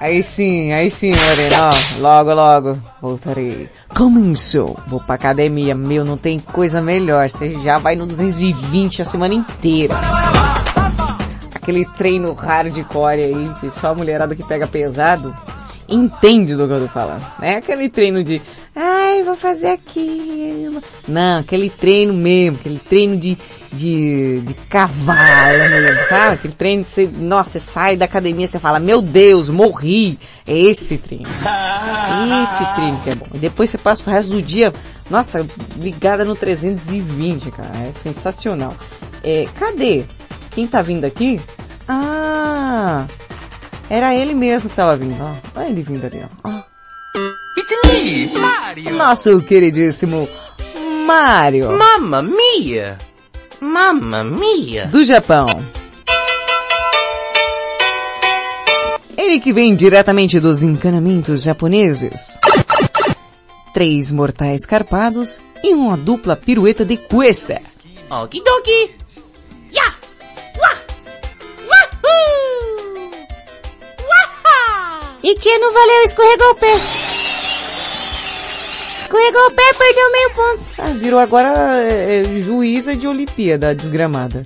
[0.00, 3.68] Aí sim, aí sim, Morena, ó, logo, logo, voltarei.
[3.96, 9.04] Começou, vou pra academia, meu, não tem coisa melhor, você já vai no 220 a
[9.04, 9.94] semana inteira.
[11.54, 15.32] Aquele treino hardcore aí, que só a mulherada que pega pesado,
[15.92, 17.24] entende do que eu tô falando.
[17.38, 18.40] Não é aquele treino de,
[18.74, 20.82] ai, vou fazer aquilo.
[21.06, 23.36] Não, aquele treino mesmo, aquele treino de,
[23.72, 26.34] de, de cavalo mesmo, sabe?
[26.34, 30.18] Aquele treino que você, nossa, você sai da academia você fala, meu Deus, morri.
[30.46, 31.26] É esse treino.
[31.26, 33.26] Esse treino que é bom.
[33.34, 34.72] E depois você passa o resto do dia,
[35.10, 35.46] nossa,
[35.76, 37.70] ligada no 320, cara.
[37.88, 38.74] É sensacional.
[39.22, 40.04] É, cadê?
[40.50, 41.40] Quem tá vindo aqui?
[41.88, 43.06] Ah,
[43.92, 45.34] era ele mesmo que tava vindo, ó.
[45.54, 46.48] Olha ele vindo ali, ó.
[46.48, 46.62] ó.
[48.90, 50.26] Nosso queridíssimo
[51.04, 51.72] Mario.
[51.72, 52.96] Mamma mia!
[53.60, 54.86] Mamma mia!
[54.86, 55.46] do Japão.
[59.14, 62.38] Ele que vem diretamente dos encanamentos japoneses.
[63.74, 67.60] Três mortais carpados e uma dupla pirueta de cuesta.
[68.10, 68.94] Okidoki!
[69.70, 69.84] Ya!
[69.84, 70.01] Wah!
[75.22, 76.74] E tia, não valeu, escorregou o pé.
[79.00, 80.60] Escorregou o pé, perdeu meio ponto.
[80.78, 84.44] Ah, virou agora é, é, juíza de Olimpíada, desgramada.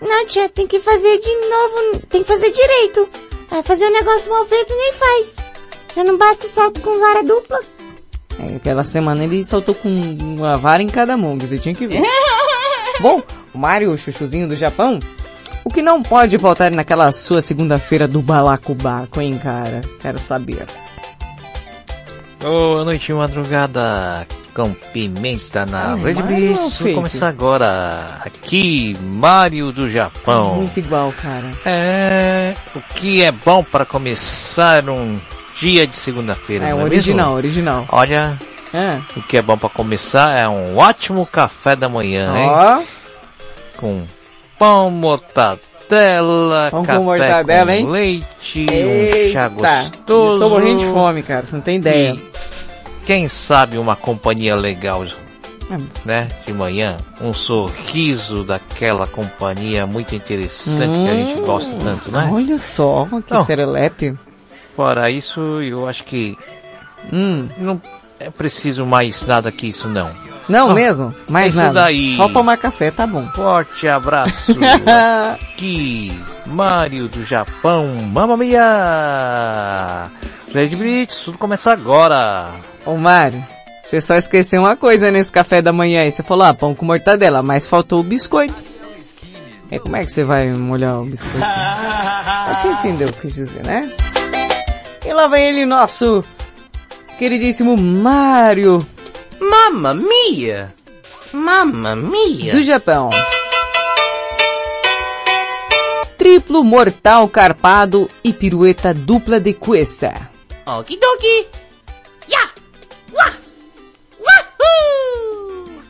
[0.00, 3.08] Não, tia, tem que fazer de novo, tem que fazer direito.
[3.64, 5.36] Fazer um negócio mal feito nem faz.
[5.94, 7.60] Já não basta salto com vara dupla.
[8.38, 12.02] É, aquela semana ele saltou com uma vara em cada mão, você tinha que ver.
[13.00, 13.22] Bom,
[13.52, 14.98] o Mario, o chuchuzinho do Japão,
[15.70, 19.80] o que não pode faltar naquela sua segunda-feira do balacobaco, hein, cara?
[20.00, 20.66] Quero saber.
[22.40, 26.78] Boa noite, madrugada com pimenta na Ah, Rede Mario Bis.
[26.80, 28.18] Vou começar agora.
[28.24, 30.54] Aqui, Mário do Japão.
[30.56, 31.50] Muito igual, cara.
[31.64, 35.20] É, o que é bom para começar um
[35.56, 37.36] dia de segunda-feira, É, não é original, mesmo?
[37.36, 37.84] original.
[37.90, 38.36] Olha,
[38.74, 38.98] É.
[39.16, 42.48] o que é bom para começar é um ótimo café da manhã, hein?
[42.50, 42.82] Ó,
[43.76, 44.02] Com
[44.60, 50.38] pão, mortadela, Pão com café mortadela, com leite, um chá Eita, gostoso.
[50.38, 52.10] tô morrendo de fome, cara, você não tem ideia.
[52.12, 52.30] E
[53.06, 55.02] quem sabe uma companhia legal,
[55.70, 55.78] É.
[56.04, 56.28] né?
[56.46, 62.28] De manhã, um sorriso daquela companhia muito interessante que a gente Hum, gosta tanto, né?
[62.30, 63.44] Olha só, que Não.
[63.44, 64.14] serelepe.
[64.76, 66.36] Fora isso, eu acho que
[67.10, 67.48] Hum.
[67.56, 67.80] não
[68.20, 70.10] é preciso mais nada que isso não.
[70.48, 71.14] Não Ah, mesmo?
[71.28, 71.72] Mais isso nada.
[71.84, 72.16] daí.
[72.16, 73.26] Só tomar café, tá bom.
[73.34, 74.52] Forte abraço.
[75.32, 76.12] Aqui,
[76.46, 77.86] Mário do Japão.
[78.12, 80.04] Mamma mia!
[80.52, 82.48] Red Blitz, tudo começa agora.
[82.84, 83.44] Ô Mário,
[83.84, 86.10] você só esqueceu uma coisa nesse café da manhã aí.
[86.10, 88.70] Você falou, ah, pão com mortadela, mas faltou o biscoito.
[89.70, 91.38] E como é que você vai molhar o biscoito?
[92.50, 93.88] Você entendeu o que eu quis dizer, né?
[95.06, 96.24] E lá vem ele, nosso
[97.20, 98.86] queridíssimo Mário
[99.38, 100.74] Mamma mia!
[101.30, 102.50] Mamma mia!
[102.50, 103.10] do Japão.
[106.16, 110.30] Triplo mortal carpado e pirueta dupla de cuesta.
[110.64, 111.46] Okidoki!
[112.26, 112.48] Ya!
[113.12, 113.34] Wah!
[114.18, 115.82] Wahoo!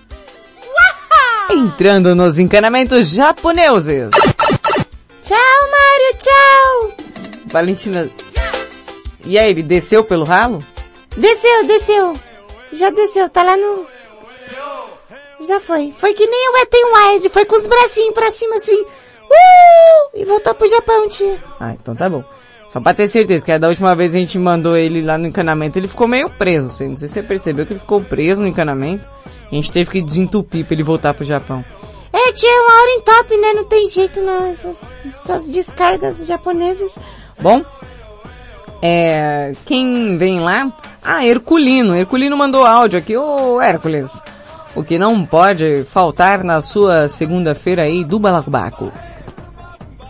[0.76, 1.54] Waha!
[1.54, 4.10] Entrando nos encanamentos japoneses.
[5.22, 7.06] Tchau, Mário, tchau!
[7.46, 8.10] Valentina.
[9.24, 10.64] E aí, ele desceu pelo ralo?
[11.20, 12.12] Desceu, desceu.
[12.72, 13.86] Já desceu, tá lá no...
[15.46, 15.94] Já foi.
[15.98, 18.78] Foi que nem o Ethan Wild, foi com os bracinhos pra cima assim.
[18.80, 20.10] Uh!
[20.16, 21.36] E voltou pro Japão, tia.
[21.58, 22.22] Ah, então tá bom.
[22.68, 25.78] Só pra ter certeza, que da última vez a gente mandou ele lá no encanamento,
[25.78, 26.68] ele ficou meio preso.
[26.68, 29.08] Você- Não sei se você percebeu que ele ficou preso no encanamento.
[29.50, 31.64] A gente teve que desentupir pra ele voltar pro Japão.
[32.12, 33.52] É, tia, uma hora em top, né?
[33.54, 34.46] Não tem jeito não.
[34.52, 34.76] Essas,
[35.06, 36.94] essas descargas japonesas.
[37.40, 37.64] Bom,
[38.82, 40.70] é, quem vem lá?
[41.04, 41.94] Ah, Herculino.
[41.94, 43.16] Herculino mandou áudio aqui.
[43.16, 44.22] Ô, Hércules,
[44.74, 48.90] o que não pode faltar na sua segunda-feira aí do Balacobaco?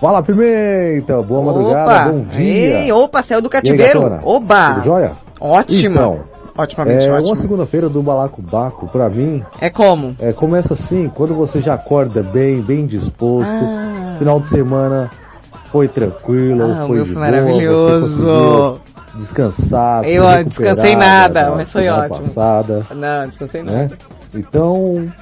[0.00, 2.80] Fala Pimenta, boa madrugada, bom dia.
[2.84, 4.14] Ei, opa, saiu do cativeiro.
[4.14, 4.20] Aí?
[4.24, 4.74] Oba!
[4.76, 5.12] Tudo jóia?
[5.38, 5.94] Ótimo.
[5.94, 6.20] Então,
[6.56, 7.28] Otimamente é, ótimo.
[7.28, 10.14] uma segunda-feira do Balacobaco, pra mim, É como?
[10.18, 14.16] é, começa assim, quando você já acorda bem, bem disposto, Ah.
[14.18, 15.10] final de semana
[15.70, 18.80] foi tranquilo, Ah, o foi meu de foi maravilhoso.
[19.16, 22.24] Descansar, Eu, descansei da- nada, da mas foi ótimo.
[22.26, 23.82] Passada, Não, descansei né?
[23.82, 23.98] nada.
[24.34, 25.12] Então,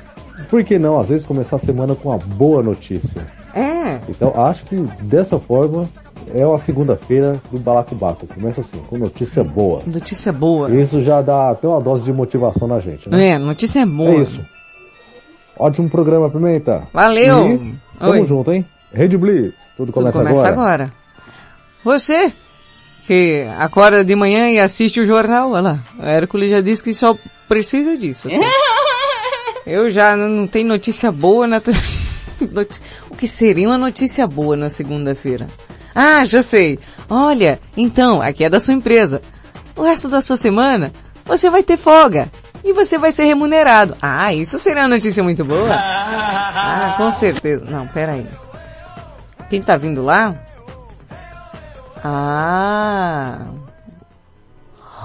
[0.50, 3.26] por que não, às vezes, começar a semana com uma boa notícia?
[3.54, 3.98] É.
[4.08, 5.88] Então, acho que dessa forma
[6.34, 8.26] é uma segunda-feira do Balacobaco.
[8.26, 9.82] Começa assim, com notícia boa.
[9.86, 10.70] Notícia boa.
[10.70, 13.28] Isso já dá até uma dose de motivação na gente, né?
[13.30, 14.10] É, notícia boa.
[14.10, 14.40] É isso.
[15.58, 16.82] Ótimo programa, Pimenta.
[16.92, 17.50] Valeu.
[17.52, 18.26] E tamo Oi.
[18.26, 18.64] junto, hein?
[18.92, 19.54] Rede Blitz.
[19.76, 20.52] Tudo Tudo começa, começa agora.
[20.84, 20.92] agora.
[21.84, 22.32] Você
[23.08, 25.84] que acorda de manhã e assiste o jornal, olha lá.
[25.98, 27.16] O Hércules já disse que só
[27.48, 28.28] precisa disso.
[28.28, 28.38] assim.
[29.64, 31.56] Eu já não, tenho notícia boa na...
[33.10, 35.46] O que seria uma notícia boa na segunda-feira?
[35.94, 36.78] Ah, já sei.
[37.08, 39.22] Olha, então, aqui é da sua empresa.
[39.74, 40.92] O resto da sua semana,
[41.24, 42.30] você vai ter folga.
[42.62, 43.96] E você vai ser remunerado.
[44.02, 45.74] Ah, isso seria uma notícia muito boa.
[46.60, 47.64] Ah, com certeza.
[47.64, 48.26] Não, pera aí.
[49.48, 50.34] Quem tá vindo lá?
[52.04, 53.46] Ah.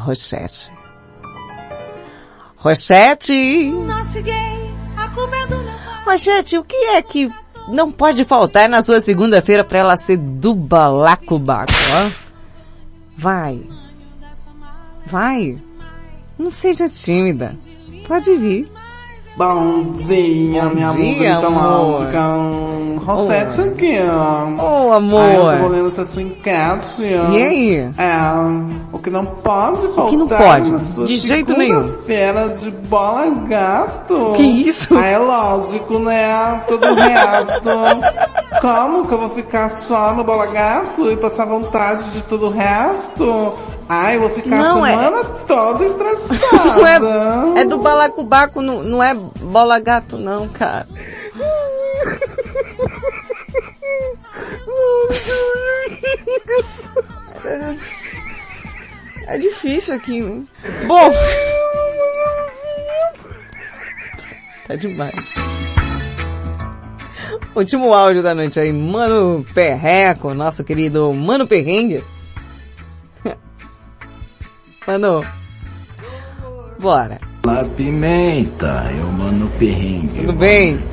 [0.05, 0.71] Rochette.
[2.57, 3.73] Rochette!
[6.05, 7.31] Rochette, o que é que
[7.67, 12.11] não pode faltar na sua segunda-feira pra ela ser do balacobaco, ó?
[13.17, 13.61] Vai.
[15.05, 15.61] Vai.
[16.37, 17.55] Não seja tímida.
[18.07, 18.71] Pode vir.
[19.35, 21.91] Bom dia, Bom minha dia, música amor.
[22.03, 23.03] mágica.
[23.03, 24.63] Rosete aqui, ó.
[24.89, 25.21] Ô, amor.
[25.21, 27.01] Ai, eu tô lendo essa sua enquete.
[27.19, 27.31] ó.
[27.31, 27.75] E aí?
[27.97, 28.11] É,
[28.93, 30.71] o que não pode faltar que não pode?
[30.71, 31.81] na sua De jeito nenhum.
[31.81, 34.33] segunda-feira de bola gato.
[34.37, 34.95] Que isso?
[34.95, 36.61] Ah, é lógico, né?
[36.67, 37.69] Todo o resto.
[38.61, 42.51] Como que eu vou ficar só no bola gato e passar vontade de todo o
[42.51, 43.53] resto?
[43.95, 46.39] Ai, eu vou ficar Não, a é- semana toda estressada.
[46.75, 46.87] Não
[47.57, 50.87] é, é do balacobaco, não, não é bola gato não, cara.
[59.27, 60.43] É difícil aqui, né?
[60.85, 61.11] Bom.
[64.67, 65.13] Tá demais.
[67.55, 72.03] Último áudio da noite aí, Mano Perreco, nosso querido Mano Perrengue.
[74.85, 75.23] Mano,
[76.81, 77.17] bora.
[77.45, 80.19] Olá, Pimenta, eu mano perrengue.
[80.21, 80.83] Tudo bem?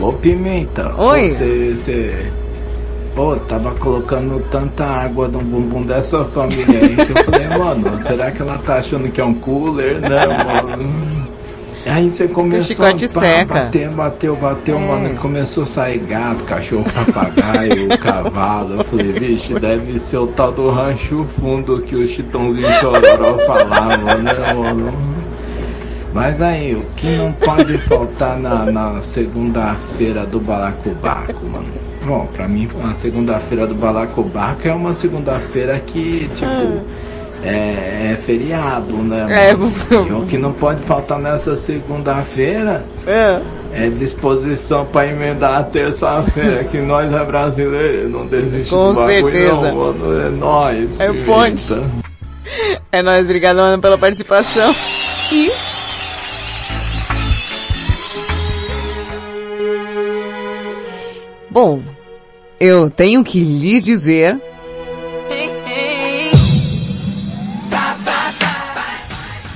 [0.00, 0.94] Ô, Pimenta.
[0.96, 1.28] Oi.
[1.28, 2.32] Você, você...
[3.14, 8.30] Pô, tava colocando tanta água no bumbum dessa família aí que eu falei, mano, será
[8.30, 11.29] que ela tá achando que é um cooler, né, mano?
[11.86, 13.54] Aí você começou chicote a seca.
[13.54, 14.86] bater, bateu, bateu, É.
[14.86, 18.74] mano, e começou a sair gato, cachorro, papagaio, cavalo.
[18.74, 24.14] Eu falei, vixe, deve ser o tal do rancho fundo que o Chitãozinho Chororó falava,
[24.16, 24.92] né, mano?
[26.12, 31.66] Mas aí, o que não pode faltar na, na segunda-feira do Balacobaco, mano?
[32.04, 36.82] Bom, pra mim, a segunda-feira do Balacobaco é uma segunda-feira que, tipo,
[37.42, 39.50] é, é feriado, né?
[39.50, 39.72] É, mano?
[39.90, 43.40] E o que não pode faltar nessa segunda-feira é.
[43.72, 49.34] é disposição pra emendar a terça-feira, que nós é brasileiro, não desiste Com do bagulho
[49.34, 49.72] certeza.
[49.72, 50.20] não, mano.
[50.20, 51.00] É nós.
[51.00, 51.80] É o ponte.
[52.90, 54.74] É nóis, obrigado, Ana, pela participação.
[55.32, 55.50] E...
[61.50, 61.80] Bom,
[62.58, 64.40] eu tenho que lhes dizer...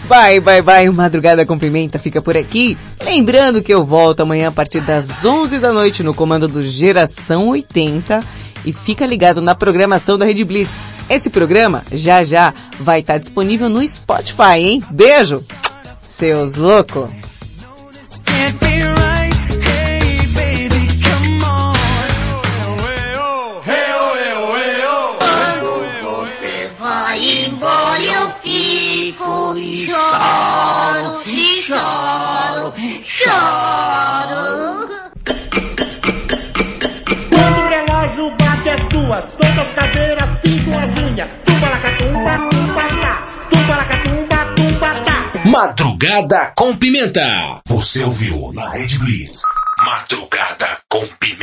[0.06, 2.76] Vai, vai, vai, Madrugada com Pimenta fica por aqui.
[3.02, 7.48] Lembrando que eu volto amanhã a partir das 11 da noite no comando do Geração
[7.48, 8.20] 80
[8.66, 10.78] e fica ligado na programação da Rede Blitz.
[11.08, 14.82] Esse programa já já vai estar disponível no Spotify, hein?
[14.90, 15.42] Beijo!
[16.02, 17.33] Seus loucos!
[39.14, 41.30] Duas, todas as cadeiras pintam as unhas.
[41.44, 43.26] Tumba lacatumba, tumba tá.
[43.50, 45.48] Tumba lacatumba, tumba tá.
[45.48, 47.60] Madrugada com Pimenta.
[47.66, 49.42] Você ouviu na Rede Blitz.
[49.78, 51.24] Madrugada com Pimenta.